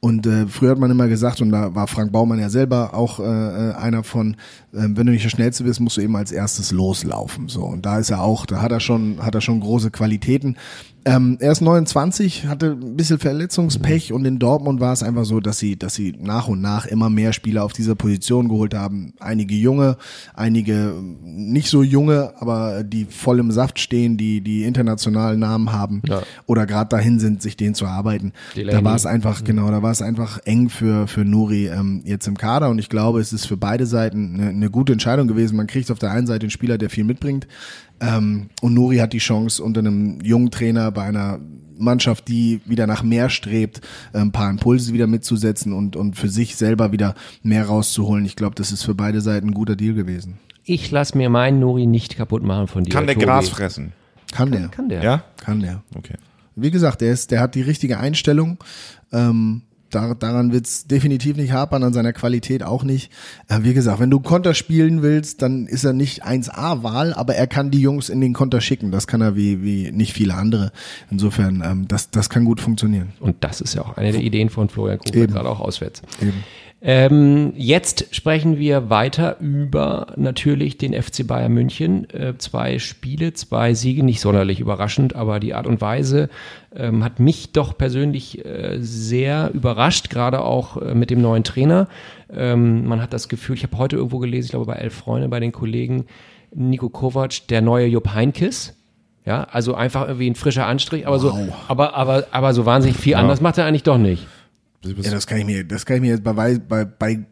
Und 0.00 0.26
äh, 0.26 0.46
früher 0.46 0.70
hat 0.70 0.78
man 0.78 0.90
immer 0.90 1.08
gesagt, 1.08 1.40
und 1.40 1.50
da 1.50 1.74
war 1.74 1.86
Frank 1.86 2.12
Baumann 2.12 2.38
ja 2.38 2.50
selber 2.50 2.94
auch 2.94 3.20
äh, 3.20 3.22
äh 3.22 3.74
einer 3.74 4.04
von, 4.04 4.34
äh, 4.72 4.86
wenn 4.88 5.06
du 5.06 5.12
nicht 5.12 5.24
der 5.24 5.30
Schnellste 5.30 5.64
bist, 5.64 5.80
musst 5.80 5.96
du 5.96 6.00
eben 6.00 6.16
als 6.16 6.32
erstes 6.32 6.70
loslaufen. 6.70 7.48
So 7.48 7.64
und 7.64 7.84
da 7.84 7.98
ist 7.98 8.10
er 8.10 8.22
auch, 8.22 8.46
da 8.46 8.62
hat 8.62 8.72
er 8.72 8.80
schon, 8.80 9.18
hat 9.24 9.34
er 9.34 9.40
schon 9.40 9.60
große 9.60 9.90
Qualitäten. 9.90 10.56
Ähm, 11.04 11.38
er 11.40 11.52
ist 11.52 11.60
29, 11.60 12.46
hatte 12.46 12.72
ein 12.72 12.96
bisschen 12.96 13.18
Verletzungspech 13.18 14.12
und 14.12 14.24
in 14.24 14.38
Dortmund 14.38 14.80
war 14.80 14.92
es 14.92 15.02
einfach 15.02 15.24
so, 15.24 15.40
dass 15.40 15.58
sie, 15.58 15.78
dass 15.78 15.94
sie 15.94 16.14
nach 16.18 16.48
und 16.48 16.60
nach 16.60 16.86
immer 16.86 17.08
mehr 17.08 17.32
Spieler 17.32 17.64
auf 17.64 17.72
dieser 17.72 17.94
Position 17.94 18.48
geholt 18.48 18.74
haben. 18.74 19.14
Einige 19.20 19.54
junge, 19.54 19.96
einige 20.34 20.94
nicht 21.22 21.70
so 21.70 21.82
junge, 21.82 22.34
aber 22.38 22.82
die 22.84 23.04
voll 23.04 23.38
im 23.38 23.50
Saft 23.50 23.78
stehen, 23.78 24.16
die 24.16 24.40
die 24.40 24.64
internationalen 24.64 25.40
Namen 25.40 25.72
haben 25.72 26.02
ja. 26.06 26.22
oder 26.46 26.66
gerade 26.66 26.88
dahin 26.88 27.20
sind, 27.20 27.42
sich 27.42 27.56
denen 27.56 27.74
zu 27.74 27.84
erarbeiten. 27.84 28.32
Da 28.54 28.84
war 28.84 28.96
es 28.96 29.06
einfach, 29.06 29.40
mhm. 29.40 29.44
genau, 29.44 29.70
da 29.70 29.82
war 29.82 29.92
es 29.92 30.02
einfach 30.02 30.38
eng 30.44 30.68
für, 30.68 31.06
für 31.06 31.24
Nuri 31.24 31.68
ähm, 31.68 32.02
jetzt 32.04 32.26
im 32.26 32.36
Kader 32.36 32.68
und 32.70 32.78
ich 32.78 32.88
glaube, 32.88 33.20
es 33.20 33.32
ist 33.32 33.46
für 33.46 33.56
beide 33.56 33.86
Seiten 33.86 34.34
eine, 34.34 34.48
eine 34.50 34.70
gute 34.70 34.92
Entscheidung 34.92 35.28
gewesen. 35.28 35.56
Man 35.56 35.66
kriegt 35.68 35.90
auf 35.90 35.98
der 35.98 36.10
einen 36.10 36.26
Seite 36.26 36.44
einen 36.44 36.50
Spieler, 36.50 36.76
der 36.76 36.90
viel 36.90 37.04
mitbringt, 37.04 37.46
ähm, 38.00 38.50
und 38.60 38.74
Nuri 38.74 38.98
hat 38.98 39.12
die 39.12 39.18
Chance, 39.18 39.62
unter 39.62 39.80
einem 39.80 40.20
jungen 40.20 40.50
Trainer 40.50 40.90
bei 40.92 41.04
einer 41.04 41.40
Mannschaft, 41.78 42.28
die 42.28 42.60
wieder 42.64 42.86
nach 42.86 43.02
mehr 43.02 43.30
strebt, 43.30 43.80
äh, 44.12 44.18
ein 44.18 44.32
paar 44.32 44.50
Impulse 44.50 44.92
wieder 44.92 45.06
mitzusetzen 45.06 45.72
und, 45.72 45.96
und 45.96 46.16
für 46.16 46.28
sich 46.28 46.56
selber 46.56 46.92
wieder 46.92 47.14
mehr 47.42 47.66
rauszuholen. 47.66 48.24
Ich 48.24 48.36
glaube, 48.36 48.54
das 48.56 48.72
ist 48.72 48.82
für 48.82 48.94
beide 48.94 49.20
Seiten 49.20 49.48
ein 49.48 49.54
guter 49.54 49.76
Deal 49.76 49.94
gewesen. 49.94 50.38
Ich 50.64 50.90
lasse 50.90 51.16
mir 51.16 51.30
meinen 51.30 51.60
Nuri 51.60 51.86
nicht 51.86 52.16
kaputt 52.16 52.42
machen 52.42 52.66
von 52.66 52.84
dir. 52.84 52.90
Kann 52.90 53.06
der 53.06 53.14
Tobi. 53.14 53.26
Gras 53.26 53.48
fressen? 53.48 53.92
Kann 54.32 54.52
der. 54.52 54.68
Kann 54.68 54.88
der. 54.88 55.02
Ja? 55.02 55.24
Kann 55.38 55.60
der. 55.60 55.82
Okay. 55.94 56.16
Wie 56.56 56.70
gesagt, 56.70 57.00
der 57.00 57.12
ist, 57.12 57.30
der 57.30 57.40
hat 57.40 57.54
die 57.54 57.62
richtige 57.62 57.98
Einstellung. 57.98 58.58
Ähm, 59.12 59.62
da, 59.90 60.14
daran 60.14 60.52
wird's 60.52 60.86
definitiv 60.86 61.36
nicht 61.36 61.52
hapern, 61.52 61.82
an 61.82 61.92
seiner 61.92 62.12
Qualität 62.12 62.62
auch 62.62 62.84
nicht. 62.84 63.10
Äh, 63.48 63.60
wie 63.62 63.74
gesagt, 63.74 64.00
wenn 64.00 64.10
du 64.10 64.20
Konter 64.20 64.54
spielen 64.54 65.02
willst, 65.02 65.42
dann 65.42 65.66
ist 65.66 65.84
er 65.84 65.92
nicht 65.92 66.24
1A-Wahl, 66.24 67.14
aber 67.14 67.34
er 67.34 67.46
kann 67.46 67.70
die 67.70 67.80
Jungs 67.80 68.08
in 68.08 68.20
den 68.20 68.32
Konter 68.32 68.60
schicken. 68.60 68.90
Das 68.90 69.06
kann 69.06 69.20
er 69.20 69.36
wie, 69.36 69.62
wie 69.62 69.90
nicht 69.92 70.12
viele 70.12 70.34
andere. 70.34 70.72
Insofern, 71.10 71.62
ähm, 71.64 71.88
das, 71.88 72.10
das 72.10 72.28
kann 72.30 72.44
gut 72.44 72.60
funktionieren. 72.60 73.12
Und 73.20 73.36
das 73.40 73.60
ist 73.60 73.74
ja 73.74 73.82
auch 73.82 73.96
eine 73.96 74.12
der 74.12 74.20
Ideen 74.20 74.50
von 74.50 74.68
Florian 74.68 74.98
Krug, 74.98 75.12
gerade 75.28 75.48
auch 75.48 75.60
auswärts. 75.60 76.02
Eben. 76.20 76.44
Ähm, 76.80 77.54
jetzt 77.56 78.14
sprechen 78.14 78.58
wir 78.58 78.88
weiter 78.88 79.38
über 79.40 80.12
natürlich 80.16 80.78
den 80.78 80.94
FC 81.00 81.26
Bayern 81.26 81.52
München. 81.52 82.08
Äh, 82.10 82.38
zwei 82.38 82.78
Spiele, 82.78 83.32
zwei 83.32 83.74
Siege, 83.74 84.04
nicht 84.04 84.20
sonderlich 84.20 84.60
überraschend, 84.60 85.16
aber 85.16 85.40
die 85.40 85.54
Art 85.54 85.66
und 85.66 85.80
Weise 85.80 86.28
ähm, 86.74 87.02
hat 87.02 87.18
mich 87.18 87.50
doch 87.50 87.76
persönlich 87.76 88.44
äh, 88.44 88.76
sehr 88.78 89.50
überrascht, 89.54 90.08
gerade 90.08 90.42
auch 90.42 90.80
äh, 90.80 90.94
mit 90.94 91.10
dem 91.10 91.20
neuen 91.20 91.42
Trainer. 91.42 91.88
Ähm, 92.32 92.86
man 92.86 93.02
hat 93.02 93.12
das 93.12 93.28
Gefühl, 93.28 93.56
ich 93.56 93.64
habe 93.64 93.76
heute 93.76 93.96
irgendwo 93.96 94.18
gelesen, 94.18 94.46
ich 94.46 94.50
glaube 94.52 94.66
bei 94.66 94.74
Elf 94.74 94.94
Freunde, 94.94 95.28
bei 95.28 95.40
den 95.40 95.50
Kollegen, 95.50 96.06
Nico 96.54 96.88
Kovac, 96.90 97.48
der 97.48 97.60
neue 97.60 97.86
Jupp 97.86 98.14
Heinkes. 98.14 98.74
Ja, 99.26 99.46
also 99.50 99.74
einfach 99.74 100.06
irgendwie 100.06 100.30
ein 100.30 100.36
frischer 100.36 100.66
Anstrich, 100.66 101.06
aber 101.06 101.20
wow. 101.22 101.34
so, 101.34 101.52
aber, 101.66 101.94
aber, 101.94 102.28
aber 102.30 102.54
so 102.54 102.64
wahnsinnig 102.64 102.96
viel 102.96 103.12
ja. 103.12 103.18
anders 103.18 103.40
macht 103.40 103.58
er 103.58 103.66
eigentlich 103.66 103.82
doch 103.82 103.98
nicht. 103.98 104.26
Ja, 104.84 105.10
das 105.10 105.26
kann 105.26 105.38
ich 105.38 105.44
mir, 105.44 105.64
das 105.64 105.86
kann 105.86 105.96
ich 105.96 106.02
mir 106.02 106.10
jetzt 106.10 106.24
bei, 106.24 106.58
bei, 106.58 106.84
bei 106.84 107.26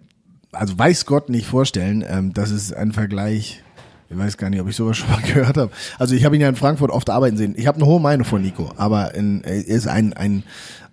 also 0.52 0.78
weiß 0.78 1.06
Gott 1.06 1.28
nicht 1.28 1.46
vorstellen. 1.46 2.04
Ähm, 2.06 2.32
das 2.32 2.50
ist 2.50 2.72
ein 2.74 2.92
Vergleich. 2.92 3.62
Ich 4.08 4.16
weiß 4.16 4.36
gar 4.36 4.50
nicht, 4.50 4.60
ob 4.60 4.68
ich 4.68 4.76
sowas 4.76 4.96
schon 4.98 5.10
mal 5.10 5.22
gehört 5.22 5.56
habe. 5.56 5.70
Also 5.98 6.14
ich 6.14 6.24
habe 6.24 6.36
ihn 6.36 6.42
ja 6.42 6.48
in 6.48 6.56
Frankfurt 6.56 6.90
oft 6.90 7.10
arbeiten 7.10 7.36
sehen. 7.36 7.54
Ich 7.56 7.66
habe 7.66 7.76
eine 7.76 7.86
hohe 7.86 8.00
Meinung 8.00 8.24
von 8.24 8.42
Nico, 8.42 8.72
aber 8.76 9.14
in, 9.14 9.42
er 9.44 9.66
ist 9.66 9.86
ein, 9.86 10.12
ein, 10.12 10.44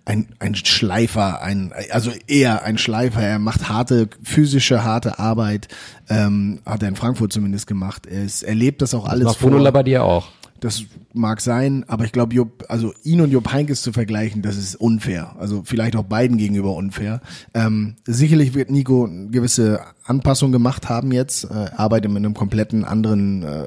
ein, 0.04 0.28
ein 0.38 0.54
Schleifer, 0.54 1.42
ein, 1.42 1.72
also 1.90 2.12
eher 2.26 2.62
ein 2.62 2.78
Schleifer. 2.78 3.22
Er 3.22 3.38
macht 3.38 3.68
harte, 3.68 4.08
physische, 4.22 4.84
harte 4.84 5.18
Arbeit. 5.18 5.68
Ähm, 6.08 6.60
hat 6.66 6.82
er 6.82 6.88
in 6.88 6.96
Frankfurt 6.96 7.32
zumindest 7.32 7.66
gemacht. 7.66 8.06
Er, 8.06 8.24
ist, 8.24 8.42
er 8.42 8.54
lebt 8.54 8.82
das 8.82 8.94
auch 8.94 9.06
alles 9.06 9.28
das 9.28 9.36
vor. 9.36 9.72
bei 9.72 9.82
dir 9.82 10.04
auch. 10.04 10.28
Das 10.64 10.82
mag 11.12 11.42
sein, 11.42 11.84
aber 11.88 12.06
ich 12.06 12.12
glaube, 12.12 12.34
Jupp, 12.34 12.64
also 12.70 12.94
ihn 13.02 13.20
und 13.20 13.30
Jupp 13.30 13.52
Heinkes 13.52 13.82
zu 13.82 13.92
vergleichen, 13.92 14.40
das 14.40 14.56
ist 14.56 14.76
unfair. 14.76 15.36
Also 15.38 15.62
vielleicht 15.62 15.94
auch 15.94 16.04
beiden 16.04 16.38
gegenüber 16.38 16.74
unfair. 16.74 17.20
Ähm, 17.52 17.96
sicherlich 18.06 18.54
wird 18.54 18.70
Nico 18.70 19.06
gewisse 19.30 19.80
Anpassungen 20.06 20.52
gemacht 20.52 20.88
haben 20.88 21.12
jetzt, 21.12 21.44
äh, 21.44 21.70
arbeitet 21.76 22.10
mit 22.10 22.24
einem 22.24 22.34
kompletten 22.34 22.84
anderen, 22.84 23.42
äh, 23.42 23.64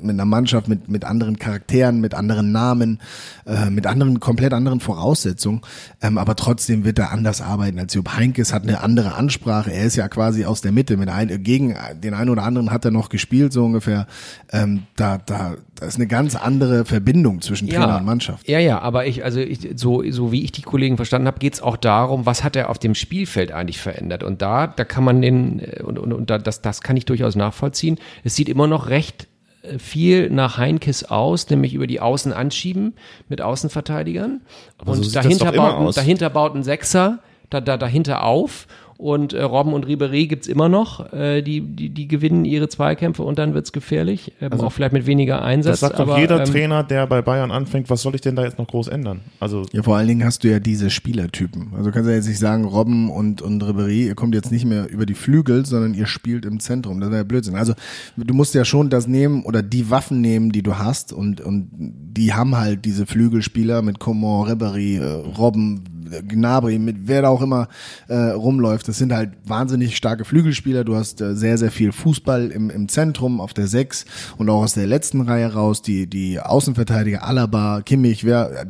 mit 0.00 0.10
einer 0.10 0.24
Mannschaft, 0.24 0.68
mit, 0.68 0.88
mit 0.88 1.04
anderen 1.04 1.38
Charakteren, 1.38 2.00
mit 2.00 2.14
anderen 2.14 2.50
Namen, 2.52 3.00
äh, 3.46 3.70
mit 3.70 3.86
anderen, 3.86 4.18
komplett 4.18 4.52
anderen 4.52 4.80
Voraussetzungen. 4.80 5.62
Ähm, 6.00 6.18
aber 6.18 6.34
trotzdem 6.36 6.84
wird 6.84 6.98
er 6.98 7.12
anders 7.12 7.40
arbeiten 7.40 7.78
als 7.78 7.94
Jupp 7.94 8.16
Heinkes, 8.16 8.52
hat 8.52 8.64
eine 8.64 8.80
andere 8.80 9.14
Ansprache. 9.14 9.72
Er 9.72 9.84
ist 9.84 9.96
ja 9.96 10.08
quasi 10.08 10.44
aus 10.44 10.60
der 10.60 10.72
Mitte. 10.72 10.96
Mit 10.96 11.08
ein, 11.08 11.42
gegen 11.42 11.76
den 12.02 12.14
einen 12.14 12.30
oder 12.30 12.42
anderen 12.42 12.70
hat 12.72 12.84
er 12.84 12.90
noch 12.90 13.08
gespielt, 13.08 13.52
so 13.52 13.64
ungefähr. 13.64 14.06
Ähm, 14.50 14.84
da, 14.96 15.18
da, 15.18 15.56
da 15.80 15.86
ist 15.86 15.96
eine 15.96 16.08
ganz 16.08 16.34
andere 16.34 16.84
Verbindung 16.84 17.40
zwischen 17.40 17.68
Trainer 17.68 17.88
ja, 17.88 17.96
und 17.98 18.04
Mannschaft. 18.04 18.48
Ja, 18.48 18.58
ja, 18.58 18.80
aber 18.80 19.06
ich, 19.06 19.24
also 19.24 19.38
ich, 19.38 19.60
so, 19.76 20.02
so 20.10 20.32
wie 20.32 20.42
ich 20.42 20.50
die 20.50 20.62
Kollegen 20.62 20.96
verstanden 20.96 21.28
habe, 21.28 21.38
geht 21.38 21.54
es 21.54 21.62
auch 21.62 21.76
darum, 21.76 22.26
was 22.26 22.42
hat 22.42 22.56
er 22.56 22.68
auf 22.68 22.78
dem 22.78 22.96
Spielfeld 22.96 23.52
eigentlich 23.52 23.78
verändert. 23.78 24.24
Und 24.24 24.42
da, 24.42 24.66
da 24.66 24.84
kann 24.84 25.04
man 25.04 25.22
den, 25.22 25.60
und, 25.84 25.98
und, 25.98 26.12
und 26.12 26.30
das, 26.30 26.62
das 26.62 26.80
kann 26.80 26.96
ich 26.96 27.04
durchaus 27.04 27.36
nachvollziehen. 27.36 27.98
Es 28.24 28.34
sieht 28.34 28.48
immer 28.48 28.66
noch 28.66 28.88
recht 28.88 29.28
äh, 29.62 29.78
viel 29.78 30.30
nach 30.30 30.58
Heinkes 30.58 31.04
aus, 31.04 31.48
nämlich 31.48 31.74
über 31.74 31.86
die 31.86 32.00
Außen 32.00 32.32
anschieben 32.32 32.94
mit 33.28 33.40
Außenverteidigern. 33.40 34.40
Aber 34.78 34.92
und 34.92 35.04
so 35.04 35.12
dahinter, 35.12 35.52
baut, 35.52 35.96
dahinter 35.96 36.30
baut 36.30 36.56
ein 36.56 36.64
Sechser 36.64 37.20
da, 37.50 37.60
da, 37.60 37.76
dahinter 37.76 38.24
auf 38.24 38.66
und 38.98 39.32
äh, 39.32 39.42
Robben 39.42 39.74
und 39.74 39.86
Ribery 39.86 40.26
gibt's 40.26 40.48
immer 40.48 40.68
noch. 40.68 41.12
Äh, 41.12 41.40
die, 41.40 41.60
die, 41.60 41.88
die 41.90 42.08
gewinnen 42.08 42.44
ihre 42.44 42.68
Zweikämpfe 42.68 43.22
und 43.22 43.38
dann 43.38 43.54
wird's 43.54 43.70
gefährlich. 43.70 44.32
Ähm, 44.40 44.52
also, 44.52 44.66
auch 44.66 44.72
vielleicht 44.72 44.92
mit 44.92 45.06
weniger 45.06 45.40
Einsatz. 45.40 45.78
Das 45.78 45.90
sagt 45.90 46.00
doch 46.00 46.18
jeder 46.18 46.40
ähm, 46.40 46.44
Trainer, 46.44 46.82
der 46.82 47.06
bei 47.06 47.22
Bayern 47.22 47.52
anfängt, 47.52 47.88
was 47.90 48.02
soll 48.02 48.16
ich 48.16 48.22
denn 48.22 48.34
da 48.34 48.42
jetzt 48.42 48.58
noch 48.58 48.66
groß 48.66 48.88
ändern? 48.88 49.20
Also 49.38 49.62
ja, 49.72 49.84
vor 49.84 49.96
allen 49.96 50.08
Dingen 50.08 50.24
hast 50.24 50.42
du 50.42 50.48
ja 50.48 50.58
diese 50.58 50.90
Spielertypen. 50.90 51.74
Also 51.76 51.92
kannst 51.92 52.08
du 52.08 52.10
ja 52.10 52.16
jetzt 52.16 52.26
nicht 52.26 52.40
sagen, 52.40 52.64
Robben 52.64 53.08
und, 53.08 53.40
und 53.40 53.62
Ribery, 53.62 54.06
ihr 54.06 54.16
kommt 54.16 54.34
jetzt 54.34 54.50
nicht 54.50 54.64
mehr 54.64 54.90
über 54.90 55.06
die 55.06 55.14
Flügel, 55.14 55.64
sondern 55.64 55.94
ihr 55.94 56.06
spielt 56.06 56.44
im 56.44 56.58
Zentrum. 56.58 57.00
Das 57.00 57.10
wäre 57.10 57.20
ja 57.20 57.24
Blödsinn. 57.24 57.54
Also 57.54 57.74
du 58.16 58.34
musst 58.34 58.54
ja 58.54 58.64
schon 58.64 58.90
das 58.90 59.06
nehmen 59.06 59.44
oder 59.44 59.62
die 59.62 59.90
Waffen 59.90 60.20
nehmen, 60.20 60.50
die 60.50 60.64
du 60.64 60.76
hast 60.76 61.12
und, 61.12 61.40
und 61.40 61.68
die 61.70 62.34
haben 62.34 62.56
halt 62.56 62.84
diese 62.84 63.06
Flügelspieler 63.06 63.80
mit 63.82 64.00
Coman, 64.00 64.48
Ribery, 64.48 64.96
äh, 64.96 65.04
Robben, 65.38 65.84
Gnabry, 66.26 66.78
mit 66.78 66.96
wer 67.06 67.22
da 67.22 67.28
auch 67.28 67.42
immer 67.42 67.68
äh, 68.08 68.16
rumläuft. 68.16 68.88
Das 68.88 68.98
sind 68.98 69.12
halt 69.12 69.30
wahnsinnig 69.44 69.96
starke 69.96 70.24
Flügelspieler. 70.24 70.84
Du 70.84 70.96
hast 70.96 71.20
äh, 71.20 71.34
sehr, 71.34 71.58
sehr 71.58 71.70
viel 71.70 71.92
Fußball 71.92 72.50
im, 72.50 72.70
im 72.70 72.88
Zentrum, 72.88 73.40
auf 73.40 73.54
der 73.54 73.66
Sechs 73.66 74.04
und 74.36 74.48
auch 74.50 74.62
aus 74.62 74.74
der 74.74 74.86
letzten 74.86 75.20
Reihe 75.22 75.52
raus. 75.52 75.82
Die, 75.82 76.06
die 76.06 76.40
Außenverteidiger 76.40 77.24
Alaba, 77.24 77.82
Kimmich, 77.82 78.24
wer, 78.24 78.66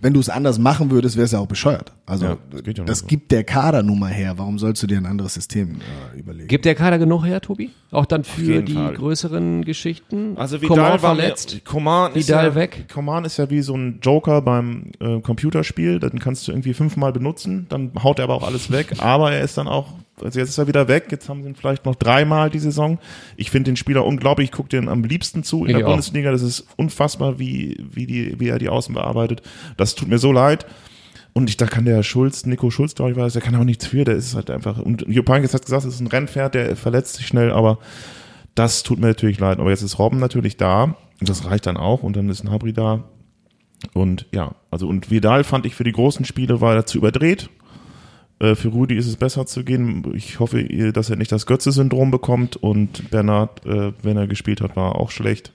wenn 0.00 0.12
du 0.12 0.20
es 0.20 0.28
anders 0.28 0.58
machen 0.58 0.90
würdest, 0.90 1.16
wäre 1.16 1.24
es 1.24 1.32
ja 1.32 1.38
auch 1.38 1.46
bescheuert. 1.46 1.92
Also 2.06 2.26
ja, 2.26 2.38
das, 2.50 2.76
ja 2.76 2.84
das 2.84 3.06
gibt 3.06 3.32
der 3.32 3.44
Kader 3.44 3.82
nun 3.82 3.98
mal 3.98 4.12
her. 4.12 4.34
Warum 4.36 4.58
sollst 4.58 4.82
du 4.82 4.86
dir 4.86 4.98
ein 4.98 5.06
anderes 5.06 5.34
System 5.34 5.80
äh, 6.14 6.18
überlegen? 6.18 6.48
Gibt 6.48 6.64
der 6.64 6.74
Kader 6.74 6.98
genug 6.98 7.24
her, 7.24 7.40
Tobi? 7.40 7.70
Auch 7.90 8.06
dann 8.06 8.24
für 8.24 8.62
die 8.62 8.74
Fall. 8.74 8.94
größeren 8.94 9.64
Geschichten? 9.64 10.36
Also 10.36 10.60
Vidal 10.60 10.76
Coman 10.76 10.98
verletzt, 10.98 11.64
Coman 11.64 12.14
Vidal 12.14 12.46
ja, 12.46 12.54
weg. 12.54 12.86
Coman 12.92 13.24
ist 13.24 13.36
ja 13.36 13.50
wie 13.50 13.62
so 13.62 13.76
ein 13.76 14.00
Joker 14.02 14.42
beim 14.42 14.92
äh, 15.00 15.20
Computerspiel. 15.20 16.00
Den 16.00 16.18
kannst 16.18 16.46
du 16.46 16.52
irgendwie 16.52 16.74
fünfmal 16.74 17.12
benutzen, 17.12 17.66
dann 17.68 17.92
haut 18.02 18.18
er 18.18 18.24
aber 18.24 18.34
auch 18.34 18.46
alles 18.46 18.70
weg. 18.70 18.94
aber 18.98 19.32
er 19.32 19.42
ist 19.42 19.58
dann 19.58 19.68
auch 19.68 19.94
also 20.22 20.38
jetzt 20.38 20.50
ist 20.50 20.58
er 20.58 20.66
wieder 20.66 20.88
weg, 20.88 21.06
jetzt 21.10 21.28
haben 21.28 21.42
sie 21.42 21.48
ihn 21.48 21.54
vielleicht 21.54 21.84
noch 21.84 21.94
dreimal 21.94 22.50
die 22.50 22.58
Saison. 22.58 22.98
Ich 23.36 23.50
finde 23.50 23.70
den 23.70 23.76
Spieler 23.76 24.04
unglaublich, 24.04 24.46
ich 24.46 24.52
gucke 24.52 24.68
den 24.68 24.88
am 24.88 25.04
liebsten 25.04 25.42
zu 25.42 25.64
in 25.64 25.70
ich 25.70 25.76
der 25.76 25.86
auch. 25.86 25.90
Bundesliga. 25.90 26.30
Das 26.30 26.42
ist 26.42 26.66
unfassbar, 26.76 27.38
wie, 27.38 27.84
wie, 27.90 28.06
die, 28.06 28.38
wie 28.38 28.48
er 28.48 28.58
die 28.58 28.68
Außen 28.68 28.94
bearbeitet. 28.94 29.42
Das 29.76 29.94
tut 29.94 30.08
mir 30.08 30.18
so 30.18 30.32
leid. 30.32 30.66
Und 31.32 31.48
ich, 31.48 31.56
da 31.56 31.66
kann 31.66 31.84
der 31.84 32.02
Schulz, 32.02 32.46
Nico 32.46 32.70
Schulz, 32.70 32.94
glaube 32.94 33.12
ich, 33.12 33.16
war 33.16 33.24
das, 33.24 33.34
der 33.34 33.42
kann 33.42 33.54
auch 33.54 33.64
nichts 33.64 33.86
für, 33.86 34.04
der 34.04 34.16
ist 34.16 34.34
halt 34.34 34.50
einfach. 34.50 34.78
Und 34.78 35.04
Jupankis 35.06 35.54
hat 35.54 35.64
gesagt, 35.64 35.84
es 35.84 35.94
ist 35.94 36.00
ein 36.00 36.08
Rennpferd, 36.08 36.54
der 36.54 36.74
verletzt 36.74 37.14
sich 37.14 37.26
schnell, 37.26 37.52
aber 37.52 37.78
das 38.54 38.82
tut 38.82 38.98
mir 38.98 39.06
natürlich 39.06 39.38
leid. 39.38 39.60
Aber 39.60 39.70
jetzt 39.70 39.82
ist 39.82 39.98
Robben 39.98 40.18
natürlich 40.18 40.56
da 40.56 40.96
und 41.20 41.28
das 41.28 41.44
reicht 41.44 41.66
dann 41.66 41.76
auch 41.76 42.02
und 42.02 42.16
dann 42.16 42.28
ist 42.28 42.42
Nabri 42.42 42.72
da. 42.72 43.04
Und 43.94 44.26
ja, 44.32 44.56
also 44.70 44.88
und 44.88 45.10
Vidal 45.10 45.44
fand 45.44 45.66
ich 45.66 45.74
für 45.74 45.84
die 45.84 45.92
großen 45.92 46.24
Spiele 46.24 46.60
war 46.60 46.74
er 46.74 46.86
zu 46.86 46.98
überdreht. 46.98 47.50
Äh, 48.40 48.54
für 48.54 48.68
Rudi 48.68 48.96
ist 48.96 49.06
es 49.06 49.16
besser 49.16 49.46
zu 49.46 49.64
gehen. 49.64 50.04
Ich 50.14 50.38
hoffe, 50.40 50.62
dass 50.92 51.10
er 51.10 51.16
nicht 51.16 51.32
das 51.32 51.46
Götze-Syndrom 51.46 52.10
bekommt 52.10 52.56
und 52.56 53.10
Bernhard, 53.10 53.64
äh, 53.66 53.92
wenn 54.02 54.16
er 54.16 54.26
gespielt 54.26 54.60
hat, 54.60 54.76
war 54.76 54.96
auch 54.96 55.10
schlecht. 55.10 55.52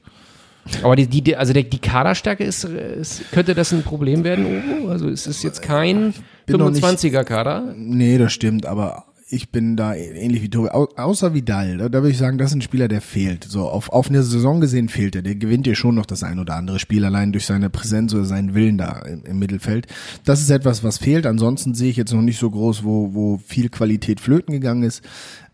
Aber 0.82 0.96
die, 0.96 1.08
die, 1.08 1.36
also 1.36 1.52
die, 1.54 1.69
die 1.69 1.80
Kaderstärke 1.80 2.43
ist, 2.43 2.63
ist, 2.63 3.32
könnte 3.32 3.54
das 3.54 3.74
ein 3.74 3.84
Problem 3.84 4.24
werden, 4.24 4.46
Uwe? 4.46 4.89
Also 4.89 5.10
ist 5.10 5.28
es 5.28 5.43
jetzt 5.43 5.62
kein 5.62 6.13
25er-Kader? 6.48 7.74
Nee, 7.76 8.17
das 8.17 8.32
stimmt, 8.32 8.65
aber 8.65 9.06
ich 9.34 9.50
bin 9.50 9.76
da 9.76 9.96
ähnlich 9.96 10.41
wie 10.41 10.50
Tobi, 10.50 10.69
au 10.69 10.88
außer 10.96 11.34
Vidal, 11.34 11.78
da, 11.78 11.89
da 11.89 12.00
würde 12.00 12.12
ich 12.12 12.17
sagen, 12.17 12.38
das 12.38 12.52
ist 12.52 12.56
ein 12.56 12.62
Spieler, 12.62 12.88
der 12.88 13.02
fehlt. 13.02 13.43
So 13.43 13.67
auf, 13.67 13.89
auf 13.89 14.10
eine 14.10 14.24
Saison 14.24 14.62
gesehen 14.62 14.89
fehlt 14.89 15.15
er. 15.15 15.22
Der 15.24 15.36
gewinnt 15.36 15.65
dir 15.65 15.76
schon 15.76 15.96
noch 15.96 16.06
das 16.06 16.24
ein 16.24 16.39
oder 16.39 16.56
andere 16.56 16.80
Spiel, 16.80 17.04
allein 17.04 17.32
durch 17.32 17.46
seine 17.46 17.69
Präsenz 17.69 18.13
oder 18.13 18.26
seinen 18.26 18.54
Willen 18.54 18.78
da 18.78 19.00
im, 19.00 19.26
im 19.26 19.39
Mittelfeld. 19.39 19.88
Das 20.24 20.41
ist 20.41 20.50
etwas, 20.50 20.84
was 20.84 20.98
fehlt. 21.00 21.26
Ansonsten 21.26 21.74
sehe 21.74 21.89
ich 21.89 21.98
jetzt 21.98 22.13
noch 22.13 22.22
nicht 22.22 22.39
so 22.39 22.50
groß, 22.50 22.84
wo, 22.84 23.13
wo 23.13 23.39
viel 23.46 23.69
Qualität 23.69 24.19
flöten 24.19 24.54
gegangen 24.54 24.84
ist. 24.84 25.02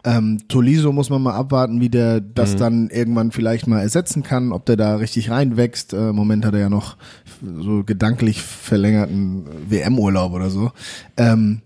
Ähm, 0.05 0.37
Toliso 0.47 0.93
muss 0.93 1.09
man 1.09 1.21
mal 1.21 1.33
abwarten, 1.33 1.81
wie 1.81 1.89
der 1.89 2.21
das 2.21 2.53
Mhm. 2.53 2.57
dann 2.57 2.89
irgendwann 2.89 3.31
vielleicht 3.31 3.67
mal 3.67 3.81
ersetzen 3.81 4.23
kann, 4.23 4.53
ob 4.53 4.65
der 4.65 4.77
da 4.77 4.95
richtig 4.95 5.29
reinwächst. 5.29 5.93
Äh, 5.93 6.09
Im 6.09 6.15
Moment 6.15 6.45
hat 6.45 6.53
er 6.53 6.61
ja 6.61 6.69
noch 6.69 6.95
so 7.41 7.83
gedanklich 7.83 8.41
verlängerten 8.41 9.45
WM-Urlaub 9.69 10.31
oder 10.33 10.49
so. 10.49 10.71
Ähm, 11.17 11.61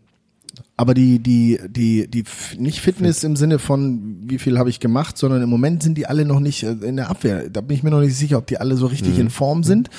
aber 0.75 0.95
die, 0.95 1.19
die, 1.19 1.59
die, 1.67 2.07
die, 2.07 2.23
nicht 2.57 2.81
Fitness 2.81 3.23
im 3.23 3.35
Sinne 3.35 3.59
von, 3.59 4.17
wie 4.23 4.39
viel 4.39 4.57
habe 4.57 4.69
ich 4.71 4.79
gemacht, 4.79 5.17
sondern 5.17 5.43
im 5.43 5.49
Moment 5.49 5.83
sind 5.83 5.97
die 5.97 6.07
alle 6.07 6.25
noch 6.25 6.39
nicht 6.39 6.63
äh, 6.63 6.71
in 6.71 6.95
der 6.95 7.09
Abwehr. 7.09 7.49
Da 7.49 7.61
bin 7.61 7.77
ich 7.77 7.83
mir 7.83 7.91
noch 7.91 7.99
nicht 7.99 8.15
sicher, 8.15 8.39
ob 8.39 8.47
die 8.47 8.57
alle 8.57 8.75
so 8.75 8.87
richtig 8.87 9.19
in 9.19 9.29
Form 9.29 9.63
sind. 9.63 9.89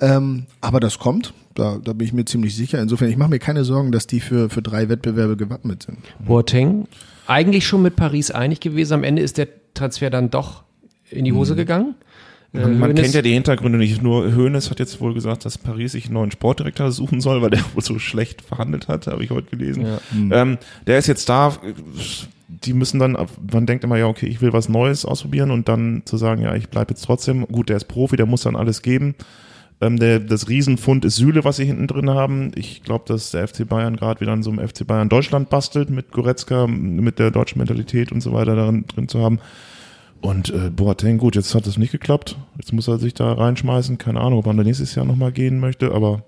Ähm, 0.00 0.46
aber 0.60 0.80
das 0.80 0.98
kommt. 0.98 1.32
Da, 1.54 1.78
da 1.82 1.92
bin 1.92 2.06
ich 2.06 2.12
mir 2.12 2.24
ziemlich 2.24 2.56
sicher. 2.56 2.82
Insofern, 2.82 3.08
ich 3.08 3.16
mache 3.16 3.30
mir 3.30 3.38
keine 3.38 3.64
Sorgen, 3.64 3.92
dass 3.92 4.06
die 4.06 4.20
für, 4.20 4.50
für 4.50 4.62
drei 4.62 4.88
Wettbewerbe 4.88 5.36
gewappnet 5.36 5.84
sind. 5.84 5.98
Boateng, 6.18 6.86
eigentlich 7.26 7.66
schon 7.66 7.82
mit 7.82 7.96
Paris 7.96 8.30
einig 8.30 8.60
gewesen. 8.60 8.94
Am 8.94 9.04
Ende 9.04 9.22
ist 9.22 9.38
der 9.38 9.48
Transfer 9.74 10.10
dann 10.10 10.30
doch 10.30 10.64
in 11.08 11.24
die 11.24 11.32
Hose 11.32 11.54
gegangen. 11.54 11.94
Man, 12.56 12.78
man 12.78 12.94
kennt 12.94 13.14
ja 13.14 13.22
die 13.22 13.32
Hintergründe 13.32 13.78
nicht. 13.78 14.02
Nur 14.02 14.34
Hoeneß 14.34 14.70
hat 14.70 14.78
jetzt 14.78 15.00
wohl 15.00 15.14
gesagt, 15.14 15.44
dass 15.44 15.58
Paris 15.58 15.92
sich 15.92 16.06
einen 16.06 16.14
neuen 16.14 16.30
Sportdirektor 16.30 16.90
suchen 16.92 17.20
soll, 17.20 17.42
weil 17.42 17.50
der 17.50 17.60
wohl 17.74 17.82
so 17.82 17.98
schlecht 17.98 18.42
verhandelt 18.42 18.88
hat, 18.88 19.06
habe 19.06 19.22
ich 19.22 19.30
heute 19.30 19.50
gelesen. 19.50 19.84
Ähm, 20.32 20.58
der 20.86 20.98
ist 20.98 21.06
jetzt 21.06 21.28
da. 21.28 21.56
Die 22.48 22.72
müssen 22.72 22.98
dann, 22.98 23.16
man 23.52 23.66
denkt 23.66 23.84
immer, 23.84 23.96
ja, 23.96 24.06
okay, 24.06 24.26
ich 24.26 24.40
will 24.40 24.52
was 24.52 24.68
Neues 24.68 25.04
ausprobieren 25.04 25.50
und 25.50 25.68
dann 25.68 26.02
zu 26.04 26.16
sagen, 26.16 26.42
ja, 26.42 26.54
ich 26.54 26.68
bleibe 26.68 26.92
jetzt 26.92 27.04
trotzdem. 27.04 27.46
Gut, 27.46 27.68
der 27.68 27.76
ist 27.76 27.88
Profi, 27.88 28.16
der 28.16 28.26
muss 28.26 28.42
dann 28.42 28.56
alles 28.56 28.82
geben. 28.82 29.14
Ähm, 29.80 29.98
der, 29.98 30.20
das 30.20 30.48
Riesenfund 30.48 31.04
ist 31.04 31.16
Süle, 31.16 31.44
was 31.44 31.56
sie 31.56 31.66
hinten 31.66 31.86
drin 31.86 32.08
haben. 32.08 32.52
Ich 32.54 32.82
glaube, 32.82 33.04
dass 33.06 33.32
der 33.32 33.46
FC 33.46 33.68
Bayern 33.68 33.96
gerade 33.96 34.20
wieder 34.20 34.32
an 34.32 34.42
so 34.42 34.50
einem 34.50 34.66
FC 34.66 34.86
Bayern 34.86 35.08
Deutschland 35.08 35.50
bastelt, 35.50 35.90
mit 35.90 36.12
Goretzka, 36.12 36.66
mit 36.66 37.18
der 37.18 37.30
deutschen 37.30 37.58
Mentalität 37.58 38.10
und 38.10 38.22
so 38.22 38.32
weiter 38.32 38.56
darin 38.56 38.86
drin 38.86 39.08
zu 39.08 39.22
haben. 39.22 39.38
Und 40.20 40.50
äh, 40.50 40.70
Boateng, 40.70 41.18
gut, 41.18 41.36
jetzt 41.36 41.54
hat 41.54 41.66
das 41.66 41.76
nicht 41.78 41.92
geklappt. 41.92 42.36
Jetzt 42.58 42.72
muss 42.72 42.88
er 42.88 42.98
sich 42.98 43.14
da 43.14 43.32
reinschmeißen. 43.32 43.98
Keine 43.98 44.20
Ahnung, 44.20 44.38
ob 44.40 44.46
er 44.46 44.54
nächstes 44.54 44.94
Jahr 44.94 45.04
nochmal 45.04 45.32
gehen 45.32 45.60
möchte, 45.60 45.92
aber 45.92 46.24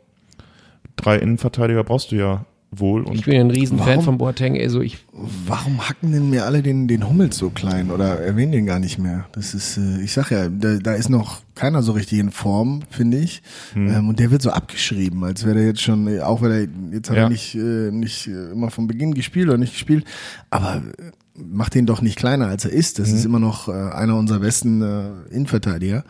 drei 0.96 1.16
Innenverteidiger 1.16 1.82
brauchst 1.84 2.12
du 2.12 2.16
ja 2.16 2.44
wohl. 2.70 3.02
Und 3.04 3.14
Ich 3.14 3.24
bin 3.24 3.34
ja 3.34 3.40
ein 3.40 3.50
Riesenfan 3.50 3.86
Warum? 3.88 4.04
von 4.04 4.18
Boateng. 4.18 4.60
Also 4.60 4.82
ich, 4.82 4.98
Warum 5.46 5.88
hacken 5.88 6.12
denn 6.12 6.28
mir 6.28 6.44
alle 6.44 6.62
den, 6.62 6.86
den 6.86 7.08
Hummels 7.08 7.38
so 7.38 7.48
klein 7.50 7.90
oder 7.90 8.20
erwähnen 8.20 8.52
den 8.52 8.66
gar 8.66 8.78
nicht 8.78 8.98
mehr? 8.98 9.24
Das 9.32 9.54
ist, 9.54 9.78
äh, 9.78 10.02
ich 10.02 10.12
sag 10.12 10.30
ja, 10.30 10.48
da, 10.50 10.76
da 10.76 10.92
ist 10.92 11.08
noch 11.08 11.40
keiner 11.54 11.82
so 11.82 11.92
richtig 11.92 12.18
in 12.18 12.30
Form, 12.30 12.82
finde 12.90 13.16
ich. 13.18 13.42
Ähm, 13.74 14.10
und 14.10 14.18
der 14.20 14.30
wird 14.30 14.42
so 14.42 14.50
abgeschrieben, 14.50 15.24
als 15.24 15.44
wäre 15.46 15.56
der 15.56 15.64
jetzt 15.66 15.80
schon, 15.80 16.06
äh, 16.08 16.20
auch 16.20 16.42
wenn 16.42 16.50
er 16.50 16.68
jetzt 16.94 17.08
hat 17.08 17.16
Ja. 17.16 17.22
er 17.24 17.28
nicht, 17.30 17.54
äh, 17.54 17.90
nicht 17.90 18.26
äh, 18.28 18.50
immer 18.52 18.70
von 18.70 18.86
Beginn 18.86 19.14
gespielt 19.14 19.48
oder 19.48 19.56
nicht 19.58 19.72
gespielt, 19.72 20.04
aber 20.50 20.76
äh, 20.76 21.10
macht 21.38 21.74
den 21.74 21.86
doch 21.86 22.02
nicht 22.02 22.16
kleiner, 22.16 22.46
als 22.48 22.64
er 22.64 22.72
ist. 22.72 22.98
Das 22.98 23.10
ist 23.10 23.24
immer 23.24 23.38
noch 23.38 23.68
äh, 23.68 23.72
einer 23.72 24.16
unserer 24.16 24.40
besten 24.40 24.82
äh, 24.82 25.10
Innenverteidiger. 25.30 26.04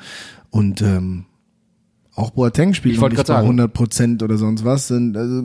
Und 0.51 0.83
ähm, 0.83 1.27
auch 2.15 2.31
Boateng 2.31 2.75
spielt 2.75 3.01
noch 3.01 3.09
nicht 3.09 3.19
bei 3.19 3.25
sagen. 3.25 3.45
100 3.47 3.73
Prozent 3.73 4.23
oder 4.23 4.39
sonst 4.39 4.65
was. 4.65 4.89
Sind, 4.89 5.17
also, 5.17 5.43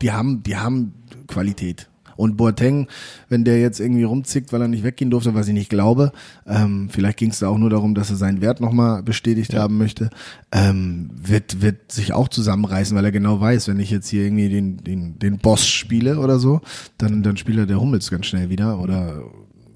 die 0.00 0.12
haben, 0.12 0.42
die 0.42 0.56
haben 0.56 0.94
Qualität. 1.26 1.88
Und 2.22 2.36
Boateng, 2.36 2.86
wenn 3.28 3.44
der 3.44 3.60
jetzt 3.60 3.80
irgendwie 3.80 4.04
rumzickt, 4.04 4.52
weil 4.52 4.62
er 4.62 4.68
nicht 4.68 4.84
weggehen 4.84 5.10
durfte, 5.10 5.34
was 5.34 5.48
ich 5.48 5.54
nicht 5.54 5.68
glaube, 5.68 6.12
ähm, 6.46 6.88
vielleicht 6.88 7.18
ging 7.18 7.30
es 7.30 7.40
da 7.40 7.48
auch 7.48 7.58
nur 7.58 7.68
darum, 7.68 7.96
dass 7.96 8.10
er 8.10 8.16
seinen 8.16 8.40
Wert 8.40 8.60
nochmal 8.60 9.02
bestätigt 9.02 9.54
haben 9.54 9.76
möchte, 9.76 10.08
ähm, 10.52 11.10
wird, 11.12 11.62
wird 11.62 11.90
sich 11.90 12.12
auch 12.12 12.28
zusammenreißen, 12.28 12.96
weil 12.96 13.04
er 13.04 13.10
genau 13.10 13.40
weiß, 13.40 13.66
wenn 13.66 13.80
ich 13.80 13.90
jetzt 13.90 14.08
hier 14.08 14.22
irgendwie 14.22 14.48
den, 14.48 14.76
den, 14.84 15.18
den 15.18 15.38
Boss 15.38 15.66
spiele 15.66 16.20
oder 16.20 16.38
so, 16.38 16.60
dann, 16.96 17.24
dann 17.24 17.36
spielt 17.36 17.58
er 17.58 17.66
der 17.66 17.80
Hummels 17.80 18.08
ganz 18.08 18.26
schnell 18.26 18.50
wieder 18.50 18.78
oder 18.78 19.24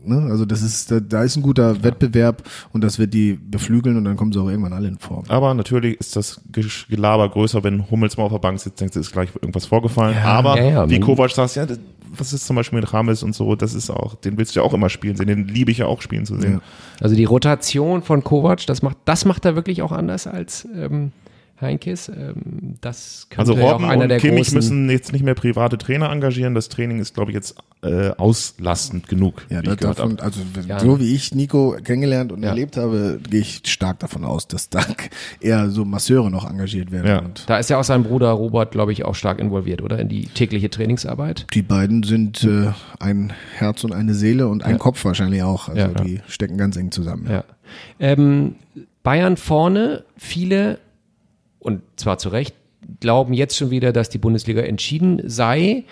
Ne? 0.09 0.29
Also 0.31 0.45
das 0.45 0.63
ist, 0.63 0.91
da, 0.91 1.01
da 1.01 1.23
ist 1.23 1.37
ein 1.37 1.43
guter 1.43 1.83
Wettbewerb 1.83 2.43
und 2.73 2.83
das 2.85 2.99
wird 2.99 3.13
die 3.15 3.35
beflügeln 3.35 3.97
und 3.97 4.05
dann 4.05 4.17
kommen 4.17 4.33
sie 4.33 4.41
auch 4.41 4.49
irgendwann 4.49 4.73
alle 4.73 4.89
in 4.89 4.99
Form. 4.99 5.25
aber 5.29 5.55
natürlich 5.55 5.99
ist 6.01 6.17
das 6.17 6.41
Gelaber 6.89 7.29
größer, 7.29 7.63
wenn 7.65 7.91
Hummels 7.91 8.17
mal 8.17 8.25
auf 8.25 8.33
der 8.33 8.39
Bank 8.39 8.59
sitzt, 8.61 8.81
denkst 8.81 8.95
du, 8.95 9.01
ist 9.01 9.13
gleich 9.13 9.31
irgendwas 9.35 9.67
vorgefallen. 9.67 10.17
aber 10.19 10.59
ja, 10.59 10.69
ja. 10.71 10.91
wie 10.91 11.01
Kovac 11.01 11.31
sagt, 11.31 11.55
ja, 11.57 11.67
das- 11.67 11.79
was 12.19 12.33
ist 12.33 12.47
zum 12.47 12.57
Beispiel 12.57 12.81
mit 12.81 12.93
Rames 12.95 13.23
und 13.23 13.35
so, 13.35 13.57
das 13.57 13.75
ist 13.75 13.91
auch, 13.91 14.15
den 14.15 14.39
willst 14.39 14.55
du 14.57 14.61
ja 14.61 14.65
auch 14.67 14.73
immer 14.73 14.89
spielen 14.89 15.17
sehen, 15.17 15.27
den 15.27 15.49
liebe 15.49 15.71
ich 15.71 15.79
ja 15.79 15.87
auch 15.87 16.01
spielen 16.01 16.25
zu 16.25 16.41
sehen. 16.41 16.61
also 17.01 17.15
die 17.17 17.25
Rotation 17.25 18.01
von 18.03 18.23
Kovac, 18.25 18.65
das 18.67 18.81
macht, 18.81 18.97
das 19.05 19.25
macht 19.25 19.45
er 19.45 19.57
wirklich 19.57 19.83
auch 19.83 19.93
anders 19.93 20.27
als 20.27 20.67
ähm, 20.75 21.11
Heinkes. 21.61 22.09
Ähm, 22.09 22.77
das 22.81 23.27
könnte 23.31 23.53
Also 23.53 23.55
ja 23.61 23.71
Robben 23.71 23.85
auch 23.85 23.89
einer 23.89 24.03
und 24.03 24.09
der 24.11 24.19
Kimmich 24.19 24.45
großen. 24.49 24.55
müssen 24.57 24.91
jetzt 24.91 25.13
nicht 25.13 25.25
mehr 25.25 25.35
private 25.35 25.79
Trainer 25.79 26.11
engagieren. 26.11 26.55
Das 26.55 26.69
Training 26.69 26.99
ist, 26.99 27.15
glaube 27.15 27.31
ich, 27.31 27.35
jetzt 27.35 27.57
äh, 27.83 28.11
auslastend 28.11 29.07
genug. 29.09 29.47
Ja, 29.49 29.61
wie 29.63 29.67
da, 29.67 29.73
ich 29.73 29.79
gehört 29.79 29.99
davon, 29.99 30.19
also 30.21 30.41
Ja. 30.67 30.81
so 30.81 30.99
wie 31.01 31.15
ich 31.15 31.35
Nico 31.35 31.77
kennengelernt 31.83 32.33
und 32.33 32.43
Ja. 32.43 32.49
erlebt 32.51 32.77
habe, 32.77 33.21
gehe 33.31 33.41
ich 33.41 33.63
stark 33.67 33.99
davon 34.01 34.25
aus, 34.25 34.49
dass 34.49 34.69
da 34.71 34.81
eher 35.41 35.71
so 35.71 35.85
Masseure 35.85 36.31
noch 36.31 36.49
engagiert 36.49 36.91
werden. 36.91 37.07
Ja. 37.07 37.19
Und 37.21 37.45
Da 37.49 37.59
ist 37.59 37.71
ja 37.71 37.79
auch 37.79 37.85
sein 37.85 38.03
Bruder 38.03 38.31
Robert, 38.31 38.73
glaube 38.73 38.93
ich, 38.93 39.05
auch 39.05 39.15
stark 39.15 39.39
involviert, 39.39 39.83
oder? 39.83 39.99
In 39.99 40.09
die 40.09 40.27
tägliche 40.27 40.69
Trainingsarbeit. 40.71 41.47
die 41.55 41.63
beiden 41.63 42.03
sind 42.03 42.45
äh, 42.45 42.73
ein 43.01 43.33
Herz 43.55 43.85
und 43.85 43.93
eine 43.93 44.15
Seele 44.15 44.49
und 44.49 44.63
ein 44.65 44.79
Kopf 44.79 45.05
wahrscheinlich 45.05 45.43
auch. 45.43 45.69
Also 45.69 45.81
Ja. 45.81 45.89
die 45.89 46.21
stecken 46.29 46.59
ganz 46.59 46.77
eng 46.77 46.91
zusammen. 46.91 47.27
Ja. 47.31 47.45
Ähm, 48.01 48.57
Bayern 49.03 49.37
vorne, 49.37 50.05
viele, 50.17 50.79
und 51.67 51.83
zwar 51.97 52.19
zu 52.19 52.29
Recht, 52.29 52.55
glauben 53.01 53.35
jetzt 53.35 53.57
schon 53.57 53.71
wieder, 53.71 53.93
dass 53.93 54.09
die 54.09 54.19
Bundesliga 54.19 54.63
entschieden 54.63 55.21
sei. 55.25 55.85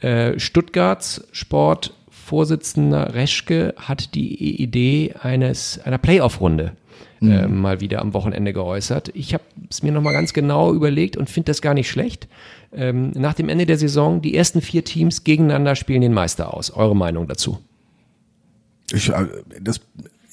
Äh, 0.00 0.38
Stuttgarts 0.38 1.26
Sportvorsitzender 1.32 3.14
Reschke 3.14 3.74
hat 3.76 4.14
die 4.14 4.62
Idee 4.62 5.14
eines 5.20 5.80
einer 5.84 5.98
Playoff-Runde 5.98 6.72
äh, 7.20 7.46
mal 7.46 7.80
wieder 7.80 8.00
am 8.00 8.14
Wochenende 8.14 8.52
geäußert. 8.52 9.10
Ich 9.14 9.34
habe 9.34 9.44
es 9.70 9.82
mir 9.82 9.92
nochmal 9.92 10.12
ganz 10.12 10.32
genau 10.32 10.72
überlegt 10.72 11.16
und 11.16 11.30
finde 11.30 11.50
das 11.50 11.62
gar 11.62 11.74
nicht 11.74 11.90
schlecht. 11.90 12.28
Ähm, 12.72 13.10
nach 13.12 13.34
dem 13.34 13.48
Ende 13.48 13.66
der 13.66 13.78
Saison, 13.78 14.20
die 14.20 14.36
ersten 14.36 14.60
vier 14.60 14.84
Teams 14.84 15.24
gegeneinander 15.24 15.76
spielen 15.76 16.02
den 16.02 16.12
Meister 16.12 16.52
aus. 16.52 16.70
Eure 16.70 16.94
Meinung 16.94 17.26
dazu? 17.26 17.58
Ich, 18.92 19.08
äh, 19.08 19.26
das, 19.60 19.80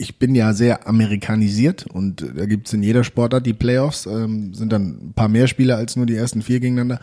ich 0.04 0.18
bin 0.20 0.36
ja 0.36 0.54
sehr 0.54 0.88
amerikanisiert 0.88 1.86
und 1.88 2.22
äh, 2.22 2.34
da 2.36 2.46
gibt's 2.46 2.74
in 2.74 2.84
jeder 2.84 3.04
Sportart 3.04 3.46
die 3.46 3.54
Playoffs, 3.54 4.06
ähm, 4.06 4.54
sind 4.54 4.72
dann 4.72 4.98
ein 5.10 5.14
paar 5.16 5.30
mehr 5.30 5.48
Spieler 5.48 5.78
als 5.78 5.96
nur 5.96 6.06
die 6.06 6.16
ersten 6.16 6.42
vier 6.42 6.60
gegeneinander. 6.60 7.00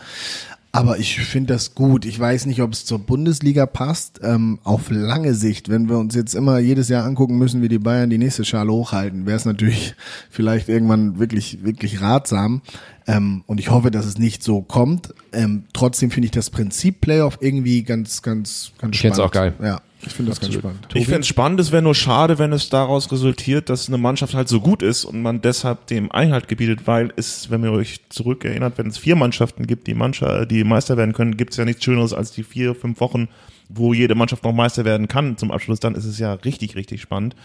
Aber 0.72 0.98
ich 0.98 1.18
finde 1.18 1.54
das 1.54 1.74
gut. 1.74 2.04
Ich 2.04 2.20
weiß 2.20 2.46
nicht, 2.46 2.62
ob 2.62 2.72
es 2.72 2.84
zur 2.84 3.00
Bundesliga 3.00 3.66
passt. 3.66 4.20
Ähm, 4.22 4.60
auf 4.62 4.88
lange 4.88 5.34
Sicht, 5.34 5.68
wenn 5.68 5.88
wir 5.88 5.98
uns 5.98 6.14
jetzt 6.14 6.32
immer 6.32 6.60
jedes 6.60 6.88
Jahr 6.88 7.04
angucken 7.04 7.38
müssen, 7.38 7.60
wie 7.60 7.68
die 7.68 7.80
Bayern 7.80 8.08
die 8.08 8.18
nächste 8.18 8.44
Schale 8.44 8.70
hochhalten, 8.70 9.26
wäre 9.26 9.36
es 9.36 9.44
natürlich 9.44 9.96
vielleicht 10.30 10.68
irgendwann 10.68 11.18
wirklich, 11.18 11.64
wirklich 11.64 12.00
ratsam. 12.00 12.62
Ähm, 13.08 13.42
und 13.46 13.58
ich 13.58 13.70
hoffe, 13.70 13.90
dass 13.90 14.06
es 14.06 14.18
nicht 14.18 14.44
so 14.44 14.62
kommt. 14.62 15.12
Ähm, 15.32 15.64
trotzdem 15.72 16.12
finde 16.12 16.26
ich 16.26 16.32
das 16.32 16.50
Prinzip 16.50 17.00
Playoff 17.00 17.38
irgendwie 17.40 17.82
ganz, 17.82 18.22
ganz, 18.22 18.70
ganz 18.78 18.94
Ich 18.94 19.00
spannend. 19.00 19.18
auch 19.18 19.32
geil. 19.32 19.54
Ja, 19.60 19.80
ich 20.06 20.12
finde 20.12 20.30
das 20.30 20.40
ganz 20.40 20.54
spannend. 20.54 20.88
Ich 20.94 21.04
finde 21.04 21.20
es 21.20 21.26
spannend, 21.26 21.60
es 21.60 21.72
wäre 21.72 21.82
nur 21.82 21.94
schade, 21.94 22.38
wenn 22.38 22.52
es 22.52 22.68
daraus 22.68 23.10
resultiert, 23.12 23.68
dass 23.68 23.88
eine 23.88 23.98
Mannschaft 23.98 24.34
halt 24.34 24.48
so 24.48 24.60
gut 24.60 24.82
ist 24.82 25.04
und 25.04 25.20
man 25.22 25.42
deshalb 25.42 25.86
dem 25.88 26.10
Einhalt 26.10 26.48
gebietet, 26.48 26.86
weil 26.86 27.12
es, 27.16 27.50
wenn 27.50 27.62
ihr 27.62 27.72
euch 27.72 28.00
zurückerinnert, 28.08 28.78
wenn 28.78 28.86
es 28.86 28.98
vier 28.98 29.16
Mannschaften 29.16 29.66
gibt, 29.66 29.86
die 29.86 29.94
Mannschaft, 29.94 30.50
die 30.50 30.64
Meister 30.64 30.96
werden 30.96 31.12
können, 31.12 31.36
gibt 31.36 31.52
es 31.52 31.56
ja 31.58 31.64
nichts 31.64 31.84
Schöneres 31.84 32.12
als 32.14 32.32
die 32.32 32.42
vier, 32.42 32.74
fünf 32.74 33.00
Wochen, 33.00 33.28
wo 33.68 33.92
jede 33.92 34.14
Mannschaft 34.14 34.42
noch 34.44 34.52
Meister 34.52 34.84
werden 34.84 35.06
kann 35.06 35.36
zum 35.36 35.50
Abschluss. 35.50 35.80
Dann 35.80 35.94
ist 35.94 36.04
es 36.06 36.18
ja 36.18 36.32
richtig, 36.32 36.76
richtig 36.76 37.02
spannend. 37.02 37.36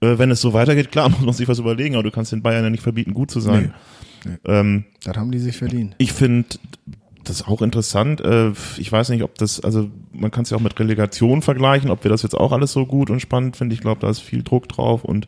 Äh, 0.00 0.18
wenn 0.18 0.30
es 0.30 0.40
so 0.40 0.52
weitergeht, 0.52 0.92
klar, 0.92 1.08
muss 1.10 1.20
man 1.20 1.34
sich 1.34 1.48
was 1.48 1.58
überlegen, 1.58 1.94
aber 1.96 2.04
du 2.04 2.10
kannst 2.10 2.32
den 2.32 2.42
Bayern 2.42 2.64
ja 2.64 2.70
nicht 2.70 2.82
verbieten, 2.82 3.14
gut 3.14 3.30
zu 3.30 3.40
sein. 3.40 3.74
Ähm, 4.44 4.84
Das 5.04 5.16
haben 5.16 5.30
die 5.30 5.38
sich 5.38 5.56
verdient. 5.56 5.94
ich 5.98 6.12
finde 6.12 6.48
das 7.26 7.40
ist 7.40 7.48
auch 7.48 7.62
interessant. 7.62 8.20
Äh, 8.20 8.52
Ich 8.78 8.90
weiß 8.90 9.08
nicht, 9.10 9.22
ob 9.22 9.34
das, 9.36 9.60
also 9.60 9.88
man 10.12 10.30
kann 10.30 10.44
es 10.44 10.50
ja 10.50 10.56
auch 10.56 10.60
mit 10.62 10.78
Relegation 10.78 11.42
vergleichen, 11.42 11.90
ob 11.90 12.04
wir 12.04 12.10
das 12.10 12.22
jetzt 12.22 12.34
auch 12.36 12.52
alles 12.52 12.72
so 12.72 12.86
gut 12.86 13.10
und 13.10 13.20
spannend 13.20 13.56
finden. 13.56 13.74
Ich 13.74 13.80
glaube, 13.80 14.00
da 14.00 14.08
ist 14.10 14.20
viel 14.20 14.42
Druck 14.42 14.68
drauf 14.68 15.04
und 15.04 15.26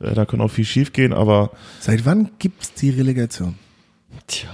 äh, 0.00 0.14
da 0.14 0.24
kann 0.24 0.40
auch 0.40 0.48
viel 0.50 0.64
schief 0.64 0.92
gehen, 0.92 1.12
aber 1.12 1.50
Seit 1.80 2.04
wann 2.06 2.30
gibt's 2.38 2.72
die 2.74 2.90
Relegation? 2.90 3.54
Tja, 4.26 4.48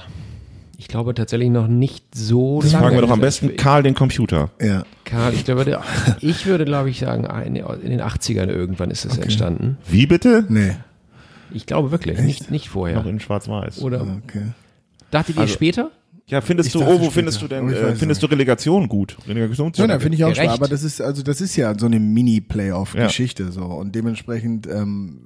ich 0.79 0.89
glaube 0.89 1.15
tatsächlich 1.15 1.51
noch 1.51 1.69
nicht 1.69 2.05
so 2.15 2.61
das 2.61 2.73
lange. 2.73 2.85
fragen 2.85 2.97
wir 2.97 3.03
doch 3.03 3.11
am 3.11 3.21
besten 3.21 3.57
Karl 3.57 3.83
den 3.83 3.95
Computer. 3.95 4.51
Ja. 4.61 4.85
Karl, 5.05 5.33
ich 5.35 5.45
glaube, 5.45 5.65
der- 5.65 5.83
ich 6.21 6.47
würde, 6.47 6.65
glaube 6.65 6.91
ich, 6.91 6.99
sagen, 7.01 7.25
in 7.45 7.55
den 7.55 8.01
80ern 8.03 8.49
irgendwann 8.49 8.91
ist 8.91 9.05
es 9.05 9.17
entstanden. 9.19 9.79
Wie 9.89 10.07
bitte? 10.07 10.45
Nee. 10.49 10.77
Ich 11.53 11.67
glaube 11.67 11.91
wirklich, 11.93 12.18
nicht, 12.20 12.51
nicht 12.51 12.66
Noch 12.66 12.72
vorher. 12.72 13.07
in 13.07 13.20
Schwarz-Weiß. 13.20 13.81
Oder 13.83 14.03
Okay. 14.27 14.43
dachtet 15.12 15.37
ihr 15.37 15.43
Also- 15.43 15.55
später? 15.55 15.91
Ja, 16.27 16.41
findest 16.41 16.68
Ich 16.68 16.72
du, 16.72 16.79
dachte 16.81 16.95
oh, 16.95 17.01
wo 17.01 17.11
findest 17.11 17.43
du 17.43 17.49
denn, 17.49 17.66
weiß 17.66 17.77
äh, 17.77 17.93
es 17.93 17.99
findest 17.99 18.22
du 18.22 18.27
Relegation 18.27 18.89
gut? 18.89 19.16
Relegation 19.29 19.72
Ja, 19.75 19.87
nein, 19.87 20.01
finde 20.01 20.16
ich 20.16 20.25
auch 20.25 20.29
Gerecht. 20.29 20.43
schwer, 20.45 20.53
aber 20.53 20.68
das 20.68 20.83
ist, 20.83 21.03
also 21.03 21.22
das 21.22 21.43
ist 21.43 21.55
ja 21.57 21.79
so 21.79 21.85
eine 21.87 22.01
Mini-Playoff-Geschichte 22.01 23.53
so 23.53 23.62
und 23.64 23.95
dementsprechend 23.95 24.66
ähm, 24.66 25.18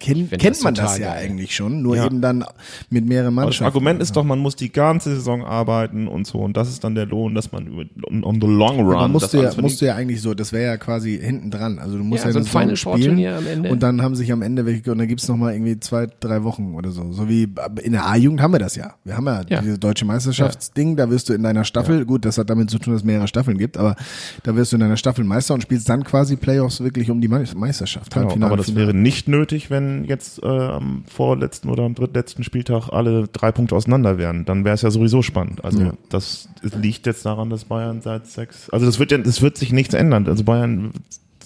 kennt, 0.00 0.28
find 0.28 0.40
kennt 0.42 0.56
das 0.56 0.62
man 0.62 0.74
das 0.74 0.98
ja 0.98 1.08
geil. 1.14 1.24
eigentlich 1.24 1.54
schon, 1.54 1.82
nur 1.82 1.96
Ja. 1.96 2.06
eben 2.06 2.20
dann 2.20 2.44
mit 2.90 3.06
mehreren 3.06 3.28
Aber 3.38 3.46
das 3.46 3.60
Mannschaften. 3.60 3.64
Argument 3.64 4.02
ist 4.02 4.16
doch, 4.16 4.24
man 4.24 4.38
muss 4.38 4.56
die 4.56 4.70
ganze 4.72 5.14
Saison 5.14 5.44
arbeiten 5.44 6.08
und 6.08 6.26
so 6.26 6.38
und 6.38 6.56
das 6.56 6.68
ist 6.68 6.84
dann 6.84 6.94
der 6.94 7.06
Lohn, 7.06 7.34
dass 7.34 7.52
man 7.52 7.66
über, 7.66 7.84
on, 8.22 8.40
the 8.40 8.46
long 8.46 8.78
run. 8.80 8.86
man 8.94 9.12
das 9.12 9.22
musste 9.22 9.36
ja, 9.38 9.42
verdient. 9.44 9.62
musste 9.62 9.86
ja 9.86 9.94
eigentlich 9.96 10.20
so, 10.22 10.34
das 10.34 10.52
wäre 10.52 10.64
ja 10.66 10.76
quasi 10.76 11.18
hinten 11.18 11.50
dran. 11.50 11.78
Also 11.78 11.96
du 11.98 12.04
musst 12.04 12.24
Ja, 12.24 12.28
ja, 12.30 12.32
so 12.32 12.38
ein 12.40 12.44
Final 12.44 12.76
Four 12.76 12.98
Turnier 13.00 13.36
am 13.38 13.46
Ende. 13.46 13.70
Und 13.70 13.82
dann 13.82 14.02
haben 14.02 14.14
sich 14.14 14.32
am 14.32 14.42
Ende 14.42 14.66
welche, 14.66 14.90
und 14.92 14.98
dann 14.98 15.08
gibt's 15.08 15.28
noch 15.28 15.36
mal 15.36 15.52
irgendwie 15.52 15.78
zwei, 15.80 16.06
drei 16.20 16.42
Wochen 16.44 16.74
oder 16.74 16.90
so. 16.90 17.12
So 17.12 17.28
wie 17.28 17.48
in 17.82 17.92
der 17.92 18.06
A-Jugend 18.06 18.40
haben 18.40 18.52
wir 18.52 18.58
das 18.58 18.76
ja. 18.76 18.94
Wir 19.04 19.16
haben 19.16 19.26
ja, 19.26 19.42
Ja. 19.48 19.60
dieses 19.60 19.78
deutsche 19.80 20.04
Meisterschaftsding, 20.04 20.96
da 20.96 21.10
wirst 21.10 21.28
du 21.28 21.32
in 21.32 21.42
deiner 21.42 21.64
Staffel, 21.64 22.04
gut, 22.04 22.24
das 22.24 22.38
hat 22.38 22.50
damit 22.50 22.70
zu 22.70 22.78
tun, 22.78 22.92
dass 22.92 23.02
es 23.02 23.06
mehrere 23.06 23.28
Staffeln 23.28 23.58
gibt, 23.58 23.76
aber 23.76 23.96
da 24.42 24.54
wirst 24.56 24.72
du 24.72 24.76
in 24.76 24.80
deiner 24.80 24.96
Staffel 24.96 25.24
Meister 25.24 25.54
und 25.54 25.62
spielst 25.62 25.88
dann 25.88 26.04
quasi 26.04 26.36
Playoffs 26.36 26.80
wirklich 26.82 27.10
um 27.10 27.20
die 27.20 27.28
Me- 27.28 27.44
Meisterschaft. 27.54 28.12
Genau, 28.12 28.26
Halbfinale, 28.26 28.50
aber 28.52 28.56
das 28.56 28.66
Finale. 28.66 28.88
wäre 28.88 28.96
nicht 28.96 29.28
nötig, 29.28 29.70
wenn 29.70 29.77
jetzt 30.04 30.42
äh, 30.42 30.46
am 30.46 31.04
vorletzten 31.06 31.68
oder 31.68 31.84
am 31.84 31.94
drittletzten 31.94 32.44
Spieltag 32.44 32.88
alle 32.90 33.28
drei 33.28 33.52
Punkte 33.52 33.74
auseinander 33.76 34.18
wären. 34.18 34.44
Dann 34.44 34.64
wäre 34.64 34.74
es 34.74 34.82
ja 34.82 34.90
sowieso 34.90 35.22
spannend. 35.22 35.64
Also 35.64 35.80
Ja. 35.82 35.92
das 36.08 36.48
liegt 36.62 37.06
jetzt 37.06 37.24
daran, 37.26 37.50
dass 37.50 37.64
Bayern 37.64 38.00
seit 38.02 38.26
sechs. 38.26 38.70
Also 38.70 38.86
das 38.86 38.98
wird 38.98 39.10
ja, 39.12 39.18
das 39.18 39.42
wird 39.42 39.56
sich 39.56 39.72
nichts 39.72 39.94
ändern. 39.94 40.26
Also 40.26 40.44
Bayern 40.44 40.92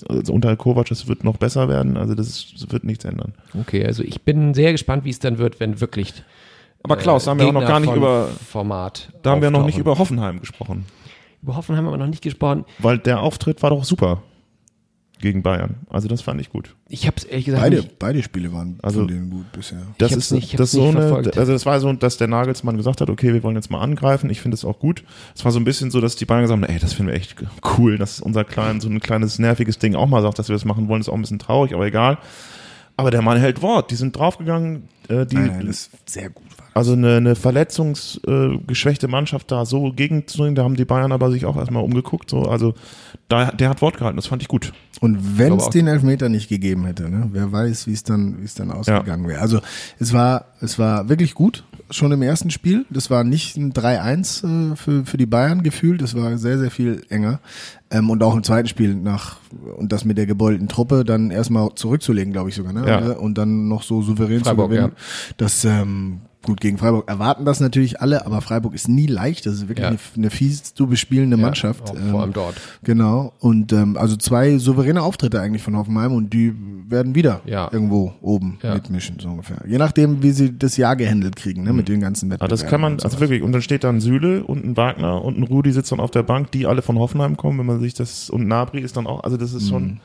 also 0.09 0.33
unter 0.33 0.57
Kovac, 0.57 0.89
das 0.89 1.07
wird 1.07 1.23
noch 1.25 1.37
besser 1.37 1.69
werden. 1.69 1.97
Also 1.97 2.15
das, 2.15 2.29
ist, 2.29 2.55
das 2.63 2.73
wird 2.73 2.85
nichts 2.85 3.05
ändern. 3.05 3.35
Okay, 3.59 3.85
also 3.87 4.03
ich 4.03 4.23
bin 4.23 4.53
sehr 4.55 4.73
gespannt, 4.73 5.05
wie 5.05 5.11
es 5.11 5.19
dann 5.21 5.39
wird, 5.39 5.61
wenn 5.61 5.81
wirklich. 5.81 6.13
Aber 6.83 6.97
Klaus, 6.97 7.25
da 7.25 7.31
haben 7.31 7.39
wir 7.39 7.47
auch 7.47 7.53
noch 7.53 7.61
Gegner 7.61 7.73
gar 7.75 7.81
nicht 7.81 7.95
über, 7.95 8.27
Format. 8.51 9.13
da 9.23 9.31
haben 9.31 9.43
wir 9.43 9.51
noch 9.51 9.61
nicht 9.65 9.77
auftauchen. 9.77 9.81
über 9.83 9.99
Hoffenheim 9.99 10.41
gesprochen, 10.41 10.87
Über 11.43 11.55
Hoffenheim 11.57 11.87
haben 11.87 11.93
wir 11.93 11.99
noch 11.99 12.09
nicht 12.09 12.23
gesprochen. 12.23 12.65
weil 12.81 12.99
der 12.99 13.21
Auftritt 13.21 13.63
war 13.63 13.71
doch 13.71 13.85
super 13.85 14.23
gegen 15.23 15.43
Bayern. 15.43 15.77
Also 15.89 16.09
das 16.09 16.21
fand 16.21 16.39
ich 16.43 16.51
gut. 16.51 16.77
Ich 16.89 17.07
habe 17.07 17.17
es 17.17 17.25
ehrlich 17.25 17.47
gesagt 17.47 17.63
Beide, 17.63 17.77
nicht. 17.77 17.99
beide 17.99 18.23
Spiele 18.23 18.53
waren 18.53 18.79
Also- 18.83 19.01
von 19.01 19.09
denen 19.09 19.31
gut 19.31 19.51
bisher. 19.53 19.79
Das 19.97 20.13
ist 20.13 20.31
nicht- 20.33 20.51
ich 20.53 20.57
das 20.57 20.73
so 20.73 20.85
nicht 20.93 20.97
eine, 20.97 21.15
also 21.35 21.53
das 21.53 21.65
war 21.65 21.81
so, 21.81 21.91
dass 21.95 22.19
der 22.19 22.29
Nagelsmann 22.29 22.77
gesagt 22.77 23.01
hat, 23.01 23.09
okay, 23.09 23.33
wir 23.33 23.43
wollen 23.43 23.57
jetzt 23.57 23.71
mal 23.71 23.81
angreifen. 23.81 24.29
Ich 24.29 24.43
finde 24.43 24.57
es 24.57 24.65
auch 24.67 24.79
gut. 24.79 25.03
Es 25.35 25.45
war 25.47 25.53
so 25.53 25.59
ein 25.59 25.65
bisschen 25.65 25.91
so, 25.91 26.03
dass 26.03 26.17
die 26.17 26.27
Bayern 26.27 26.43
gesagt 26.43 26.63
haben, 26.63 26.69
ey, 26.71 26.79
das 26.79 26.93
finden 26.93 27.13
wir 27.13 27.17
echt 27.19 27.37
cool, 27.79 27.97
dass 27.97 28.21
unser 28.21 28.45
klein, 28.45 28.81
so 28.83 28.89
ein 28.91 29.01
kleines 29.01 29.39
nerviges 29.39 29.79
Ding 29.79 29.95
auch 29.95 30.09
mal 30.09 30.21
sagt, 30.21 30.39
dass 30.39 30.49
wir 30.49 30.55
das 30.55 30.67
machen 30.67 30.89
wollen, 30.89 31.01
ist 31.01 31.09
auch 31.09 31.15
ein 31.15 31.23
bisschen 31.23 31.39
traurig, 31.39 31.73
aber 31.73 31.87
egal. 31.87 32.19
Aber 32.97 33.11
der 33.11 33.23
Mann 33.23 33.39
hält 33.39 33.63
Wort. 33.63 33.91
Die 33.91 33.95
sind 33.95 34.15
draufgegangen, 34.17 34.89
äh, 35.09 35.25
die, 35.25 35.37
Nein, 35.37 35.47
nein, 35.47 35.67
das 35.67 35.89
sehr 36.05 36.29
gut. 36.29 36.45
Also 36.75 36.93
eine, 36.93 37.17
eine 37.17 37.35
verletzungsgeschwächte 37.35 39.07
äh, 39.07 39.11
Mannschaft 39.11 39.51
da 39.51 39.67
so 39.67 39.93
gegenzubringen, 39.93 40.55
da 40.55 40.65
haben 40.65 40.77
die 40.77 40.85
Bayern 40.85 41.13
aber 41.13 41.31
sich 41.31 41.45
auch 41.45 41.57
erstmal 41.57 41.83
umgeguckt. 41.83 42.31
So, 42.31 42.43
also 42.43 42.75
da, 43.29 43.51
der 43.51 43.69
hat 43.69 43.83
Wort 43.83 43.99
gehalten, 43.99 44.17
das 44.17 44.27
fand 44.27 44.43
ich 44.43 44.49
gut. 44.49 44.73
Und 45.01 45.39
wenn 45.39 45.55
es 45.55 45.69
den 45.71 45.89
Elfmeter 45.89 46.29
nicht 46.29 46.49
gegeben 46.49 46.87
hätte, 46.87 47.11
ne, 47.11 47.29
wer 47.33 47.51
weiß, 47.51 47.87
wie 47.87 47.93
es 47.93 48.05
dann, 48.05 48.41
wie 48.41 48.45
es 48.45 48.55
dann 48.55 48.71
ausgegangen 48.71 49.27
wäre. 49.27 49.41
Also 49.41 49.61
es 49.99 50.13
war, 50.13 50.47
es 50.61 50.79
war 50.79 51.09
wirklich 51.09 51.35
gut, 51.35 51.65
schon 51.91 52.13
im 52.13 52.23
ersten 52.23 52.51
Spiel. 52.51 52.87
Das 52.91 53.11
war 53.11 53.25
nicht 53.25 53.57
ein 53.57 53.73
3-1 53.73 54.73
äh, 54.73 54.77
für, 54.77 55.05
für 55.05 55.17
die 55.17 55.27
Bayern 55.27 55.63
gefühlt, 55.63 56.03
das 56.03 56.15
war 56.15 56.37
sehr, 56.39 56.59
sehr 56.59 56.71
viel 56.71 57.03
enger. 57.09 57.41
Ähm, 57.91 58.11
und 58.11 58.23
auch 58.23 58.35
im 58.35 58.43
zweiten 58.43 58.69
Spiel 58.69 58.95
nach 58.95 59.37
und 59.77 59.93
das 59.93 60.05
mit 60.05 60.17
der 60.19 60.27
gebeulten 60.27 60.69
Truppe 60.69 61.05
dann 61.05 61.31
erstmal 61.31 61.75
zurückzulegen, 61.75 62.33
glaube 62.33 62.49
ich 62.49 62.55
sogar, 62.55 62.73
ne? 62.73 62.87
Ja. 62.87 63.13
Und 63.13 63.37
dann 63.37 63.69
noch 63.69 63.83
so 63.83 64.01
souverän 64.03 64.43
Freiburg, 64.43 64.71
zu 64.71 64.77
gewinnen. 64.77 64.93
ja. 64.97 65.35
Das 65.37 65.65
ähm, 65.65 66.23
gut 66.43 66.61
gegen 66.61 66.79
Freiburg 66.79 67.09
erwarten 67.09 67.45
das 67.45 67.61
natürlich 67.61 68.01
alle, 68.01 68.27
aber 68.27 68.41
Freiburg 68.41 68.75
ist 68.75 68.89
nie 68.89 69.07
leicht. 69.07 69.47
Das 69.47 69.55
ist 69.55 69.69
wirklich 69.69 69.83
Ja. 69.85 69.89
eine, 69.89 69.99
eine 70.17 70.31
fies 70.31 70.75
zu 70.75 70.87
bespielende 70.87 71.37
Ja, 71.37 71.43
Mannschaft. 71.43 71.91
auch 71.91 71.95
Ähm, 71.95 72.11
vor 72.11 72.23
allem 72.23 72.33
dort. 72.33 72.57
Genau. 72.85 73.33
Und 73.39 73.73
ähm, 73.73 73.97
also 73.97 74.17
zwei 74.17 74.59
souveräne 74.59 75.03
Auftritte 75.03 75.41
eigentlich 75.41 75.63
von 75.63 75.77
Hoffenheim 75.77 76.13
und 76.13 76.33
die 76.33 76.53
werden 76.89 77.15
wieder 77.15 77.41
Ja. 77.47 77.69
irgendwo 77.73 78.13
oben 78.21 78.59
mitmischen, 78.63 79.19
so 79.21 79.29
ungefähr. 79.29 79.59
Je 79.67 79.79
nachdem, 79.79 80.23
wie 80.23 80.33
sie 80.33 80.57
das 80.59 80.77
Jahr 80.77 80.97
gehandelt 80.97 81.37
kriegen, 81.37 81.63
ne, 81.63 81.73
mit 81.73 81.89
den 81.89 82.01
ganzen 82.01 82.27
Aber 82.27 82.35
Wettbewerben. 82.43 82.51
das 82.63 82.67
kann 82.71 82.81
man, 82.81 83.01
also 83.01 83.21
wirklich, 83.21 83.43
und 83.43 83.53
dann 83.53 83.63
steht 83.63 83.85
da 83.85 83.89
ein 83.89 84.01
Süle 84.01 84.45
und 84.45 84.65
ein 84.65 84.77
Wagner 84.77 85.25
und 85.25 85.39
ein 85.39 85.45
Rudi 85.45 85.73
sitzt 85.73 85.93
dann 85.93 86.01
auf 86.01 86.11
der 86.11 86.23
Bank, 86.23 86.51
die 86.51 86.67
alle 86.67 86.83
von 86.83 86.99
Hoffenheim 86.99 87.37
kommen, 87.37 87.59
wenn 87.59 87.67
man 87.67 87.81
sich 87.81 87.95
das, 87.95 88.29
und 88.31 88.47
Nabri 88.49 88.81
ist 88.81 88.97
dann 88.97 89.07
auch, 89.07 89.23
also 89.25 89.37
das 89.37 89.53
ist 89.55 89.69
schon 89.69 90.01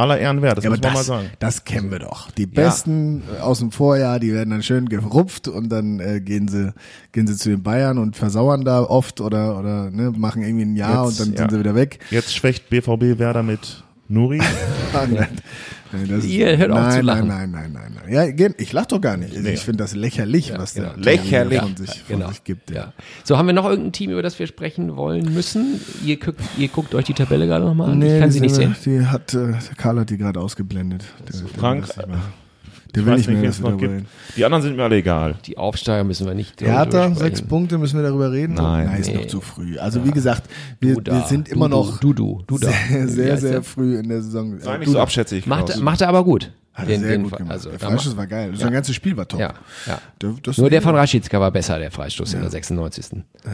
aller 0.00 0.18
Ehren 0.18 0.42
wert, 0.42 0.58
das. 0.58 0.64
Ja, 0.64 0.70
muss 0.70 0.80
man 0.80 0.92
mal 0.92 0.98
das, 0.98 1.06
sagen. 1.06 1.30
das 1.38 1.64
kennen 1.64 1.90
wir 1.90 2.00
doch. 2.00 2.30
Die 2.32 2.46
Besten 2.46 3.22
äh, 3.38 3.40
aus 3.40 3.58
dem 3.60 3.70
Vorjahr, 3.70 4.18
die 4.18 4.32
werden 4.32 4.50
dann 4.50 4.62
schön 4.62 4.88
gerupft 4.88 5.48
und 5.48 5.68
dann 5.68 6.00
äh, 6.00 6.20
gehen 6.20 6.48
sie 6.48 6.72
gehen 7.12 7.26
sie 7.26 7.36
zu 7.36 7.50
den 7.50 7.62
Bayern 7.62 7.98
und 7.98 8.16
versauern 8.16 8.64
da 8.64 8.82
oft 8.82 9.20
oder 9.20 9.58
oder 9.58 9.90
ne, 9.90 10.12
machen 10.16 10.42
irgendwie 10.42 10.64
ein 10.64 10.76
Jahr 10.76 11.06
Jetzt, 11.06 11.20
und 11.20 11.28
dann 11.28 11.34
ja. 11.34 11.38
sind 11.40 11.50
sie 11.52 11.58
wieder 11.60 11.74
weg. 11.74 11.98
Jetzt 12.10 12.34
schwächt 12.34 12.70
BVB 12.70 13.18
Werder 13.18 13.42
mit 13.42 13.84
Nuri. 14.08 14.40
nein, 15.92 16.02
nein, 16.02 16.08
das 16.16 16.24
ist- 16.24 16.30
Ihr 16.30 16.56
hört 16.56 16.70
auf 16.70 16.78
nein, 16.78 16.90
zu 16.92 17.00
lachen. 17.02 17.28
Nein, 17.28 17.50
nein, 17.50 17.72
nein, 17.72 17.92
nein, 17.94 18.12
nein. 18.24 18.36
Ja, 18.38 18.52
ich 18.56 18.72
lach 18.72 18.86
doch 18.86 19.00
gar 19.00 19.16
nicht. 19.16 19.36
Nee. 19.40 19.50
Ich 19.54 19.60
finde 19.60 19.82
das 19.84 19.94
lächerlich, 19.94 20.52
was 20.56 20.74
der 20.74 20.90
genau. 20.90 21.04
Lächerlich. 21.04 21.60
von 21.60 21.76
sich, 21.76 21.90
von 22.02 22.16
Genau. 22.18 22.28
sich 22.30 22.44
gibt. 22.44 22.70
Ja. 22.70 22.92
So, 23.24 23.36
haben 23.38 23.46
wir 23.46 23.52
noch 23.52 23.64
irgendein 23.68 23.92
Team, 23.92 24.10
über 24.10 24.22
das 24.22 24.38
wir 24.38 24.46
sprechen 24.46 24.96
wollen 24.96 25.32
müssen? 25.34 25.80
Ihr 26.04 26.18
guckt, 26.18 26.40
ihr 26.58 26.68
guckt 26.68 26.94
euch 26.94 27.04
die 27.04 27.14
Tabelle 27.14 27.46
gerade 27.46 27.64
nochmal 27.64 27.90
an. 27.90 28.02
ich 28.02 28.18
kann 28.18 28.28
die 28.28 28.34
sie 28.34 28.40
nicht 28.40 28.54
sehen. 28.54 28.74
Die 28.84 29.06
hat, 29.06 29.34
äh, 29.34 29.52
Karl 29.76 30.00
hat 30.00 30.10
die 30.10 30.16
gerade 30.18 30.40
ausgeblendet. 30.40 31.04
Der, 31.28 31.40
der 31.40 31.48
Frank, 31.48 31.86
der 32.92 33.02
Ich 33.02 33.06
will 33.06 33.16
nicht 33.16 33.28
mehr, 33.28 33.42
dass 33.42 33.60
noch 33.60 33.76
gibt. 33.78 33.82
reden. 33.92 34.06
Die 34.36 34.44
anderen 34.44 34.62
sind 34.62 34.76
mir 34.76 34.82
alle 34.84 34.96
egal. 34.96 35.34
Die 35.46 35.56
Aufsteiger 35.58 36.04
müssen 36.04 36.26
wir 36.26 36.34
nicht. 36.34 36.60
Hertha, 36.60 37.14
sechs 37.14 37.42
Punkte, 37.42 37.78
müssen 37.78 37.96
wir 37.98 38.02
darüber 38.08 38.30
reden? 38.32 38.54
Nein. 38.54 38.86
Nein, 38.86 39.00
ist 39.00 39.08
Nee. 39.08 39.14
noch 39.18 39.26
zu 39.26 39.40
früh. 39.40 39.78
Also 39.78 40.04
wie 40.04 40.10
gesagt, 40.10 40.44
wir, 40.80 40.94
Du 40.94 41.00
da, 41.00 41.12
wir 41.12 41.22
sind 41.26 41.48
immer 41.48 41.68
du, 41.68 41.76
noch 41.76 41.98
Du, 42.00 42.12
du, 42.12 42.42
du, 42.46 42.58
da. 42.58 42.70
sehr, 42.88 43.08
sehr, 43.08 43.36
sehr 43.38 43.62
früh 43.62 43.98
in 43.98 44.08
der 44.08 44.22
Saison. 44.22 44.58
Sei 44.60 44.74
Äh, 44.74 44.78
nicht 44.78 44.88
du 44.88 44.92
so 44.92 45.00
abschätzig. 45.00 45.46
Macht, 45.46 45.80
macht 45.80 46.00
er 46.00 46.08
aber 46.08 46.24
gut. 46.24 46.50
Hat 46.72 46.84
er 46.84 46.92
Den- 46.94 47.00
sehr 47.00 47.10
den 47.10 47.22
gut 47.24 47.36
gemacht. 47.36 47.52
Also, 47.52 47.70
der 47.70 47.90
macht- 47.90 48.16
war 48.16 48.26
geil. 48.26 48.50
Ja. 48.52 48.56
Sein 48.58 48.72
ganzes 48.72 48.94
Spiel 48.94 49.16
war 49.16 49.26
top. 49.26 49.40
Ja, 49.40 49.54
ja. 49.86 49.98
Das 50.42 50.56
Nur 50.56 50.70
der 50.70 50.80
von 50.82 50.94
Raschitska 50.94 51.40
war 51.40 51.50
besser, 51.50 51.78
der 51.78 51.90
Freistoß 51.90 52.34
in 52.34 52.40
der 52.42 52.50
96. 52.50 53.24
ja, 53.44 53.50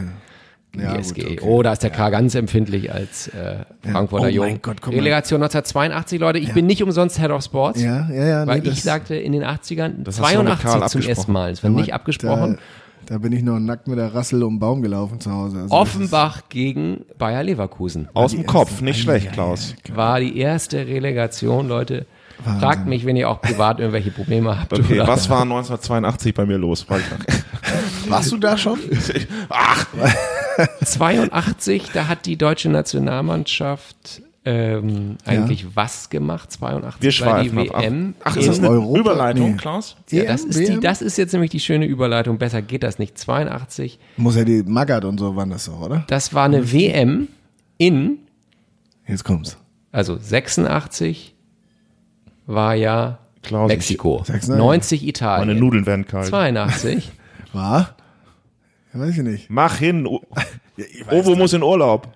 die 0.77 0.85
gut, 0.85 1.05
SGE. 1.05 1.21
okay. 1.25 1.39
Oh, 1.41 1.61
da 1.63 1.73
ist 1.73 1.83
der 1.83 1.89
K 1.89 2.09
ganz 2.09 2.35
empfindlich 2.35 2.91
als 2.93 3.27
äh, 3.29 3.57
Frankfurter 3.89 4.27
Oh 4.27 4.29
Jung. 4.29 4.45
mein 4.47 4.61
Gott. 4.61 4.77
Relegation 4.87 5.41
1982, 5.41 6.19
Leute. 6.19 6.39
Ich 6.39 6.53
bin 6.53 6.65
nicht 6.65 6.83
umsonst 6.83 7.19
Head 7.19 7.31
of 7.31 7.43
Sports. 7.43 7.81
Ja, 7.81 8.09
ja, 8.11 8.25
ja. 8.25 8.47
Weil 8.47 8.59
nee, 8.59 8.69
ich 8.69 8.75
das- 8.75 8.83
sagte 8.83 9.15
in 9.15 9.31
den 9.31 9.43
80ern, 9.43 10.03
Das 10.03 10.19
hast 10.19 10.33
du 10.33 10.37
mit 10.43 10.47
82 10.59 10.63
Karl 10.63 10.73
zum 10.73 10.81
abgesprochen. 10.83 11.09
ersten 11.09 11.31
Mal. 11.31 11.51
Es 11.51 11.63
war 11.63 11.69
nicht 11.71 11.93
abgesprochen. 11.93 12.57
Da, 13.05 13.13
da 13.13 13.17
bin 13.19 13.31
ich 13.31 13.41
noch 13.43 13.59
nackt 13.59 13.87
mit 13.87 13.97
der 13.97 14.13
Rassel 14.13 14.43
um 14.43 14.55
den 14.55 14.59
Baum 14.59 14.81
gelaufen 14.81 15.19
zu 15.21 15.31
Hause. 15.31 15.59
Also 15.61 15.73
Offenbach 15.73 16.41
gegen 16.49 17.05
Bayer 17.17 17.43
Leverkusen. 17.43 18.09
Aus 18.13 18.31
die 18.31 18.37
dem 18.37 18.45
Kopf, 18.45 18.81
nicht 18.81 18.97
Ja, 18.97 19.03
schlecht, 19.03 19.25
ja, 19.27 19.31
Klaus. 19.31 19.75
War 19.93 20.19
die 20.19 20.37
erste 20.37 20.85
Relegation, 20.87 21.67
Leute. 21.69 22.05
Wahnsinn. 22.43 22.61
Fragt 22.61 22.85
mich, 22.85 23.03
wenn 23.05 23.15
ihr 23.15 23.29
auch 23.31 23.41
privat 23.41 23.79
irgendwelche 23.79 24.11
Probleme 24.11 24.59
habt. 24.59 24.71
Okay, 24.71 24.99
oder- 24.99 25.07
was 25.07 25.27
war 25.29 25.41
1982 25.41 26.35
bei 26.35 26.45
mir 26.45 26.57
los? 26.59 26.85
Warst 28.09 28.31
du 28.31 28.37
da 28.37 28.55
schon? 28.57 28.77
Ach, 29.49 29.87
82, 30.83 31.91
da 31.93 32.07
hat 32.07 32.25
die 32.25 32.37
deutsche 32.37 32.69
Nationalmannschaft 32.69 34.21
ähm, 34.45 35.17
eigentlich 35.25 35.75
was 35.75 36.09
gemacht? 36.09 36.51
82 36.53 37.19
wir 37.19 37.25
war 37.25 37.43
die 37.43 37.49
ab. 37.69 37.81
WM. 37.83 38.15
Ach, 38.23 38.35
ist 38.37 38.47
das 38.47 38.59
in- 38.59 38.65
eine 38.65 38.73
Europa? 38.75 38.99
Überleitung, 38.99 39.51
Nee. 39.51 39.57
Klaus? 39.57 39.97
ja, 40.09 40.23
das, 40.23 40.43
ist 40.45 40.57
die, 40.59 40.79
das 40.79 41.01
ist 41.01 41.17
jetzt 41.17 41.33
nämlich 41.33 41.51
die 41.51 41.59
schöne 41.59 41.85
Überleitung. 41.85 42.37
Besser 42.37 42.61
geht 42.61 42.83
das 42.83 42.97
nicht. 42.97 43.17
82, 43.17 43.99
Muss 44.15 44.35
ja 44.37 44.45
die 44.45 44.63
Magath 44.63 45.03
und 45.05 45.19
so 45.19 45.35
waren 45.35 45.49
das 45.49 45.65
doch, 45.65 45.81
oder? 45.81 46.05
das 46.07 46.33
war 46.33 46.45
eine 46.45 46.71
WM 46.71 47.27
in, 47.77 48.19
Jetzt 49.05 49.23
kommt's. 49.25 49.57
also 49.91 50.17
86 50.17 51.35
war 52.45 52.73
ja 52.75 53.19
Klaus, 53.43 53.67
Mexiko. 53.69 54.19
96. 54.23 54.57
90 54.57 55.07
Italien. 55.07 55.47
Meine 55.47 55.59
Nudeln 55.59 55.85
werden 55.85 56.05
kalt. 56.05 56.27
82. 56.27 57.11
War? 57.53 57.95
Ja, 58.97 59.05
weiß 59.05 59.17
ich 59.17 59.23
nicht. 59.23 59.49
Mach 59.49 59.77
hin. 59.77 60.05
O- 60.07 60.21
Ja, 60.77 60.85
Ovo 61.11 61.35
muss 61.35 61.53
in 61.53 61.63
Urlaub. 61.63 62.07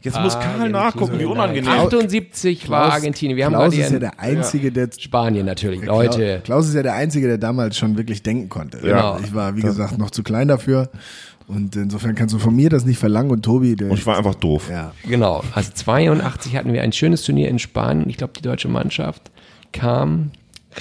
Jetzt 0.00 0.20
muss 0.20 0.38
Karl 0.38 0.68
nachgucken, 0.68 1.18
wie 1.18 1.24
unangenehm. 1.24 1.68
78 1.72 2.68
war 2.70 2.82
Klaus- 2.84 2.94
Argentinien. 2.94 3.36
Wir 3.36 3.46
haben 3.46 3.52
Klaus 3.54 3.74
die 3.74 3.80
ist 3.80 3.90
ja 3.90 3.98
der 3.98 4.20
Einzige, 4.20 4.70
der 4.70 4.88
Spanien 4.96 5.44
natürlich, 5.46 5.84
Leute. 5.84 6.40
Klaus 6.44 6.68
ist 6.68 6.74
ja 6.74 6.82
der 6.82 6.94
Einzige, 6.94 7.26
der 7.26 7.38
damals 7.38 7.76
schon 7.76 7.96
wirklich 7.96 8.22
denken 8.22 8.48
konnte. 8.48 8.78
Genau. 8.78 9.18
Ich 9.24 9.34
war, 9.34 9.56
wie 9.56 9.62
gesagt, 9.62 9.98
noch 9.98 10.10
zu 10.10 10.22
klein 10.22 10.46
dafür. 10.48 10.88
Und 11.48 11.74
insofern 11.76 12.14
kannst 12.14 12.34
du 12.34 12.38
von 12.38 12.54
mir 12.54 12.68
das 12.70 12.84
nicht 12.84 12.98
verlangen. 12.98 13.30
Und 13.30 13.42
Tobi, 13.42 13.74
der. 13.74 13.90
Und 13.90 13.96
ich 13.98 14.06
war 14.06 14.18
einfach 14.18 14.34
doof. 14.36 14.68
ja. 14.70 14.92
Genau. 15.08 15.42
Also 15.54 15.72
82 15.72 16.54
hatten 16.56 16.72
wir 16.72 16.82
ein 16.82 16.92
schönes 16.92 17.22
Turnier 17.22 17.48
in 17.48 17.58
Spanien. 17.58 18.08
Ich 18.08 18.18
glaube, 18.18 18.34
die 18.36 18.42
deutsche 18.42 18.68
Mannschaft 18.68 19.30
kam 19.72 20.30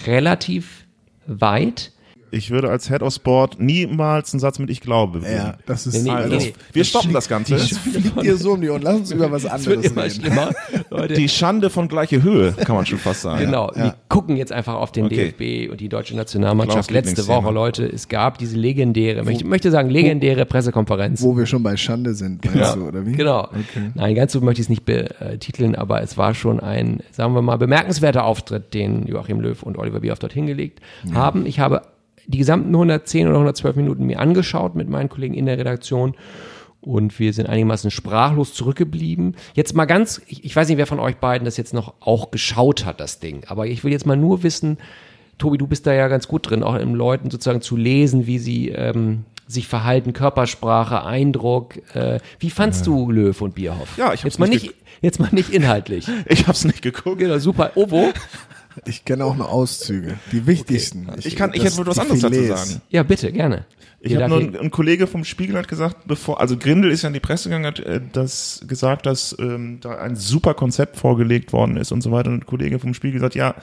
relativ 0.06 0.86
weit. 1.26 1.92
Ich 2.32 2.52
würde 2.52 2.70
als 2.70 2.90
Head 2.90 3.02
of 3.02 3.14
Sport 3.14 3.60
niemals 3.60 4.34
einen 4.34 4.40
Satz 4.40 4.60
mit 4.60 4.70
Ich 4.70 4.82
glaube. 4.82 5.22
Ja, 5.24 5.56
das 5.66 5.88
ist 5.88 6.04
Nee, 6.04 6.10
nee, 6.10 6.16
also, 6.16 6.36
nee. 6.36 6.54
Wir 6.74 6.84
stoppen 6.84 7.14
das 7.14 7.28
Ganze. 7.30 7.56
Das 7.56 7.70
fliegt 7.78 8.22
dir 8.22 8.38
so 8.38 8.54
um 8.54 8.62
die 8.62 8.70
Ohren. 8.70 8.82
Lass 8.82 8.96
uns 8.98 9.12
über 9.12 9.32
was 9.32 9.46
anderes 9.46 9.96
reden. 9.96 10.10
schlimmer. 10.12 10.52
Leute, 10.90 11.14
Die 11.14 11.30
Schande 11.30 11.70
von 11.70 11.88
gleicher 11.88 12.22
Höhe, 12.22 12.52
kann 12.54 12.76
man 12.76 12.86
schon 12.86 13.00
fast 13.00 13.22
sagen. 13.22 13.46
Genau, 13.46 13.72
ja. 13.76 13.84
wir 13.86 13.96
gucken 14.10 14.36
jetzt 14.38 14.52
einfach 14.52 14.76
auf 14.76 14.92
den 14.92 15.06
Okay. 15.06 15.32
DFB 15.32 15.72
und 15.72 15.80
die 15.82 15.90
deutsche 15.90 16.16
Nationalmannschaft. 16.16 16.90
Klaus' 16.90 17.06
Letzte. 17.06 17.28
Woche, 17.28 17.52
Leute, 17.52 17.86
es 17.86 18.08
gab 18.10 18.38
diese 18.38 18.58
legendäre, 18.58 19.30
ich 19.32 19.44
möchte 19.44 19.72
sagen, 19.72 19.90
legendäre 19.90 20.46
Pressekonferenz. 20.46 21.22
Wo 21.22 21.38
wir 21.38 21.46
schon 21.46 21.64
bei 21.64 21.78
Schande 21.78 22.14
sind, 22.14 22.44
meinst 22.46 22.60
Ja, 22.60 22.76
du, 22.76 22.88
oder 22.88 23.06
wie? 23.06 23.14
Genau. 23.14 23.44
Okay. 23.46 23.92
Nein, 23.96 24.16
ganz 24.16 24.34
so 24.34 24.42
möchte 24.42 24.62
ich 24.62 24.66
es 24.66 24.70
nicht 24.70 24.86
betiteln, 24.86 25.76
aber 25.76 26.02
es 26.02 26.18
war 26.18 26.34
schon 26.34 26.60
ein, 26.60 27.02
sagen 27.12 27.34
wir 27.34 27.42
mal, 27.42 27.58
bemerkenswerter 27.58 28.24
Auftritt, 28.26 28.74
den 28.74 29.06
Joachim 29.08 29.40
Löw 29.40 29.62
und 29.64 29.78
Oliver 29.78 30.00
Bierhoff 30.02 30.20
dort 30.20 30.34
hingelegt 30.34 30.80
haben. 31.14 31.46
Ich 31.46 31.60
habe 31.60 31.82
die 32.28 32.38
gesamten 32.38 32.70
110 32.70 33.28
oder 33.28 33.38
112 33.38 33.76
Minuten 33.78 34.06
mir 34.06 34.20
angeschaut 34.20 34.76
mit 34.76 34.90
meinen 34.90 35.10
Kollegen 35.10 35.34
in 35.34 35.46
der 35.46 35.58
Redaktion 35.58 36.16
und 36.82 37.20
wir 37.20 37.34
sind 37.34 37.48
einigermaßen 37.48 37.92
sprachlos 37.92 38.54
zurückgeblieben. 38.54 39.36
Jetzt 39.54 39.74
mal 39.74 39.86
ganz, 39.86 40.22
ich, 40.28 40.46
ich 40.46 40.56
weiß 40.56 40.68
nicht, 40.68 40.78
wer 40.78 40.88
von 40.88 41.00
euch 41.00 41.18
beiden 41.18 41.46
das 41.46 41.58
jetzt 41.58 41.74
noch 41.74 41.96
auch 42.00 42.32
geschaut 42.32 42.86
hat, 42.86 43.00
das 43.00 43.20
Ding, 43.20 43.44
aber 43.48 43.68
ich 43.68 43.84
will 43.84 43.92
jetzt 43.92 44.06
mal 44.06 44.18
nur 44.18 44.44
wissen, 44.44 44.78
Tobi, 45.38 45.58
du 45.58 45.68
bist 45.68 45.86
da 45.86 45.94
ja 45.94 46.08
ganz 46.08 46.28
gut 46.28 46.50
drin, 46.50 46.64
auch 46.64 46.76
in 46.76 46.94
Leuten 46.96 47.30
sozusagen 47.30 47.62
zu 47.62 47.78
lesen, 47.78 48.26
wie 48.26 48.40
sie 48.40 48.70
ähm, 48.70 49.26
sich 49.48 49.68
verhalten, 49.68 50.14
Körpersprache, 50.14 51.04
Eindruck. 51.04 51.78
Äh, 51.96 52.20
wie 52.40 52.50
fandst 52.50 52.88
du 52.88 53.12
Löw 53.12 53.40
und 53.42 53.56
Bierhoff? 53.56 53.98
Ja, 53.98 54.14
ich 54.14 54.24
hab's 54.24 54.24
jetzt 54.24 54.40
mal 54.40 54.50
nicht 54.50 54.64
nicht, 54.64 54.76
jetzt 55.02 55.20
mal 55.20 55.30
nicht 55.32 55.52
inhaltlich. 55.52 56.08
Ich 56.26 56.48
hab's 56.48 56.66
nicht 56.66 56.82
geguckt. 56.82 57.20
Genau, 57.20 57.38
super. 57.38 57.72
Ovo? 57.76 58.12
Ich 58.86 59.06
kenne 59.06 59.26
auch 59.26 59.36
nur 59.36 59.50
Auszüge, 59.50 60.16
die 60.32 60.46
wichtigsten. 60.46 61.08
Ich 61.24 61.36
kann, 61.36 61.52
ich 61.54 61.64
hätte 61.64 61.78
wohl 61.78 61.88
was 61.88 62.00
anderes 62.00 62.22
dazu 62.22 62.44
sagen. 62.44 62.82
Ja, 62.90 63.04
bitte, 63.04 63.32
gerne. 63.32 63.66
Ich 64.00 64.16
habe 64.16 64.30
nur, 64.30 64.40
ein, 64.40 64.56
ein 64.56 64.72
Kollege 64.72 65.08
vom 65.08 65.24
Spiegel 65.24 65.58
hat 65.58 65.68
gesagt, 65.68 66.08
bevor, 66.08 66.40
also 66.40 66.56
Grindel 66.58 66.92
ist 66.92 67.02
ja 67.02 67.08
in 67.08 67.14
die 67.14 67.20
Presse 67.20 67.50
gegangen, 67.50 67.66
hat 67.66 67.80
äh, 67.80 68.00
das 68.12 68.64
gesagt, 68.68 69.06
dass 69.06 69.36
ähm, 69.40 69.80
da 69.82 69.98
ein 69.98 70.16
super 70.16 70.54
Konzept 70.54 70.98
vorgelegt 70.98 71.52
worden 71.52 71.78
ist 71.78 71.92
und 71.92 72.02
so 72.02 72.12
weiter. 72.12 72.30
Und 72.30 72.42
ein 72.42 72.46
Kollege 72.46 72.80
vom 72.80 72.94
Spiegel 72.94 73.14
gesagt, 73.14 73.36
ja, 73.36 73.56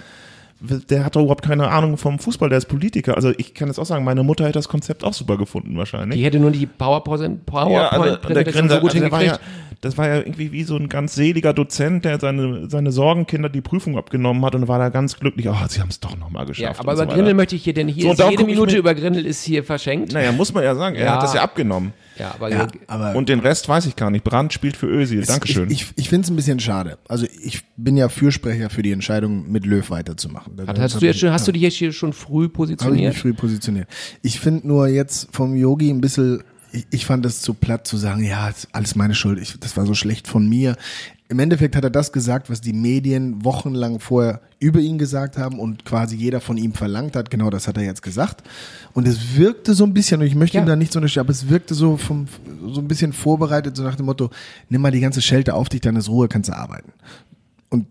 der 0.61 1.05
hat 1.05 1.16
doch 1.16 1.20
überhaupt 1.22 1.44
keine 1.44 1.68
Ahnung 1.68 1.96
vom 1.98 2.18
Fußball, 2.18 2.48
der 2.48 2.59
ist 2.59 2.66
Politiker. 2.66 3.16
Also 3.16 3.32
ich 3.36 3.55
kann 3.55 3.68
jetzt 3.68 3.78
auch 3.78 3.84
sagen, 3.86 4.05
meine 4.05 4.22
Mutter 4.22 4.44
hätte 4.44 4.59
das 4.59 4.68
Konzept 4.68 5.05
auch 5.05 5.12
super 5.12 5.36
gefunden 5.36 5.76
wahrscheinlich. 5.76 6.18
Die 6.18 6.24
hätte 6.24 6.38
nur 6.38 6.50
die 6.50 6.66
PowerPoint, 6.66 7.40
Ja, 7.52 7.88
also 7.88 8.16
der 8.16 8.44
Grindel, 8.44 8.76
so 8.76 8.80
gut 8.80 8.94
also 8.94 9.11
war 9.11 9.22
ja, 9.22 9.32
hingekriegt. 9.32 9.40
das 9.82 9.98
war 9.98 10.09
ja 10.09 10.16
irgendwie 10.18 10.52
wie 10.52 10.62
so 10.64 10.76
ein 10.76 10.88
ganz 10.88 11.14
seliger 11.14 11.52
Dozent, 11.52 12.05
der 12.05 12.18
seine, 12.20 12.70
seine 12.70 12.92
Sorgenkinder 12.92 13.48
die 13.48 13.61
Prüfung 13.61 13.98
abgenommen 13.98 14.44
hat 14.44 14.55
und 14.55 14.66
war 14.68 14.78
da 14.78 14.88
ganz 14.88 15.18
glücklich, 15.18 15.48
oh, 15.48 15.55
sie 15.68 15.80
haben 15.80 15.90
es 15.90 16.00
doch 16.00 16.16
nochmal 16.16 16.42
Ja, 16.44 16.48
geschafft. 16.48 16.80
aber 16.80 16.92
und 16.92 16.96
so 16.96 17.02
über 17.02 17.11
weiter. 17.11 17.16
Grindel 17.16 17.34
möchte 17.34 17.57
ich 17.57 17.64
hier, 17.64 17.74
denn 17.74 17.88
hier 17.88 18.14
So, 18.14 18.30
jede 18.30 18.44
Minute 18.44 18.76
über 18.76 18.94
Grindel 18.94 19.26
ist 19.26 19.42
hier 19.44 19.64
verschenkt. 19.64 20.12
Naja, 20.12 20.32
muss 20.32 20.55
man 20.55 20.64
ja 20.64 20.74
sagen, 20.74 20.96
er 20.96 21.05
Ja. 21.07 21.14
hat 21.14 21.22
das 21.22 21.34
ja 21.34 21.42
abgenommen. 21.42 21.92
Ja, 22.19 22.33
aber 22.35 22.51
Ja, 22.51 22.69
aber 22.87 23.15
Und 23.17 23.29
den 23.29 23.41
Rest 23.41 23.69
weiß 23.69 23.87
ich 23.87 23.97
gar 23.97 24.11
nicht. 24.11 24.25
Brandt 24.25 24.53
spielt 24.53 24.77
für 24.77 24.87
Özil. 24.87 25.25
Dankeschön. 25.25 25.71
Ich, 25.71 25.83
ich, 25.83 25.93
ich 25.97 26.09
finde 26.09 26.25
es 26.27 26.31
ein 26.31 26.37
bisschen 26.37 26.61
schade. 26.61 26.99
Also 27.09 27.27
ich 27.43 27.62
bin 27.77 27.97
ja 27.97 28.09
Fürsprecher 28.09 28.71
für 28.71 28.83
die 28.83 28.93
Entscheidung, 28.93 29.51
mit 29.51 29.67
Löw 29.67 29.89
weiterzumachen. 29.91 30.55
Hat- 30.67 30.79
hast, 30.79 31.01
du 31.01 31.07
jetzt 31.07 31.19
schon, 31.21 31.31
hast 31.31 31.49
du 31.49 31.53
dich 31.53 31.62
jetzt 31.62 31.75
hier 31.77 31.93
schon 31.93 32.12
früh 32.12 32.45
Habe 32.45 32.47
ich 32.47 32.53
positioniert? 32.53 33.12
mich 33.15 33.21
früh 33.23 33.35
positioniert. 33.35 33.89
Ich 34.23 34.39
finde 34.41 34.67
nur 34.69 34.87
jetzt 34.89 35.29
vom 35.33 35.55
Yogi 35.57 35.91
ein 35.91 36.01
bisschen, 36.01 36.43
ich, 36.73 36.87
ich 36.91 37.07
fand 37.07 37.27
es 37.27 37.41
zu 37.43 37.55
platt 37.55 37.87
zu 37.87 37.97
sagen, 37.97 38.23
ja, 38.25 38.49
ist 38.49 38.69
alles 38.73 38.95
meine 38.95 39.15
Schuld, 39.15 39.39
ich, 39.41 39.59
das 39.59 39.77
war 39.77 39.85
so 39.87 39.95
schlecht 39.95 40.29
von 40.29 40.49
mir. 40.49 40.77
Im 41.29 41.39
Endeffekt 41.39 41.75
hat 41.75 41.83
er 41.85 41.91
das 41.91 42.12
gesagt, 42.12 42.51
was 42.51 42.61
die 42.61 42.75
Medien 42.75 43.43
wochenlang 43.45 43.99
vorher 43.99 44.43
über 44.59 44.79
ihn 44.81 44.99
gesagt 44.99 45.39
haben 45.39 45.59
und 45.59 45.85
quasi 45.87 46.16
jeder 46.16 46.41
von 46.41 46.59
ihm 46.59 46.75
verlangt 46.75 47.16
hat. 47.16 47.31
Genau 47.31 47.49
das 47.49 47.66
hat 47.66 47.79
er 47.79 47.83
jetzt 47.83 48.03
gesagt. 48.03 48.43
Und 48.93 49.09
es 49.09 49.35
wirkte 49.37 49.75
so 49.75 49.85
ein 49.85 49.95
bisschen, 49.95 50.20
und 50.20 50.27
ich 50.27 50.35
möchte 50.35 50.59
Ja. 50.59 50.62
ihm 50.62 50.66
da 50.66 50.77
nicht 50.77 50.93
so 50.93 50.99
unterstellen, 50.99 51.25
aber 51.27 51.33
es 51.33 51.49
wirkte 51.49 51.75
so 51.75 51.97
vom, 51.97 52.27
so 52.70 52.81
ein 52.81 52.89
bisschen 52.89 53.14
vorbereitet, 53.14 53.75
so 53.77 53.83
nach 53.83 53.97
dem 53.97 54.05
Motto, 54.07 54.29
nimm 54.68 54.83
mal 54.83 54.91
die 54.93 55.01
ganze 55.01 55.22
Schelte 55.22 55.55
auf 55.55 55.70
dich, 55.70 55.81
dann 55.81 55.97
ist 55.97 56.11
Ruhe, 56.11 56.29
kannst 56.29 56.51
du 56.51 56.57
arbeiten. 56.57 56.93
Und 57.70 57.87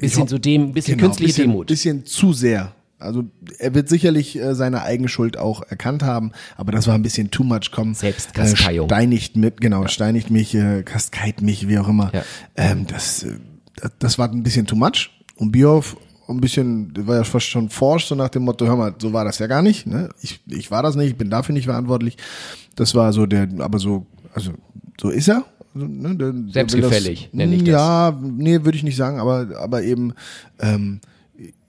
Bisschen 0.00 0.24
ho- 0.24 0.26
so 0.26 0.38
dem, 0.38 0.72
bisschen 0.72 0.96
Genau, 0.96 1.06
künstliche 1.08 1.28
bisschen, 1.34 1.50
Demut. 1.50 1.66
Bisschen 1.68 2.04
zu 2.04 2.32
sehr. 2.32 2.74
Also 3.02 3.24
er 3.58 3.74
wird 3.74 3.88
sicherlich 3.88 4.38
äh, 4.38 4.54
seine 4.54 4.82
eigene 4.82 5.08
Schuld 5.08 5.36
auch 5.36 5.62
erkannt 5.62 6.02
haben, 6.02 6.32
aber 6.56 6.72
das 6.72 6.86
war 6.86 6.94
ein 6.94 7.02
bisschen 7.02 7.30
too 7.30 7.44
much. 7.44 7.70
Komm, 7.72 7.94
Selbstkasteiung. 7.94 8.86
Äh, 8.86 8.88
steinigt 8.88 9.36
mit, 9.36 9.60
genau, 9.60 9.86
steinigt 9.88 10.30
mich, 10.30 10.54
äh, 10.54 10.82
kaskeit 10.82 11.42
mich, 11.42 11.68
wie 11.68 11.78
auch 11.78 11.88
immer. 11.88 12.10
Ja. 12.14 12.22
Ähm, 12.56 12.86
das, 12.86 13.24
äh, 13.24 13.36
das- 13.98 14.18
war 14.18 14.30
ein 14.30 14.42
bisschen 14.42 14.66
too 14.66 14.76
much. 14.76 15.10
Und 15.36 15.52
Bioff 15.52 15.96
ein 16.28 16.40
bisschen, 16.40 16.92
war 17.06 17.16
ja 17.16 17.24
fast 17.24 17.46
schon 17.46 17.68
forsch, 17.68 18.06
so 18.06 18.14
nach 18.14 18.28
dem 18.28 18.44
Motto, 18.44 18.66
hör 18.66 18.76
mal, 18.76 18.94
so 18.98 19.12
war 19.12 19.24
das 19.24 19.38
ja 19.38 19.46
gar 19.48 19.60
nicht. 19.62 19.86
Ne? 19.86 20.08
Ich, 20.22 20.40
ich 20.48 20.70
war 20.70 20.82
das 20.82 20.94
nicht, 20.96 21.08
ich 21.10 21.16
bin 21.16 21.28
dafür 21.30 21.52
nicht 21.52 21.66
verantwortlich. 21.66 22.16
Das 22.76 22.94
war 22.94 23.12
so 23.12 23.26
der, 23.26 23.48
aber 23.58 23.78
so, 23.78 24.06
also 24.32 24.52
so 25.00 25.10
ist 25.10 25.28
er. 25.28 25.44
Also, 25.74 25.86
ne, 25.86 26.14
der, 26.16 26.34
Selbstgefällig, 26.52 27.30
nenne 27.32 27.54
ich 27.56 27.64
das. 27.64 27.72
Ja, 27.72 28.18
nee, 28.22 28.62
würde 28.64 28.76
ich 28.76 28.82
nicht 28.84 28.96
sagen, 28.96 29.18
aber, 29.18 29.48
aber 29.58 29.82
eben, 29.82 30.12
ähm, 30.60 31.00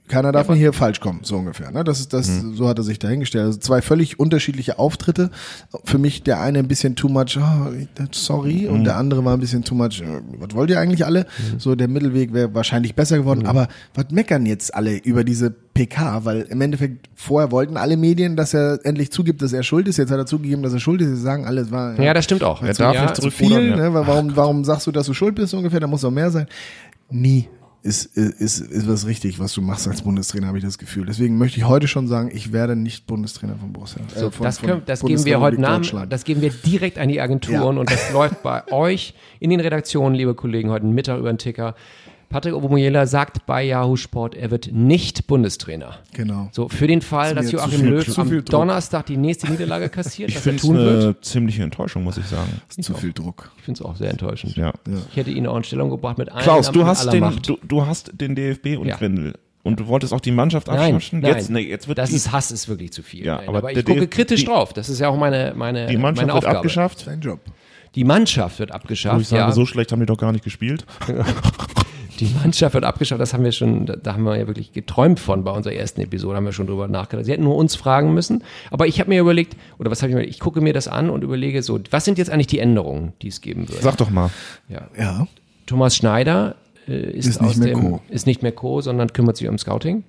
keiner 0.10 0.32
darf 0.34 0.50
mir 0.50 0.56
hier 0.56 0.74
falsch 0.74 1.00
kommen, 1.00 1.22
so 1.24 1.38
ungefähr. 1.38 1.72
Ne? 1.72 1.84
Das 1.84 2.00
ist 2.00 2.12
das, 2.14 2.28
Mhm. 2.30 2.56
so 2.56 2.68
hat 2.68 2.78
er 2.78 2.84
sich 2.84 3.00
dahingestellt. 3.00 3.46
Also 3.46 3.60
zwei 3.60 3.82
völlig 3.82 4.20
unterschiedliche 4.20 4.78
Auftritte. 4.78 5.32
Für 5.86 5.98
mich 5.98 6.24
der 6.24 6.42
eine 6.42 6.60
ein 6.60 6.68
bisschen 6.68 6.96
too 6.96 7.08
much, 7.08 7.38
oh, 7.40 7.72
sorry, 8.12 8.68
Mhm. 8.68 8.74
und 8.76 8.84
der 8.84 8.98
andere 8.98 9.24
war 9.24 9.34
ein 9.34 9.40
bisschen 9.40 9.64
too 9.64 9.76
much, 9.76 10.02
äh, 10.02 10.22
was 10.40 10.54
wollt 10.56 10.70
ihr 10.70 10.80
eigentlich 10.80 11.06
alle? 11.06 11.26
So 11.58 11.76
der 11.76 11.88
Mittelweg 11.88 12.34
wäre 12.34 12.54
wahrscheinlich 12.54 12.96
besser 12.96 13.18
geworden. 13.18 13.42
Mhm. 13.42 13.46
Aber 13.46 13.68
was 13.96 14.06
meckern 14.12 14.46
jetzt 14.46 14.76
alle 14.76 14.98
über 14.98 15.24
diese 15.24 15.50
PK? 15.52 16.26
Weil 16.26 16.42
im 16.44 16.60
Endeffekt 16.62 17.10
vorher 17.16 17.52
wollten 17.52 17.78
alle 17.78 17.96
Medien, 17.96 18.36
dass 18.36 18.54
er 18.54 18.80
endlich 18.84 19.10
zugibt, 19.12 19.42
dass 19.42 19.54
er 19.54 19.64
schuld 19.64 19.88
ist. 19.88 19.98
Jetzt 19.98 20.12
hat 20.12 20.18
er 20.18 20.26
zugegeben, 20.26 20.64
dass 20.64 20.74
er 20.74 20.80
schuld 20.80 21.02
ist. 21.02 21.08
Sie 21.08 21.16
sagen 21.22 21.46
alle, 21.46 21.62
es 21.62 21.72
war 21.72 22.00
Ja, 22.00 22.14
das 22.14 22.26
stimmt 22.26 22.44
auch. 22.44 22.62
Er 22.62 22.74
darf 22.74 22.94
ja, 22.94 23.04
nicht 23.04 23.16
zu 23.16 23.22
zurückrudern, 23.22 23.62
viel, 23.62 23.70
ja. 23.70 23.76
ne? 23.78 23.94
Warum, 23.94 24.36
warum 24.36 24.66
sagst 24.66 24.86
du, 24.86 24.92
dass 24.92 25.06
du 25.08 25.14
schuld 25.14 25.36
bist 25.36 25.52
so 25.52 25.58
ungefähr? 25.58 25.80
Da 25.80 25.88
muss 25.88 26.02
doch 26.02 26.12
mehr 26.12 26.30
sein. 26.30 26.46
Nie 27.10 27.48
ist, 27.84 28.06
ist, 28.18 28.60
ist 28.60 28.88
was 28.88 29.06
richtig, 29.06 29.40
was 29.40 29.54
du 29.54 29.62
machst 29.62 29.88
als 29.88 30.02
Bundestrainer, 30.02 30.48
habe 30.48 30.58
ich 30.58 30.64
das 30.64 30.78
Gefühl. 30.78 31.06
Deswegen 31.06 31.38
möchte 31.38 31.58
ich 31.60 31.68
heute 31.68 31.88
schon 31.88 32.08
sagen, 32.08 32.32
ich 32.34 32.54
werde 32.54 32.76
nicht 32.76 33.06
Bundestrainer 33.08 33.58
von 33.58 33.74
Borussia. 33.74 34.02
äh, 34.16 34.20
So, 34.20 34.32
von, 34.32 34.46
das, 34.46 34.62
können, 34.62 34.82
das 34.86 35.02
geben 35.02 35.26
wir 35.26 35.40
heute 35.42 35.60
Namen, 35.60 35.86
das 36.10 36.24
geben 36.24 36.42
wir 36.42 36.50
direkt 36.52 36.98
an 36.98 37.10
die 37.10 37.20
Agenturen 37.20 37.76
Ja. 37.76 37.80
und 37.82 37.92
das 37.92 38.12
läuft 38.14 38.42
bei 38.42 38.64
euch 38.72 39.14
in 39.40 39.50
den 39.50 39.60
Redaktionen, 39.60 40.16
liebe 40.16 40.34
Kollegen, 40.34 40.70
heute 40.70 40.86
Mittag 40.86 41.20
über 41.20 41.32
den 41.32 41.38
Ticker. 41.38 41.76
Patrick 42.34 42.56
Obomoyela 42.56 43.06
sagt 43.06 43.46
bei 43.46 43.64
Yahoo 43.64 43.96
Sport, 43.96 44.34
er 44.34 44.50
wird 44.50 44.72
nicht 44.74 45.28
Bundestrainer. 45.28 46.00
Genau. 46.14 46.50
So, 46.52 46.68
für 46.68 46.88
den 46.88 47.04
Fall, 47.04 47.36
dass 47.36 47.52
Joachim 47.52 47.82
viel- 47.82 47.90
Löw 47.90 48.06
zu 48.12 48.20
am. 48.20 48.44
Donnerstag 48.46 49.06
die 49.06 49.18
nächste 49.18 49.52
Niederlage 49.52 49.88
kassiert, 49.90 50.30
Ich 50.32 50.36
was 50.38 50.42
er 50.48 50.54
finde 50.54 50.56
es 50.58 50.62
tun 50.64 50.76
wird. 50.78 51.04
eine 51.04 51.22
ziemliche 51.22 51.62
Enttäuschung, 51.62 52.04
muss 52.04 52.18
ich 52.18 52.26
sagen. 52.26 52.50
ist 52.76 52.84
zu 52.84 52.96
viel 52.96 53.14
Druck. 53.14 53.52
Ich 53.58 53.64
finde 53.66 53.80
es 53.82 53.86
auch 53.86 53.96
sehr 53.96 54.10
enttäuschend. 54.10 54.56
Ja. 54.58 54.74
Ich 55.12 55.16
hätte 55.16 55.30
ihn 55.30 55.46
auch 55.46 55.58
in 55.58 55.64
Stellung 55.64 55.92
gebracht 55.92 56.18
mit 56.18 56.32
allen 56.32 56.42
Klaus, 56.42 56.72
du 56.72 56.88
hast 56.88 57.02
aller 57.02 57.12
den, 57.12 57.20
Macht. 57.22 57.48
du, 57.48 57.60
du 57.68 57.86
hast 57.86 58.10
den 58.20 58.34
DFB 58.34 58.78
und 58.80 58.88
Ja. 58.88 58.96
Grindel. 58.96 59.36
Und 59.62 59.80
du 59.80 59.86
wolltest 59.86 60.12
auch 60.12 60.20
die 60.20 60.32
Mannschaft 60.32 60.66
Nein, 60.68 60.96
abwaschen? 60.96 61.20
nein, 61.20 61.36
Jetzt, 61.36 61.52
nee, 61.52 61.60
jetzt 61.60 61.88
wird 61.88 62.00
das 62.00 62.10
die, 62.10 62.16
ist 62.16 62.32
Hass 62.32 62.50
ist 62.52 62.68
wirklich 62.68 62.92
zu 62.94 63.04
viel. 63.04 63.24
Ja, 63.26 63.36
Nein, 63.38 63.48
aber 63.50 63.58
aber, 63.60 63.72
ich 63.74 63.86
gucke 63.86 64.00
DFB 64.00 64.10
kritisch 64.12 64.44
drauf. 64.44 64.74
Das 64.74 64.90
ist 64.90 65.00
ja 65.00 65.08
auch 65.08 65.18
meine 65.18 65.54
meine 65.56 65.86
die 65.86 65.98
Mannschaft 65.98 66.26
meine 66.26 66.34
wird 66.34 66.38
Aufgabe. 66.46 66.58
abgeschafft. 66.58 67.06
Dein 67.06 67.22
Job. 67.22 67.40
Die 67.96 68.04
Mannschaft 68.06 68.58
wird 68.58 68.72
Wo 68.72 68.74
abgeschafft. 68.74 69.22
ich 69.22 69.28
sage, 69.28 69.42
ja. 69.44 69.52
so 69.52 69.68
schlecht 69.68 69.92
haben 69.92 70.00
die 70.00 70.08
doch 70.08 70.18
gar 70.18 70.32
nicht 70.32 70.44
gespielt. 70.44 70.84
Die 72.20 72.32
Mannschaft 72.42 72.74
wird 72.74 72.84
abgeschafft, 72.84 73.20
das 73.22 73.34
haben 73.34 73.44
wir 73.44 73.52
schon, 73.52 73.86
da- 73.86 74.14
haben 74.14 74.24
wir 74.24 74.38
ja 74.38 74.48
wirklich 74.48 74.72
geträumt 74.72 75.20
von 75.20 75.44
bei 75.44 75.52
unserer 75.52 75.74
ersten 75.74 76.02
Episode, 76.02 76.36
haben 76.38 76.46
wir 76.46 76.52
schon 76.54 76.68
drüber 76.68 76.88
nachgedacht. 76.88 77.26
Sie 77.26 77.32
hätten 77.32 77.44
nur 77.44 77.56
uns 77.56 77.76
fragen 77.76 78.14
müssen, 78.14 78.44
aber 78.72 78.88
ich 78.88 79.00
habe 79.00 79.10
mir 79.10 79.20
überlegt, 79.20 79.56
oder 79.80 79.90
was 79.92 80.02
habe 80.02 80.12
ich 80.12 80.16
mir 80.16 80.24
ich 80.24 80.40
gucke 80.40 80.62
mir 80.62 80.74
das 80.74 80.88
an 80.88 81.10
und 81.10 81.24
überlege 81.24 81.62
so, 81.64 81.80
was 81.92 82.06
sind 82.06 82.18
jetzt 82.18 82.30
eigentlich 82.30 82.48
die 82.48 82.60
Änderungen, 82.60 83.14
die 83.22 83.28
es 83.30 83.42
geben 83.42 83.68
wird? 83.70 83.82
Sag 83.82 83.98
doch 83.98 84.10
mal. 84.10 84.30
Ja. 84.70 84.88
Ja. 84.98 85.28
Thomas 85.66 85.96
Schneider 85.96 86.56
äh, 86.88 87.12
ist, 87.12 87.28
Ist 87.28 87.42
nicht 87.42 87.64
dem, 87.64 87.80
Co. 87.80 88.02
ist 88.10 88.26
nicht 88.28 88.42
mehr 88.44 88.52
Co, 88.52 88.82
sondern 88.82 89.12
kümmert 89.14 89.38
sich 89.38 89.48
um 89.48 89.58
Scouting. 89.58 90.04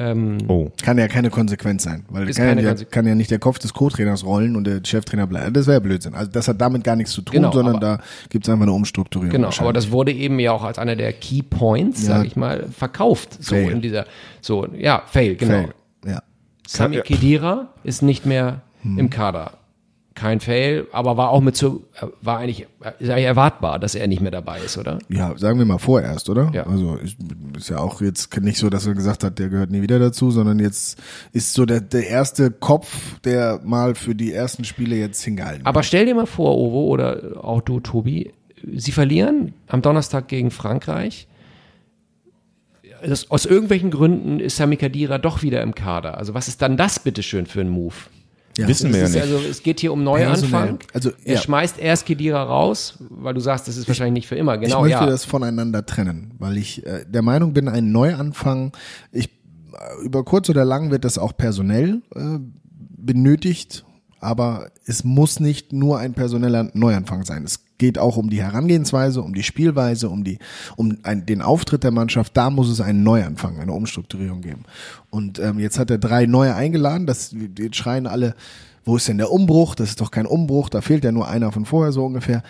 Ähm, 0.00 0.38
Oh. 0.48 0.70
Kann 0.82 0.96
ja 0.96 1.08
keine 1.08 1.28
Konsequenz 1.28 1.82
sein, 1.84 2.04
weil 2.08 2.26
Ist 2.28 2.36
kann, 2.36 2.46
keine 2.46 2.62
ja, 2.62 2.74
kann 2.90 3.06
ja 3.06 3.14
nicht 3.14 3.30
der 3.30 3.38
Kopf 3.38 3.58
des 3.58 3.74
Co-Trainers 3.74 4.24
rollen 4.24 4.56
und 4.56 4.64
der 4.66 4.80
Cheftrainer 4.82 5.26
bleiben. 5.26 5.52
Das 5.52 5.66
wäre 5.66 5.74
ja 5.76 5.80
Blödsinn. 5.80 6.14
Also 6.14 6.30
das 6.30 6.48
hat 6.48 6.58
damit 6.60 6.84
gar 6.84 6.96
nichts 6.96 7.12
zu 7.12 7.20
tun, 7.20 7.34
Genau, 7.34 7.52
sondern 7.52 7.76
aber- 7.76 7.98
da 7.98 8.02
gibt's 8.30 8.48
einfach 8.48 8.62
eine 8.62 8.72
Umstrukturierung. 8.72 9.30
Genau, 9.30 9.50
aber 9.58 9.72
das 9.74 9.90
wurde 9.90 10.12
eben 10.12 10.38
ja 10.40 10.52
auch 10.52 10.64
als 10.64 10.78
einer 10.78 10.96
der 10.96 11.12
Key 11.12 11.42
Points, 11.42 12.00
Ja. 12.02 12.14
sage 12.16 12.26
ich 12.28 12.36
mal, 12.36 12.66
verkauft. 12.70 13.42
So 13.42 13.54
Fail. 13.54 13.70
in 13.72 13.82
dieser, 13.82 14.06
so, 14.40 14.66
ja, 14.74 15.02
Fail, 15.06 15.36
genau. 15.36 15.52
Fail. 15.52 15.74
Ja. 16.06 16.22
Sami 16.66 16.96
Ja. 16.96 17.02
Khedira 17.02 17.68
ist 17.84 18.00
nicht 18.02 18.24
mehr 18.24 18.62
im 18.82 19.10
Kader. 19.10 19.52
Kein 20.20 20.40
Fail, 20.40 20.86
aber 20.92 21.16
war 21.16 21.30
auch 21.30 21.40
mit 21.40 21.56
so, 21.56 21.82
war 22.20 22.40
eigentlich, 22.40 22.66
ist 22.98 23.08
eigentlich 23.08 23.24
erwartbar, 23.24 23.78
dass 23.78 23.94
er 23.94 24.06
nicht 24.06 24.20
mehr 24.20 24.30
dabei 24.30 24.58
ist, 24.60 24.76
oder? 24.76 24.98
Ja, 25.08 25.34
sagen 25.38 25.58
wir 25.58 25.64
mal 25.64 25.78
vorerst, 25.78 26.28
oder? 26.28 26.50
Ja. 26.52 26.66
Also 26.66 26.96
ist, 26.96 27.16
ist 27.56 27.70
ja 27.70 27.78
auch 27.78 28.02
jetzt 28.02 28.38
nicht 28.38 28.58
so, 28.58 28.68
dass 28.68 28.86
er 28.86 28.92
gesagt 28.92 29.24
hat, 29.24 29.38
der 29.38 29.48
gehört 29.48 29.70
nie 29.70 29.80
wieder 29.80 29.98
dazu, 29.98 30.30
sondern 30.30 30.58
jetzt 30.58 31.00
ist 31.32 31.54
so 31.54 31.64
der, 31.64 31.80
der 31.80 32.06
erste 32.06 32.50
Kopf, 32.50 33.18
der 33.20 33.60
mal 33.64 33.94
für 33.94 34.14
die 34.14 34.30
ersten 34.30 34.64
Spiele 34.64 34.94
jetzt 34.94 35.22
hingehalten 35.22 35.64
Aber 35.64 35.82
stell 35.82 36.04
dir 36.04 36.14
mal 36.14 36.26
vor, 36.26 36.54
Ovo 36.54 36.88
oder 36.88 37.42
auch 37.42 37.62
du, 37.62 37.80
Tobi, 37.80 38.30
sie 38.76 38.92
verlieren 38.92 39.54
am 39.68 39.80
Donnerstag 39.80 40.28
gegen 40.28 40.50
Frankreich. 40.50 41.28
das, 43.02 43.30
aus 43.30 43.46
irgendwelchen 43.46 43.90
Gründen 43.90 44.38
ist 44.38 44.58
Sami 44.58 44.76
Kadira 44.76 45.16
doch 45.16 45.40
wieder 45.40 45.62
im 45.62 45.74
Kader. 45.74 46.18
Also 46.18 46.34
was 46.34 46.46
ist 46.46 46.60
dann 46.60 46.76
das 46.76 46.98
bitteschön 46.98 47.46
für 47.46 47.62
ein 47.62 47.70
Move? 47.70 47.94
Ja. 48.60 48.68
Wissen 48.68 48.92
wir 48.92 49.00
ja 49.00 49.08
nicht. 49.08 49.20
also, 49.20 49.38
es 49.38 49.62
geht 49.62 49.80
hier 49.80 49.92
um 49.92 50.04
Neuanfang. 50.04 50.78
Also, 50.92 51.12
er 51.24 51.34
ja. 51.34 51.40
schmeißt 51.40 51.78
erst 51.78 52.04
Kedira 52.04 52.42
raus, 52.42 52.98
weil 53.08 53.32
du 53.32 53.40
sagst, 53.40 53.68
das 53.68 53.76
ist 53.76 53.88
wahrscheinlich 53.88 54.12
nicht 54.12 54.28
für 54.28 54.36
immer. 54.36 54.58
Genau, 54.58 54.84
ich 54.84 54.92
möchte 54.92 55.04
ja. 55.04 55.10
das 55.10 55.24
voneinander 55.24 55.86
trennen, 55.86 56.34
weil 56.38 56.58
ich 56.58 56.84
äh, 56.86 57.04
der 57.08 57.22
Meinung 57.22 57.54
bin, 57.54 57.68
ein 57.68 57.90
Neuanfang, 57.90 58.72
ich, 59.12 59.26
äh, 59.28 60.04
über 60.04 60.24
kurz 60.24 60.50
oder 60.50 60.64
lang 60.64 60.90
wird 60.90 61.04
das 61.04 61.16
auch 61.16 61.34
personell 61.34 62.02
äh, 62.14 62.38
benötigt, 62.98 63.86
aber 64.20 64.70
es 64.84 65.04
muss 65.04 65.40
nicht 65.40 65.72
nur 65.72 65.98
ein 65.98 66.12
personeller 66.12 66.70
Neuanfang 66.74 67.24
sein. 67.24 67.44
Es 67.44 67.60
geht 67.80 67.98
auch 67.98 68.16
um 68.16 68.30
die 68.30 68.42
Herangehensweise, 68.42 69.22
um 69.22 69.34
die 69.34 69.42
Spielweise, 69.42 70.08
um 70.08 70.22
die, 70.22 70.38
um 70.76 70.98
ein, 71.02 71.26
den 71.26 71.42
Auftritt 71.42 71.82
der 71.82 71.90
Mannschaft. 71.90 72.36
Da 72.36 72.50
muss 72.50 72.68
es 72.68 72.80
einen 72.80 73.02
Neuanfang, 73.02 73.58
eine 73.58 73.72
Umstrukturierung 73.72 74.42
geben. 74.42 74.62
Und 75.08 75.40
ähm, 75.40 75.58
jetzt 75.58 75.78
hat 75.80 75.90
er 75.90 75.98
drei 75.98 76.26
neue 76.26 76.54
eingeladen. 76.54 77.06
Das, 77.06 77.34
jetzt 77.58 77.76
schreien 77.76 78.06
alle, 78.06 78.36
wo 78.84 78.96
ist 78.96 79.08
denn 79.08 79.18
der 79.18 79.32
Umbruch? 79.32 79.74
Das 79.74 79.88
ist 79.88 80.00
doch 80.00 80.10
kein 80.10 80.26
Umbruch. 80.26 80.68
Da 80.68 80.82
fehlt 80.82 81.04
ja 81.04 81.10
nur 81.10 81.28
einer 81.28 81.50
von 81.52 81.64
vorher 81.64 81.92
so 81.92 82.04
ungefähr 82.04 82.42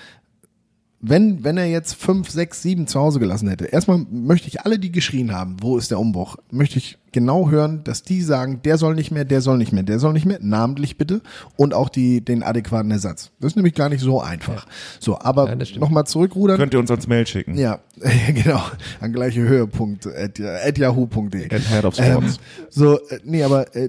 wenn, 1.03 1.45
wenn 1.45 1.57
er 1.57 1.67
jetzt 1.67 1.95
fünf, 1.95 2.29
sechs, 2.31 2.61
sieben 2.61 2.87
zu 2.87 3.01
Hause 3.01 3.21
gelassen 3.21 3.49
hätte, 3.49 3.65
erstmal 3.65 4.05
möchte 4.11 4.49
ich 4.49 4.61
alle, 4.63 4.79
die 4.79 4.93
geschrien 4.93 5.33
haben, 5.33 5.57
wo 5.63 5.79
ist 5.79 5.91
der 5.91 5.99
Umbruch, 5.99 6.37
möchte 6.51 6.77
ich 6.79 6.99
genau 7.13 7.49
hören, 7.49 7.83
dass 7.85 8.03
die 8.03 8.21
sagen, 8.21 8.61
der 8.65 8.77
soll 8.77 8.95
nicht 8.95 9.11
mehr, 9.11 9.25
der 9.25 9.41
soll 9.41 9.57
nicht 9.57 9.73
mehr, 9.73 9.83
der 9.83 9.99
soll 9.99 10.13
nicht 10.13 10.27
mehr, 10.27 10.39
namentlich 10.43 10.99
bitte, 10.99 11.23
und 11.57 11.73
auch 11.73 11.89
die, 11.89 12.23
den 12.23 12.43
adäquaten 12.43 12.91
Ersatz. 12.91 13.31
Das 13.41 13.53
ist 13.53 13.57
nämlich 13.57 13.75
gar 13.75 13.89
nicht 13.89 14.03
so 14.03 14.21
einfach. 14.21 14.67
So, 14.99 15.19
aber 15.19 15.49
Ja, 15.57 15.79
nochmal 15.79 16.05
zurückrudern. 16.05 16.59
Könnt 16.59 16.75
ihr 16.75 16.81
uns 16.81 16.91
ans 16.91 17.07
Mail 17.07 17.27
schicken. 17.27 17.57
Ja, 17.57 17.81
genau. 18.35 18.61
An 19.01 19.13
gleiche 19.13 19.41
Höhepunkt 19.41 20.07
at, 20.07 20.39
at 20.39 20.77
yahoo.de. 20.77 21.47
At 21.47 21.63
Head 21.63 21.85
of 21.87 21.99
Ähm, 21.99 22.13
Sports. 22.13 22.41
so, 22.69 22.99
äh, 23.09 23.21
nee, 23.25 23.43
aber 23.43 23.75
äh, 23.75 23.89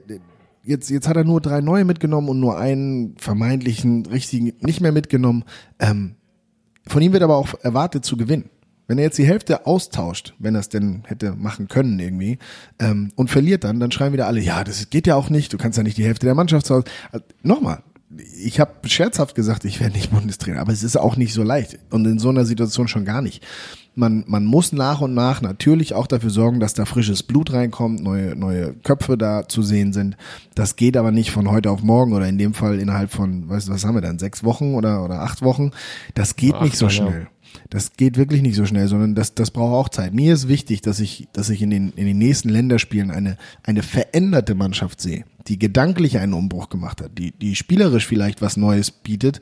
jetzt, 0.64 0.90
jetzt 0.90 1.10
hat 1.10 1.18
er 1.18 1.26
nur 1.26 1.42
drei 1.42 1.60
neue 1.60 1.84
mitgenommen 1.84 2.30
und 2.30 2.40
nur 2.40 2.58
einen 2.58 3.16
vermeintlichen 3.18 4.06
richtigen 4.06 4.54
nicht 4.62 4.80
mehr 4.80 4.94
mitgenommen. 4.94 5.44
Ähm, 5.80 6.16
von 6.88 7.02
ihm 7.02 7.14
wird 7.14 7.24
aber 7.24 7.38
auch 7.38 7.54
erwartet 7.62 8.06
zu 8.06 8.18
gewinnen. 8.18 8.50
Wenn 8.88 8.98
er 8.98 9.06
jetzt 9.06 9.18
die 9.18 9.26
Hälfte 9.26 9.66
austauscht, 9.68 10.34
wenn 10.38 10.56
er 10.56 10.60
es 10.60 10.70
denn 10.70 11.04
hätte 11.06 11.32
machen 11.34 11.70
können 11.70 11.98
irgendwie, 12.00 12.40
ähm, 12.80 13.12
und 13.16 13.30
verliert 13.30 13.64
dann, 13.64 13.80
dann 13.80 13.92
schreien 13.92 14.12
wieder 14.12 14.28
alle, 14.28 14.42
ja, 14.42 14.64
das 14.64 14.90
geht 14.90 15.08
ja 15.08 15.16
auch 15.16 15.30
nicht, 15.30 15.54
du 15.54 15.58
kannst 15.58 15.78
ja 15.78 15.84
nicht 15.84 15.98
die 15.98 16.04
Hälfte 16.04 16.26
der 16.26 16.36
Mannschaft. 16.36 16.70
Also, 16.70 16.84
Nochmal, 17.42 17.84
ich 18.38 18.60
habe 18.60 18.90
scherzhaft 18.90 19.36
gesagt, 19.36 19.64
ich 19.64 19.80
werde 19.80 19.96
nicht 19.96 20.12
Bundestrainer, 20.12 20.60
aber 20.60 20.74
es 20.74 20.84
ist 20.84 20.98
auch 20.98 21.16
nicht 21.16 21.34
so 21.34 21.44
leicht 21.44 21.80
und 21.90 22.06
in 22.06 22.20
so 22.20 22.30
einer 22.30 22.46
Situation 22.46 22.88
schon 22.88 23.06
gar 23.06 23.22
nicht. 23.22 23.44
Man, 24.02 24.24
man 24.26 24.46
muss 24.46 24.72
nach 24.72 25.00
und 25.00 25.14
nach 25.14 25.44
natürlich 25.44 25.94
auch 25.94 26.08
dafür 26.08 26.32
sorgen, 26.32 26.60
dass 26.60 26.74
da 26.74 26.86
frisches 26.86 27.22
Blut 27.22 27.54
reinkommt, 27.54 28.02
neue, 28.02 28.36
neue 28.36 28.74
Köpfe 28.74 29.16
da 29.16 29.48
zu 29.48 29.62
sehen 29.62 29.94
sind. 29.94 30.18
Das 30.56 30.76
geht 30.76 30.98
aber 30.98 31.12
nicht 31.12 31.30
von 31.30 31.52
heute 31.52 31.70
auf 31.70 31.84
morgen 31.84 32.14
oder 32.14 32.28
in 32.28 32.40
dem 32.40 32.56
Fall 32.56 32.80
innerhalb 32.80 33.12
von, 33.12 33.48
weißt 33.48 33.68
du, 33.68 33.74
was 33.74 33.86
haben 33.86 33.94
wir 33.94 34.02
dann, 34.02 34.18
sechs 34.18 34.44
Wochen 34.44 34.74
oder, 34.74 35.06
oder 35.06 35.22
acht 35.22 35.44
Wochen. 35.44 35.70
Das 36.16 36.36
geht 36.36 36.56
Acht, 36.56 36.64
nicht 36.64 36.78
so 36.78 36.86
ja. 36.86 36.90
schnell. 36.90 37.28
Das 37.70 37.94
geht 37.94 38.18
wirklich 38.18 38.42
nicht 38.42 38.56
so 38.56 38.66
schnell, 38.66 38.88
sondern 38.88 39.14
das, 39.14 39.36
das 39.36 39.52
braucht 39.52 39.74
auch 39.74 39.90
Zeit. 39.90 40.16
Mir 40.16 40.34
ist 40.34 40.48
wichtig, 40.48 40.82
dass 40.82 41.00
ich, 41.00 41.28
dass 41.34 41.50
ich 41.50 41.62
in 41.62 41.70
den, 41.70 41.94
in 41.96 42.08
den 42.08 42.18
nächsten 42.18 42.50
Länderspielen 42.50 43.12
eine, 43.12 43.38
eine 43.62 43.84
veränderte 43.84 44.56
Mannschaft 44.56 45.00
sehe, 45.00 45.26
die 45.48 45.60
gedanklich 45.60 46.18
einen 46.18 46.34
Umbruch 46.34 46.70
gemacht 46.70 47.02
hat, 47.02 47.18
die, 47.20 47.32
die 47.32 47.56
spielerisch 47.56 48.08
vielleicht 48.08 48.42
was 48.42 48.58
Neues 48.58 48.90
bietet 48.90 49.42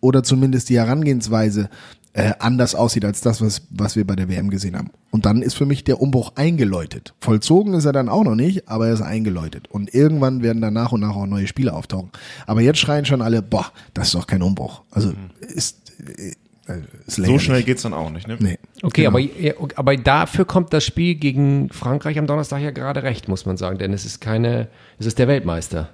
oder 0.00 0.22
zumindest 0.22 0.68
die 0.68 0.78
Herangehensweise 0.78 1.68
äh, 2.12 2.32
anders 2.40 2.74
aussieht 2.74 3.04
als 3.04 3.20
das, 3.20 3.40
was, 3.40 3.62
was 3.70 3.94
wir 3.96 4.04
bei 4.06 4.16
der 4.16 4.28
WM 4.28 4.50
gesehen 4.50 4.76
haben. 4.76 4.90
Und 5.10 5.26
dann 5.26 5.42
ist 5.42 5.54
für 5.54 5.66
mich 5.66 5.84
der 5.84 6.00
Umbruch 6.00 6.32
eingeläutet. 6.34 7.14
Vollzogen 7.20 7.74
ist 7.74 7.84
er 7.84 7.92
dann 7.92 8.08
auch 8.08 8.24
noch 8.24 8.34
nicht, 8.34 8.68
aber 8.68 8.88
er 8.88 8.94
ist 8.94 9.02
eingeläutet. 9.02 9.68
Und 9.68 9.94
irgendwann 9.94 10.42
werden 10.42 10.60
dann 10.60 10.74
nach 10.74 10.92
und 10.92 11.00
nach 11.00 11.14
auch 11.14 11.26
neue 11.26 11.46
Spiele 11.46 11.72
auftauchen. 11.72 12.10
Aber 12.46 12.60
jetzt 12.62 12.78
schreien 12.78 13.04
schon 13.04 13.22
alle, 13.22 13.42
boah, 13.42 13.66
das 13.94 14.08
ist 14.08 14.14
doch 14.14 14.26
kein 14.26 14.42
Umbruch. 14.42 14.82
Also 14.90 15.12
ist, 15.40 15.92
äh, 16.16 16.32
ist 17.06 17.16
So 17.16 17.38
schnell 17.38 17.62
geht's 17.62 17.82
dann 17.82 17.94
auch 17.94 18.10
nicht, 18.10 18.26
ne? 18.26 18.36
Nee. 18.40 18.58
Okay, 18.82 19.04
Genau. 19.04 19.18
aber, 19.18 19.68
aber 19.76 19.96
dafür 19.96 20.44
kommt 20.44 20.72
das 20.72 20.84
Spiel 20.84 21.14
gegen 21.14 21.68
Frankreich 21.70 22.18
am 22.18 22.26
Donnerstag 22.26 22.60
ja 22.60 22.70
gerade 22.70 23.02
recht, 23.04 23.28
muss 23.28 23.46
man 23.46 23.56
sagen, 23.56 23.78
denn 23.78 23.92
es 23.92 24.04
ist 24.04 24.20
keine, 24.20 24.68
es 24.98 25.06
ist 25.06 25.18
der 25.18 25.28
Weltmeister. 25.28 25.90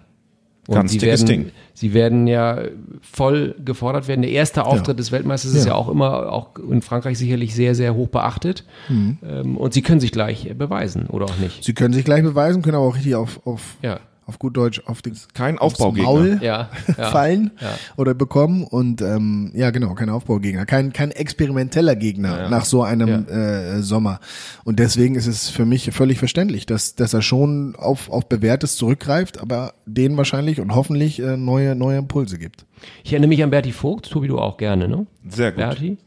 Ganz 0.74 0.92
sie 0.92 0.98
dickes 0.98 1.20
werden, 1.22 1.44
Ding. 1.44 1.52
Sie 1.74 1.94
werden 1.94 2.26
ja 2.26 2.58
voll 3.00 3.54
gefordert 3.64 4.08
werden. 4.08 4.22
Der 4.22 4.32
erste 4.32 4.64
Auftritt 4.64 4.88
Ja. 4.88 4.94
des 4.94 5.12
Weltmeisters 5.12 5.52
ist 5.54 5.64
Ja. 5.64 5.72
ja 5.72 5.74
auch 5.76 5.88
immer, 5.88 6.32
auch 6.32 6.50
in 6.58 6.82
Frankreich 6.82 7.18
sicherlich 7.18 7.54
sehr, 7.54 7.74
sehr 7.74 7.94
hoch 7.94 8.08
beachtet. 8.08 8.64
Mhm. 8.88 9.18
Ähm, 9.24 9.56
Und 9.56 9.74
sie 9.74 9.82
können 9.82 10.00
sich 10.00 10.10
gleich 10.12 10.52
beweisen, 10.56 11.06
oder 11.06 11.26
auch 11.26 11.38
nicht. 11.38 11.62
Sie 11.64 11.72
können 11.74 11.94
sich 11.94 12.04
gleich 12.04 12.22
beweisen, 12.22 12.62
können 12.62 12.76
aber 12.76 12.86
auch 12.86 12.94
richtig 12.96 13.14
auf, 13.14 13.40
auf, 13.46 13.76
Ja. 13.82 14.00
Auf 14.26 14.38
gut 14.38 14.56
Deutsch 14.56 14.82
auf 14.86 15.02
den 15.02 15.16
Kein 15.34 15.58
Aufbaugegner. 15.58 16.04
Maul 16.10 16.38
Ja, 16.42 16.68
ja. 16.98 17.10
fallen 17.10 17.52
Ja. 17.60 17.70
oder 17.96 18.12
bekommen 18.14 18.64
und 18.64 19.00
ähm, 19.00 19.52
ja 19.54 19.70
genau, 19.70 19.94
kein 19.94 20.10
Aufbaugegner, 20.10 20.66
kein 20.66 20.92
kein 20.92 21.12
experimenteller 21.12 21.96
Gegner 21.96 22.48
nach 22.50 22.64
so 22.64 22.82
einem 22.82 23.26
äh, 23.28 23.80
Sommer 23.82 24.20
und 24.64 24.78
deswegen 24.78 25.14
ist 25.14 25.26
es 25.26 25.48
für 25.48 25.64
mich 25.64 25.90
völlig 25.92 26.18
verständlich, 26.18 26.66
dass 26.66 26.96
dass 26.96 27.14
er 27.14 27.22
schon 27.22 27.74
auf 27.76 28.10
auf 28.10 28.28
bewährtes 28.28 28.76
zurückgreift, 28.76 29.40
aber 29.40 29.74
denen 29.86 30.16
wahrscheinlich 30.16 30.60
und 30.60 30.74
hoffentlich 30.74 31.20
äh, 31.20 31.36
neue 31.36 31.74
neue 31.76 31.98
Impulse 31.98 32.38
gibt. 32.38 32.66
Ich 33.04 33.12
erinnere 33.12 33.28
mich 33.28 33.42
an 33.42 33.50
Berti 33.50 33.72
Vogt, 33.72 34.10
Tobi, 34.10 34.28
du 34.28 34.38
auch 34.38 34.56
gerne, 34.56 34.88
ne? 34.88 35.06
Sehr 35.28 35.52
gut. 35.52 35.58
Berti. 35.58 35.98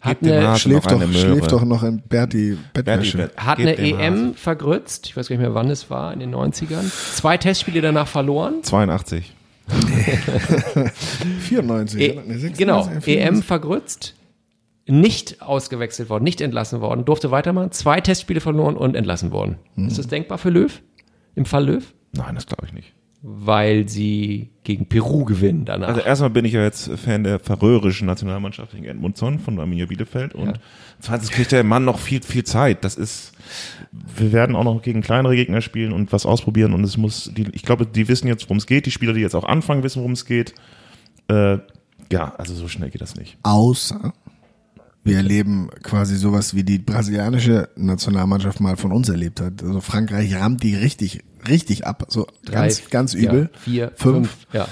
Hat 0.00 0.18
eine, 0.22 0.56
Schläft 0.58 0.84
noch 0.90 0.92
doch 0.98 1.00
eine 1.00 1.12
schläft 1.12 1.52
doch 1.52 1.64
noch 1.64 1.82
in 1.82 2.02
Berti 2.02 2.56
Bettwäsche. 2.72 3.18
Bett. 3.18 3.36
hat 3.36 3.58
Gebt 3.58 3.78
eine 3.78 3.88
EM 3.88 4.14
Hase. 4.14 4.34
vergrützt. 4.34 5.06
Ich 5.06 5.16
weiß 5.16 5.28
gar 5.28 5.36
nicht 5.36 5.42
mehr, 5.42 5.54
wann 5.54 5.70
es 5.70 5.90
war, 5.90 6.12
in 6.12 6.20
den 6.20 6.34
90ern. 6.34 6.90
Zwei 7.14 7.36
Testspiele 7.36 7.80
danach 7.80 8.08
verloren. 8.08 8.62
82. 8.62 9.32
94. 11.40 12.00
E? 12.00 12.08
Nee, 12.26 12.34
96, 12.38 12.56
genau, 12.58 12.82
94. 12.84 13.16
EM 13.18 13.42
vergrützt, 13.42 14.14
nicht 14.86 15.42
ausgewechselt 15.42 16.08
worden, 16.08 16.24
nicht 16.24 16.40
entlassen 16.40 16.80
worden, 16.80 17.04
durfte 17.04 17.30
weitermachen, 17.32 17.72
zwei 17.72 18.00
Testspiele 18.00 18.40
verloren 18.40 18.76
und 18.76 18.94
entlassen 18.94 19.32
worden. 19.32 19.56
Mhm. 19.74 19.88
Ist 19.88 19.98
das 19.98 20.06
denkbar 20.06 20.38
für 20.38 20.50
Löw? 20.50 20.80
Im 21.34 21.44
Fall 21.44 21.66
Löw? 21.66 21.84
Nein, 22.12 22.34
das 22.36 22.46
glaube 22.46 22.66
ich 22.66 22.72
nicht. 22.72 22.92
Weil 23.28 23.88
sie 23.88 24.50
gegen 24.62 24.86
Peru 24.86 25.24
gewinnen 25.24 25.64
danach. 25.64 25.88
Also 25.88 26.00
erstmal 26.00 26.30
bin 26.30 26.44
ich 26.44 26.52
ja 26.52 26.62
jetzt 26.62 26.88
Fan 26.92 27.24
der 27.24 27.40
färöischen 27.40 28.06
Nationalmannschaft 28.06 28.70
gegen 28.70 28.84
Edmundsson 28.84 29.40
von 29.40 29.58
Arminia 29.58 29.86
Bielefeld 29.86 30.32
und 30.32 30.60
zweitens 31.00 31.32
kriegt 31.32 31.50
der 31.50 31.64
Mann 31.64 31.84
noch 31.84 31.98
viel, 31.98 32.22
viel 32.22 32.44
Zeit. 32.44 32.84
Das 32.84 32.94
ist, 32.94 33.32
wir 33.90 34.30
werden 34.32 34.54
auch 34.54 34.62
noch 34.62 34.80
gegen 34.80 35.02
kleinere 35.02 35.34
Gegner 35.34 35.60
spielen 35.60 35.92
und 35.92 36.12
was 36.12 36.24
ausprobieren 36.24 36.72
und 36.72 36.84
es 36.84 36.96
muss, 36.96 37.32
die, 37.36 37.48
ich 37.52 37.62
glaube, 37.62 37.84
die 37.84 38.06
wissen 38.06 38.28
jetzt, 38.28 38.44
worum 38.44 38.58
es 38.58 38.66
geht. 38.66 38.86
Die 38.86 38.92
Spieler, 38.92 39.12
die 39.12 39.22
jetzt 39.22 39.34
auch 39.34 39.44
anfangen, 39.44 39.82
wissen, 39.82 39.98
worum 39.98 40.12
es 40.12 40.24
geht. 40.24 40.54
Äh, 41.26 41.58
ja, 42.12 42.32
also 42.38 42.54
so 42.54 42.68
schnell 42.68 42.90
geht 42.90 43.00
das 43.00 43.16
nicht. 43.16 43.38
Außer 43.42 44.12
wir 45.06 45.16
erleben 45.16 45.70
quasi 45.82 46.16
sowas 46.16 46.54
wie 46.54 46.64
die 46.64 46.78
brasilianische 46.78 47.68
Nationalmannschaft 47.76 48.60
mal 48.60 48.76
von 48.76 48.92
uns 48.92 49.08
erlebt 49.08 49.40
hat. 49.40 49.62
Also 49.62 49.80
Frankreich 49.80 50.34
rammt 50.36 50.62
die 50.62 50.74
richtig, 50.74 51.22
richtig 51.48 51.86
ab. 51.86 52.06
So 52.08 52.26
Drei, 52.44 52.66
ganz, 52.68 52.90
ganz 52.90 53.14
übel. 53.14 53.50
Ja, 53.54 53.60
vier, 53.60 53.92
fünf. 53.96 54.28
fünf. 54.30 54.36
Ja. 54.52 54.68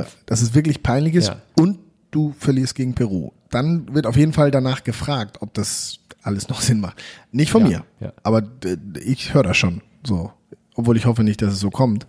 Äh, 0.00 0.04
dass 0.26 0.42
es 0.42 0.54
wirklich 0.54 0.82
peinlich 0.82 1.14
ist 1.14 1.28
Ja. 1.28 1.36
und 1.56 1.78
du 2.10 2.34
verlierst 2.38 2.74
gegen 2.74 2.94
Peru. 2.94 3.30
Dann 3.50 3.94
wird 3.94 4.06
auf 4.06 4.16
jeden 4.16 4.32
Fall 4.32 4.50
danach 4.50 4.82
gefragt, 4.84 5.38
ob 5.40 5.54
das 5.54 6.00
alles 6.22 6.48
noch 6.48 6.60
Sinn 6.60 6.80
macht. 6.80 7.02
Nicht 7.30 7.50
von 7.50 7.66
Ja, 7.70 7.84
mir, 8.00 8.12
aber 8.22 8.42
äh, 8.64 8.76
ich 9.04 9.32
höre 9.34 9.42
das 9.44 9.56
schon 9.56 9.80
so. 10.04 10.32
Obwohl 10.74 10.96
ich 10.96 11.04
hoffe 11.04 11.22
nicht, 11.22 11.42
dass 11.42 11.52
es 11.52 11.60
so 11.60 11.68
kommt. 11.70 12.06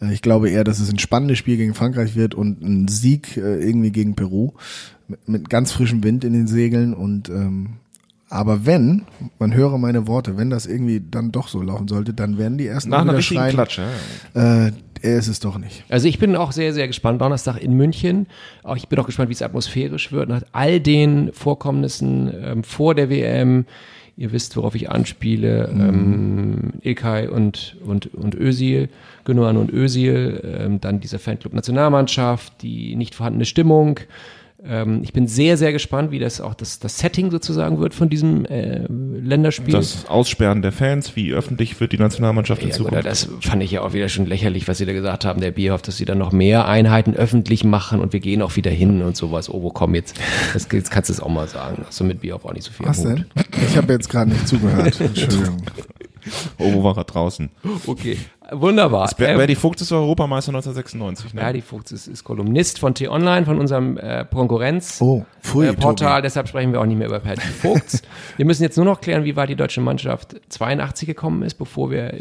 Äh, 0.00 0.12
Ich 0.14 0.22
glaube 0.22 0.48
eher, 0.50 0.64
dass 0.64 0.80
es 0.80 0.90
ein 0.90 0.98
spannendes 0.98 1.38
Spiel 1.38 1.56
gegen 1.58 1.74
Frankreich 1.74 2.16
wird 2.16 2.34
und 2.34 2.62
ein 2.62 2.88
Sieg 2.88 3.36
äh, 3.36 3.60
irgendwie 3.62 3.90
gegen 3.92 4.14
Peru 4.16 4.52
mit, 5.08 5.28
mit 5.28 5.50
ganz 5.50 5.72
frischem 5.72 6.04
Wind 6.04 6.24
in 6.24 6.32
den 6.32 6.46
Segeln 6.46 6.94
und 6.94 7.28
ähm, 7.28 7.78
aber 8.30 8.66
wenn, 8.66 9.06
man 9.38 9.54
höre 9.54 9.78
meine 9.78 10.06
Worte, 10.06 10.36
wenn 10.36 10.50
das 10.50 10.66
irgendwie 10.66 11.02
dann 11.10 11.32
doch 11.32 11.48
so 11.48 11.62
laufen 11.62 11.88
sollte, 11.88 12.12
dann 12.12 12.36
werden 12.36 12.58
die 12.58 12.66
ersten 12.66 12.90
Nach 12.90 13.00
einer 13.00 13.22
schreien, 13.22 13.54
Klatsche. 13.54 13.84
Äh, 14.34 14.72
er 15.00 15.18
ist 15.18 15.28
es 15.28 15.40
doch 15.40 15.56
nicht. 15.58 15.84
Also 15.88 16.08
ich 16.08 16.18
bin 16.18 16.36
auch 16.36 16.52
sehr, 16.52 16.74
sehr 16.74 16.86
gespannt. 16.86 17.22
Donnerstag 17.22 17.56
in 17.56 17.72
München. 17.74 18.26
Auch 18.62 18.76
ich 18.76 18.88
bin 18.88 18.98
auch 18.98 19.06
gespannt, 19.06 19.30
wie 19.30 19.34
es 19.34 19.42
atmosphärisch 19.42 20.12
wird. 20.12 20.28
Nach 20.28 20.42
all 20.52 20.80
den 20.80 21.32
Vorkommnissen 21.32 22.30
ähm, 22.42 22.64
vor 22.64 22.94
der 22.94 23.08
WM. 23.08 23.64
Ihr 24.16 24.32
wisst, 24.32 24.56
worauf 24.56 24.74
ich 24.74 24.90
anspiele. 24.90 25.70
Ähm, 25.72 26.72
Ilkay 26.82 27.28
und, 27.28 27.76
und, 27.84 28.12
und 28.12 28.34
Özil, 28.34 28.88
Gündogan 29.24 29.56
und 29.56 29.72
Özil. 29.72 30.42
Ähm, 30.44 30.80
dann 30.80 31.00
dieser 31.00 31.18
Fanclub 31.20 31.54
Nationalmannschaft, 31.54 32.60
die 32.62 32.96
nicht 32.96 33.14
vorhandene 33.14 33.46
Stimmung. 33.46 34.00
Ähm, 34.64 35.02
ich 35.04 35.12
bin 35.12 35.28
sehr, 35.28 35.56
sehr 35.56 35.72
gespannt, 35.72 36.10
wie 36.10 36.18
das 36.18 36.40
auch 36.40 36.54
das, 36.54 36.80
das 36.80 36.98
Setting 36.98 37.30
sozusagen 37.30 37.78
wird 37.78 37.94
von 37.94 38.08
diesem 38.08 38.44
äh, 38.46 38.86
Länderspiel. 38.88 39.72
Das 39.72 40.06
Aussperren 40.08 40.62
der 40.62 40.72
Fans, 40.72 41.14
wie 41.14 41.32
öffentlich 41.32 41.78
wird 41.80 41.92
die 41.92 41.98
Nationalmannschaft 41.98 42.62
in 42.62 42.70
Ja, 42.70 42.74
Zukunft? 42.74 42.92
oder 42.94 43.02
das 43.02 43.28
fand 43.40 43.62
ich 43.62 43.70
ja 43.70 43.82
auch 43.82 43.92
wieder 43.92 44.08
schon 44.08 44.26
lächerlich, 44.26 44.66
was 44.66 44.78
sie 44.78 44.86
da 44.86 44.92
gesagt 44.92 45.24
haben, 45.24 45.40
der 45.40 45.52
Bierhoff, 45.52 45.82
dass 45.82 45.96
sie 45.96 46.04
dann 46.06 46.18
noch 46.18 46.32
mehr 46.32 46.66
Einheiten 46.66 47.14
öffentlich 47.14 47.62
machen 47.62 48.00
und 48.00 48.12
wir 48.12 48.20
gehen 48.20 48.42
auch 48.42 48.56
wieder 48.56 48.72
hin 48.72 49.02
und 49.02 49.16
sowas. 49.16 49.48
Oh, 49.48 49.62
wo 49.62 49.70
komm 49.70 49.94
jetzt? 49.94 50.16
Das, 50.52 50.66
jetzt 50.72 50.90
kannst 50.90 51.08
du 51.08 51.12
es 51.12 51.20
auch 51.20 51.28
mal 51.30 51.46
sagen. 51.46 51.84
Hast 51.86 52.00
du 52.00 52.04
mit 52.04 52.20
Bierhoff 52.20 52.44
auch 52.44 52.52
nicht 52.52 52.64
so 52.64 52.72
viel 52.72 52.86
Was 52.86 53.02
denn? 53.02 53.26
Ich 53.68 53.76
habe 53.76 53.92
jetzt 53.92 54.08
gerade 54.08 54.30
nicht 54.32 54.48
zugehört. 54.48 55.00
Entschuldigung. 55.00 55.62
Oh, 56.58 56.72
wo 56.74 56.84
war 56.84 56.96
er 56.96 57.04
draußen? 57.04 57.50
Okay, 57.86 58.16
wunderbar. 58.50 59.10
Ähm, 59.18 59.36
Berdi 59.36 59.54
Vogt 59.54 59.80
ist 59.80 59.92
Europameister 59.92 60.50
1996. 60.50 61.34
Ne? 61.34 61.40
Berdi 61.40 61.60
Fuchs 61.60 61.92
ist, 61.92 62.06
ist 62.08 62.24
Kolumnist 62.24 62.78
von 62.78 62.94
T-Online, 62.94 63.46
von 63.46 63.58
unserem 63.58 63.96
äh, 63.98 64.24
Konkurrenz. 64.30 65.00
Oh, 65.00 65.24
äh, 65.60 66.22
deshalb 66.22 66.48
sprechen 66.48 66.72
wir 66.72 66.80
auch 66.80 66.86
nicht 66.86 66.98
mehr 66.98 67.08
über 67.08 67.20
Patty 67.20 67.46
Vogts. 67.48 68.02
wir 68.36 68.44
müssen 68.44 68.62
jetzt 68.62 68.76
nur 68.76 68.86
noch 68.86 69.00
klären, 69.00 69.24
wie 69.24 69.36
weit 69.36 69.48
die 69.50 69.56
deutsche 69.56 69.80
Mannschaft 69.80 70.36
82 70.48 71.06
gekommen 71.06 71.42
ist, 71.42 71.54
bevor 71.54 71.90
wir 71.90 72.14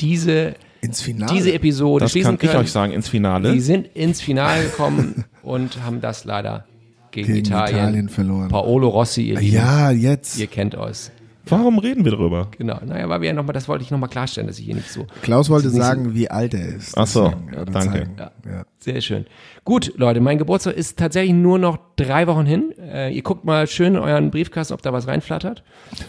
diese, 0.00 0.54
Ins 0.80 1.00
Finale. 1.00 1.32
diese 1.32 1.52
Episode 1.52 2.04
das 2.04 2.12
schließen 2.12 2.38
kann 2.38 2.44
ich 2.46 2.50
können. 2.52 2.64
euch 2.64 2.72
sagen, 2.72 2.92
ins 2.92 3.08
Finale. 3.08 3.52
Die 3.52 3.60
sind 3.60 3.86
ins 3.94 4.20
Finale 4.20 4.64
gekommen 4.64 5.24
und 5.42 5.82
haben 5.84 6.00
das 6.00 6.24
leider 6.24 6.64
gegen, 7.12 7.28
Gegen 7.28 7.38
Italien. 7.46 7.76
Italien 7.78 8.08
verloren. 8.08 8.48
Paolo 8.48 8.88
Rossi, 8.88 9.22
ihr 9.22 9.38
Lieben, 9.38 9.54
Ja, 9.54 9.90
jetzt. 9.90 10.38
ihr 10.38 10.46
kennt 10.46 10.74
euch. 10.74 11.10
Warum 11.46 11.78
reden 11.78 12.04
wir 12.04 12.12
darüber? 12.12 12.48
Genau. 12.56 12.78
Naja, 12.84 13.08
weil 13.08 13.20
wir 13.20 13.28
ja 13.28 13.34
nochmal, 13.34 13.52
das 13.52 13.68
wollte 13.68 13.82
ich 13.84 13.90
nochmal 13.90 14.08
klarstellen, 14.08 14.46
dass 14.46 14.58
ich 14.58 14.64
hier 14.66 14.74
nicht 14.76 14.90
so. 14.90 15.06
Klaus 15.22 15.50
wollte 15.50 15.68
Das 15.68 15.76
sagen, 15.76 16.14
wie 16.14 16.30
alt 16.30 16.54
er 16.54 16.66
ist. 16.66 16.96
Ach 16.96 17.06
so, 17.06 17.32
danke. 17.54 17.72
zeigen. 17.72 18.16
Ja. 18.18 18.30
Ja. 18.46 18.62
Sehr 18.78 19.00
schön. 19.00 19.26
Gut, 19.64 19.92
Leute, 19.96 20.20
mein 20.20 20.38
Geburtstag 20.38 20.74
ist 20.76 20.98
tatsächlich 20.98 21.34
nur 21.34 21.58
noch 21.58 21.78
drei 21.96 22.26
Wochen 22.26 22.46
hin. 22.46 22.72
Äh, 22.78 23.14
ihr 23.14 23.22
guckt 23.22 23.44
mal 23.44 23.66
schön 23.66 23.94
in 23.94 24.00
euren 24.00 24.30
Briefkasten, 24.30 24.74
ob 24.74 24.82
da 24.82 24.92
was 24.92 25.06
reinflattert. 25.06 25.62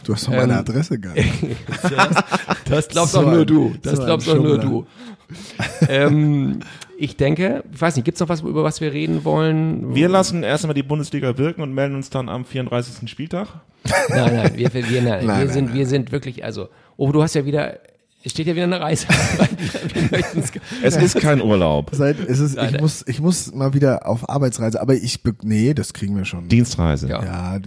Du 0.03 0.13
hast 0.13 0.27
doch 0.27 0.31
meine 0.31 0.53
Ähm, 0.53 0.59
Adresse 0.59 0.99
gar 0.99 1.13
nicht. 1.15 1.33
Das 2.69 2.87
glaubst 2.89 3.13
So 3.13 3.19
auch 3.21 3.31
nur 3.31 3.45
du. 3.45 3.73
Das 3.81 3.97
so 3.97 4.05
glaubst 4.05 4.29
auch 4.29 4.35
nur 4.41 4.57
du. 4.59 4.85
ähm, 5.89 6.59
ich 7.03 7.17
denke, 7.17 7.65
ich 7.73 7.81
weiß 7.81 7.97
nicht, 7.97 8.05
gibt's 8.05 8.21
noch 8.21 8.29
was, 8.29 8.39
über 8.41 8.63
was 8.63 8.79
wir 8.79 8.93
reden 8.93 9.25
wollen? 9.25 9.93
Wir 9.93 10.07
lassen 10.07 10.41
erst 10.41 10.63
einmal 10.63 10.73
die 10.73 10.83
Bundesliga 10.83 11.37
wirken 11.37 11.61
und 11.61 11.73
melden 11.73 11.95
uns 11.95 12.09
dann 12.09 12.29
am 12.29 12.45
34. 12.45 13.09
Spieltag. 13.09 13.49
Nein, 14.07 14.35
nein, 14.35 14.51
wir, 14.55 14.73
wir, 14.73 15.01
nein, 15.01 15.03
Nein, 15.03 15.21
wir 15.27 15.27
nein, 15.27 15.49
sind, 15.49 15.65
nein. 15.65 15.73
wir 15.75 15.85
sind 15.85 16.13
wirklich, 16.13 16.45
also, 16.45 16.69
oh, 16.95 17.11
du 17.11 17.21
hast 17.21 17.33
ja 17.33 17.43
wieder, 17.43 17.77
es 18.23 18.31
steht 18.31 18.47
ja 18.47 18.53
wieder 18.55 18.63
eine 18.65 18.79
Reise. 18.79 19.07
Es 20.81 20.95
ist 20.95 21.15
kein 21.19 21.41
Urlaub. 21.41 21.89
Seit, 21.93 22.19
es 22.19 22.39
ist, 22.39 22.57
ich 22.57 22.79
muss, 22.81 23.03
ich 23.07 23.19
muss 23.21 23.53
mal 23.53 23.73
wieder 23.73 24.07
auf 24.07 24.29
Arbeitsreise, 24.29 24.81
aber 24.81 24.95
ich, 24.95 25.19
nee, 25.43 25.73
das 25.73 25.93
kriegen 25.93 26.15
wir 26.15 26.25
schon. 26.25 26.47
Dienstreise. 26.47 27.07
Ja. 27.09 27.23
Ja, 27.23 27.59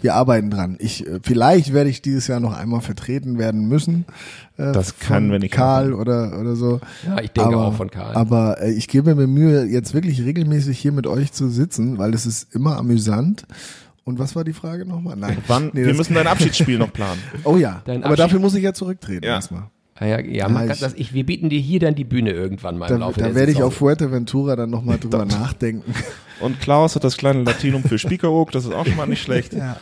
wir 0.00 0.14
arbeiten 0.14 0.50
dran. 0.50 0.76
Ich, 0.78 1.06
äh, 1.06 1.20
vielleicht 1.22 1.72
werde 1.72 1.90
ich 1.90 2.02
dieses 2.02 2.26
Jahr 2.26 2.40
noch 2.40 2.56
einmal 2.56 2.80
vertreten 2.80 3.38
werden 3.38 3.66
müssen. 3.68 4.04
Äh, 4.56 4.72
Das 4.72 4.98
kann, 4.98 5.24
von 5.24 5.32
wenn 5.32 5.42
ich 5.42 5.50
Karl 5.50 5.92
oder, 5.92 6.38
oder 6.40 6.56
so. 6.56 6.80
Ja, 7.06 7.20
ich 7.20 7.30
denke 7.30 7.54
aber, 7.54 7.66
auch 7.66 7.74
von 7.74 7.90
Karl. 7.90 8.14
Aber 8.14 8.60
äh, 8.60 8.72
ich 8.72 8.88
gebe 8.88 9.14
mir 9.14 9.26
Mühe, 9.26 9.64
jetzt 9.64 9.94
wirklich 9.94 10.22
regelmäßig 10.22 10.78
hier 10.78 10.92
mit 10.92 11.06
euch 11.06 11.32
zu 11.32 11.48
sitzen, 11.48 11.98
weil 11.98 12.14
es 12.14 12.26
ist 12.26 12.54
immer 12.54 12.76
amüsant. 12.78 13.44
Und 14.04 14.18
was 14.18 14.36
war 14.36 14.44
die 14.44 14.52
Frage 14.52 14.84
nochmal? 14.84 15.16
Nein. 15.16 15.38
Wann? 15.46 15.70
Nee, 15.72 15.86
wir 15.86 15.94
müssen 15.94 16.14
dein 16.14 16.26
Abschiedsspiel 16.26 16.76
noch 16.78 16.92
planen. 16.92 17.20
Oh 17.44 17.56
ja. 17.56 17.80
Dein 17.86 18.02
aber 18.04 18.12
Abschied- 18.12 18.18
dafür 18.18 18.40
muss 18.40 18.54
ich 18.54 18.62
ja 18.62 18.74
zurücktreten 18.74 19.24
Ja. 19.24 19.36
erstmal. 19.36 19.70
Ah 19.96 20.06
ja, 20.06 20.20
ja, 20.20 20.48
man 20.48 20.62
Ja, 20.62 20.66
kann 20.66 20.74
ich- 20.74 20.80
das, 20.80 20.94
ich, 20.94 21.14
wir 21.14 21.24
bieten 21.24 21.50
dir 21.50 21.60
hier 21.60 21.78
dann 21.78 21.94
die 21.94 22.02
Bühne 22.04 22.30
irgendwann 22.32 22.76
mal 22.78 22.86
im 22.90 22.98
Da, 22.98 23.06
Laufe 23.06 23.20
da 23.20 23.26
der 23.26 23.34
werde 23.36 23.52
ich 23.52 23.62
auf 23.62 23.74
Fuerteventura 23.74 24.56
dann 24.56 24.68
nochmal 24.70 24.98
drüber 24.98 25.24
nachdenken. 25.24 25.94
Und 26.40 26.60
Klaus 26.60 26.96
hat 26.96 27.04
das 27.04 27.16
kleine 27.16 27.44
Latinum 27.44 27.84
für 27.84 27.96
Spiekeroog, 27.98 28.50
das 28.50 28.64
ist 28.64 28.74
auch 28.74 28.84
schon 28.86 28.96
mal 28.96 29.06
nicht 29.06 29.22
schlecht. 29.22 29.52
Ja. 29.52 29.76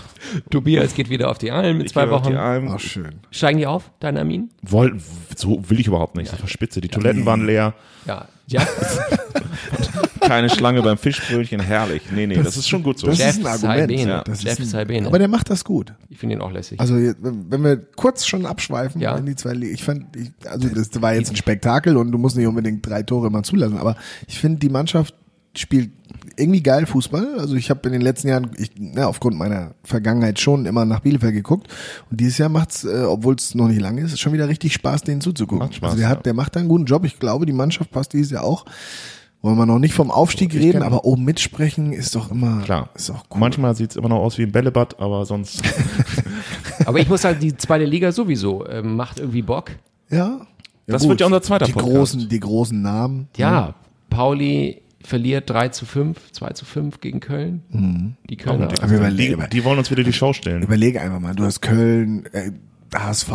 Tobias 0.50 0.94
geht 0.94 1.08
wieder 1.08 1.30
auf 1.30 1.38
die 1.38 1.50
Alm 1.50 1.78
mit 1.78 1.86
Ich 1.86 1.92
zwei 1.92 2.04
gehe 2.04 2.12
auf 2.12 2.24
Wochen. 2.24 2.32
die 2.32 2.36
Alm. 2.38 2.68
Ach, 2.70 2.78
schön. 2.78 3.20
Steigen 3.30 3.58
die 3.58 3.66
auf, 3.66 3.90
dein 4.00 4.18
Armin? 4.18 4.50
Woll, 4.60 4.98
so 5.34 5.62
will 5.70 5.80
ich 5.80 5.86
überhaupt 5.86 6.14
nicht. 6.16 6.30
Das 6.30 6.40
war 6.42 6.48
spitze. 6.48 6.82
Die 6.82 6.88
Toiletten 6.88 7.24
waren 7.24 7.46
leer. 7.46 7.72
Ja. 8.06 8.28
Ja. 8.46 8.66
Keine 10.20 10.48
Schlange 10.50 10.82
beim 10.82 10.98
Fischbrötchen. 10.98 11.60
Herrlich. 11.60 12.02
Nee, 12.12 12.26
nee, 12.26 12.40
das, 12.42 12.56
ist 12.56 12.68
schon 12.68 12.82
gut 12.82 12.98
so. 12.98 13.08
Das 13.08 13.18
Jeff 13.18 13.38
ist 13.38 13.46
ein 13.46 13.70
Argument. 13.70 13.90
Ja. 14.08 14.22
Das 14.22 14.42
Jeff 14.42 14.60
ist 14.60 14.74
ein, 14.74 15.06
aber 15.06 15.18
der 15.18 15.28
macht 15.28 15.50
das 15.50 15.64
gut. 15.64 15.92
Ich 16.08 16.18
finde 16.18 16.36
ihn 16.36 16.40
auch 16.40 16.52
lässig. 16.52 16.78
Also 16.80 16.94
wenn 16.94 17.64
wir 17.64 17.76
kurz 17.76 18.26
schon 18.26 18.46
abschweifen, 18.46 19.00
Ja. 19.00 19.16
in 19.16 19.26
die 19.26 19.34
zwei, 19.34 19.54
ich 19.54 19.82
fand, 19.82 20.16
ich, 20.16 20.30
also 20.48 20.68
das 20.68 20.90
war 21.02 21.14
jetzt 21.14 21.30
ein 21.30 21.36
Spektakel 21.36 21.96
und 21.96 22.12
du 22.12 22.18
musst 22.18 22.36
nicht 22.36 22.46
unbedingt 22.46 22.86
drei 22.86 23.02
Tore 23.02 23.26
immer 23.26 23.42
zulassen, 23.42 23.78
aber 23.78 23.96
ich 24.28 24.38
finde 24.38 24.58
die 24.60 24.68
Mannschaft 24.68 25.14
spielt 25.56 25.90
irgendwie 26.36 26.62
geil 26.62 26.86
Fußball. 26.86 27.38
Also 27.38 27.56
ich 27.56 27.70
habe 27.70 27.80
in 27.86 27.92
den 27.92 28.02
letzten 28.02 28.28
Jahren, 28.28 28.50
ich, 28.56 28.70
na, 28.78 29.06
aufgrund 29.06 29.36
meiner 29.36 29.74
Vergangenheit 29.84 30.40
schon 30.40 30.66
immer 30.66 30.84
nach 30.84 31.00
Bielefeld 31.00 31.34
geguckt 31.34 31.68
und 32.10 32.20
dieses 32.20 32.38
Jahr 32.38 32.48
macht's, 32.48 32.84
äh, 32.84 33.04
obwohl 33.06 33.34
es 33.34 33.54
noch 33.54 33.68
nicht 33.68 33.80
lange 33.80 34.02
ist, 34.02 34.18
schon 34.18 34.32
wieder 34.32 34.48
richtig 34.48 34.72
Spaß, 34.72 35.02
denen 35.02 35.20
zuzugucken. 35.20 35.66
Macht 35.66 35.74
Spaß, 35.74 35.90
also 35.90 36.00
der 36.00 36.08
ja. 36.08 36.16
hat, 36.16 36.26
der 36.26 36.34
macht 36.34 36.56
da 36.56 36.60
einen 36.60 36.68
guten 36.68 36.86
Job. 36.86 37.04
Ich 37.04 37.18
glaube, 37.18 37.46
die 37.46 37.52
Mannschaft 37.52 37.90
passt 37.90 38.12
dieses 38.12 38.30
Jahr 38.30 38.44
auch. 38.44 38.64
Wollen 39.42 39.58
wir 39.58 39.66
noch 39.66 39.80
nicht 39.80 39.94
vom 39.94 40.12
Aufstieg 40.12 40.54
reden, 40.54 40.82
kenn- 40.82 40.86
aber 40.86 41.04
oben 41.04 41.24
mitsprechen 41.24 41.92
ist 41.92 42.14
doch 42.14 42.30
immer, 42.30 42.62
Klar. 42.62 42.90
ist 42.94 43.10
auch 43.10 43.24
cool. 43.30 43.40
Manchmal 43.40 43.74
sieht's 43.74 43.96
immer 43.96 44.08
noch 44.08 44.20
aus 44.20 44.38
wie 44.38 44.44
ein 44.44 44.52
Bällebad, 44.52 45.00
aber 45.00 45.24
sonst. 45.26 45.62
Aber 46.86 46.98
ich 46.98 47.08
muss 47.08 47.22
sagen, 47.22 47.38
die 47.38 47.56
zweite 47.56 47.84
Liga 47.84 48.10
sowieso 48.10 48.66
ähm, 48.66 48.96
macht 48.96 49.20
irgendwie 49.20 49.42
Bock. 49.42 49.70
Ja. 50.10 50.16
ja 50.18 50.46
Das 50.86 51.06
wird 51.06 51.20
ja 51.20 51.26
unser 51.26 51.40
zweiter 51.40 51.66
die 51.66 51.72
Podcast. 51.72 51.94
großen, 51.94 52.28
die 52.28 52.40
großen 52.40 52.82
Namen. 52.82 53.28
Ja, 53.36 53.74
Pauli 54.10 54.81
verliert 55.04 55.48
3 55.50 55.68
zu 55.68 55.86
5, 55.86 56.32
2 56.32 56.50
zu 56.50 56.64
5 56.64 57.00
gegen 57.00 57.20
Köln. 57.20 57.62
Die 58.28 58.36
Kölner. 58.36 58.68
Aber 58.68 58.86
Die, 58.86 58.94
überlege, 58.94 59.48
die 59.52 59.64
wollen 59.64 59.78
uns 59.78 59.90
wieder 59.90 60.02
die 60.02 60.12
Show 60.12 60.32
stellen. 60.32 60.62
überlege 60.62 61.00
einfach 61.00 61.20
mal, 61.20 61.34
du 61.34 61.44
hast 61.44 61.60
Köln, 61.60 62.26
äh, 62.32 62.50
HSV, 62.94 63.30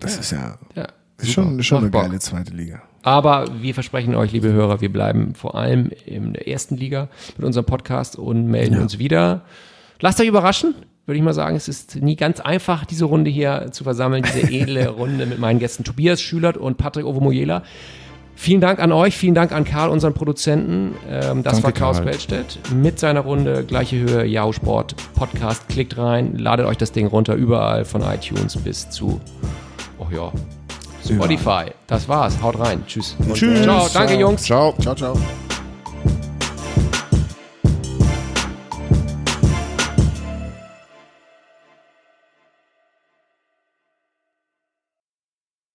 das 0.00 0.16
ist 0.18 0.32
ja 0.32 0.58
ja. 0.74 0.86
ist 1.18 1.32
schon, 1.32 1.62
schon 1.62 1.78
eine 1.78 1.90
Bock. 1.90 2.02
geile 2.02 2.18
zweite 2.18 2.52
Liga. 2.54 2.82
Aber 3.02 3.46
wir 3.60 3.74
versprechen 3.74 4.14
euch, 4.14 4.32
liebe 4.32 4.52
Hörer, 4.52 4.80
wir 4.80 4.92
bleiben 4.92 5.34
vor 5.34 5.56
allem 5.56 5.90
in 6.06 6.34
der 6.34 6.46
ersten 6.48 6.76
Liga 6.76 7.08
mit 7.36 7.44
unserem 7.44 7.66
Podcast 7.66 8.16
und 8.16 8.46
melden 8.46 8.78
uns 8.78 8.98
wieder. 8.98 9.42
Lasst 10.00 10.20
euch 10.20 10.28
überraschen, 10.28 10.74
würde 11.04 11.18
ich 11.18 11.24
mal 11.24 11.32
sagen. 11.34 11.56
Es 11.56 11.66
ist 11.68 11.96
nie 11.96 12.14
ganz 12.16 12.38
einfach, 12.40 12.84
diese 12.84 13.04
Runde 13.06 13.30
hier 13.30 13.68
zu 13.72 13.82
versammeln, 13.84 14.22
diese 14.24 14.48
edle 14.52 14.88
Runde 14.90 15.26
mit 15.26 15.38
meinen 15.40 15.58
Gästen 15.58 15.82
Tobias 15.84 16.22
Schülert 16.22 16.56
und 16.56 16.78
Patrick 16.78 17.04
Ovomoyela. 17.04 17.64
Vielen 18.34 18.60
Dank 18.60 18.80
an 18.80 18.92
euch, 18.92 19.16
vielen 19.16 19.34
Dank 19.34 19.52
an 19.52 19.64
Karl, 19.64 19.90
unseren 19.90 20.14
Produzenten. 20.14 20.94
Ähm, 21.08 21.42
das 21.42 21.54
Danke, 21.54 21.64
war 21.64 21.72
Klaus 21.72 21.96
Karl. 21.96 22.06
Bellstedt 22.06 22.58
mit 22.74 22.98
seiner 22.98 23.20
Runde, 23.20 23.64
gleiche 23.64 23.96
Höhe, 23.96 24.24
Yahoo 24.24 24.52
Sport 24.52 24.96
Podcast. 25.14 25.68
Klickt 25.68 25.96
rein, 25.96 26.36
ladet 26.36 26.66
euch 26.66 26.78
das 26.78 26.92
Ding 26.92 27.06
runter, 27.06 27.34
überall 27.34 27.84
von 27.84 28.02
iTunes 28.02 28.56
bis 28.56 28.90
zu, 28.90 29.20
oh 29.98 30.06
ja, 30.12 30.32
Spotify. 31.04 31.72
Das 31.86 32.08
war's, 32.08 32.40
haut 32.42 32.58
rein. 32.58 32.82
Tschüss. 32.86 33.16
Tschüss. 33.32 33.62
Ciao, 33.62 33.88
danke 33.92 34.14
Jungs. 34.14 34.42
Ciao. 34.42 34.74
Ciao, 34.80 34.94
ciao. 34.94 35.16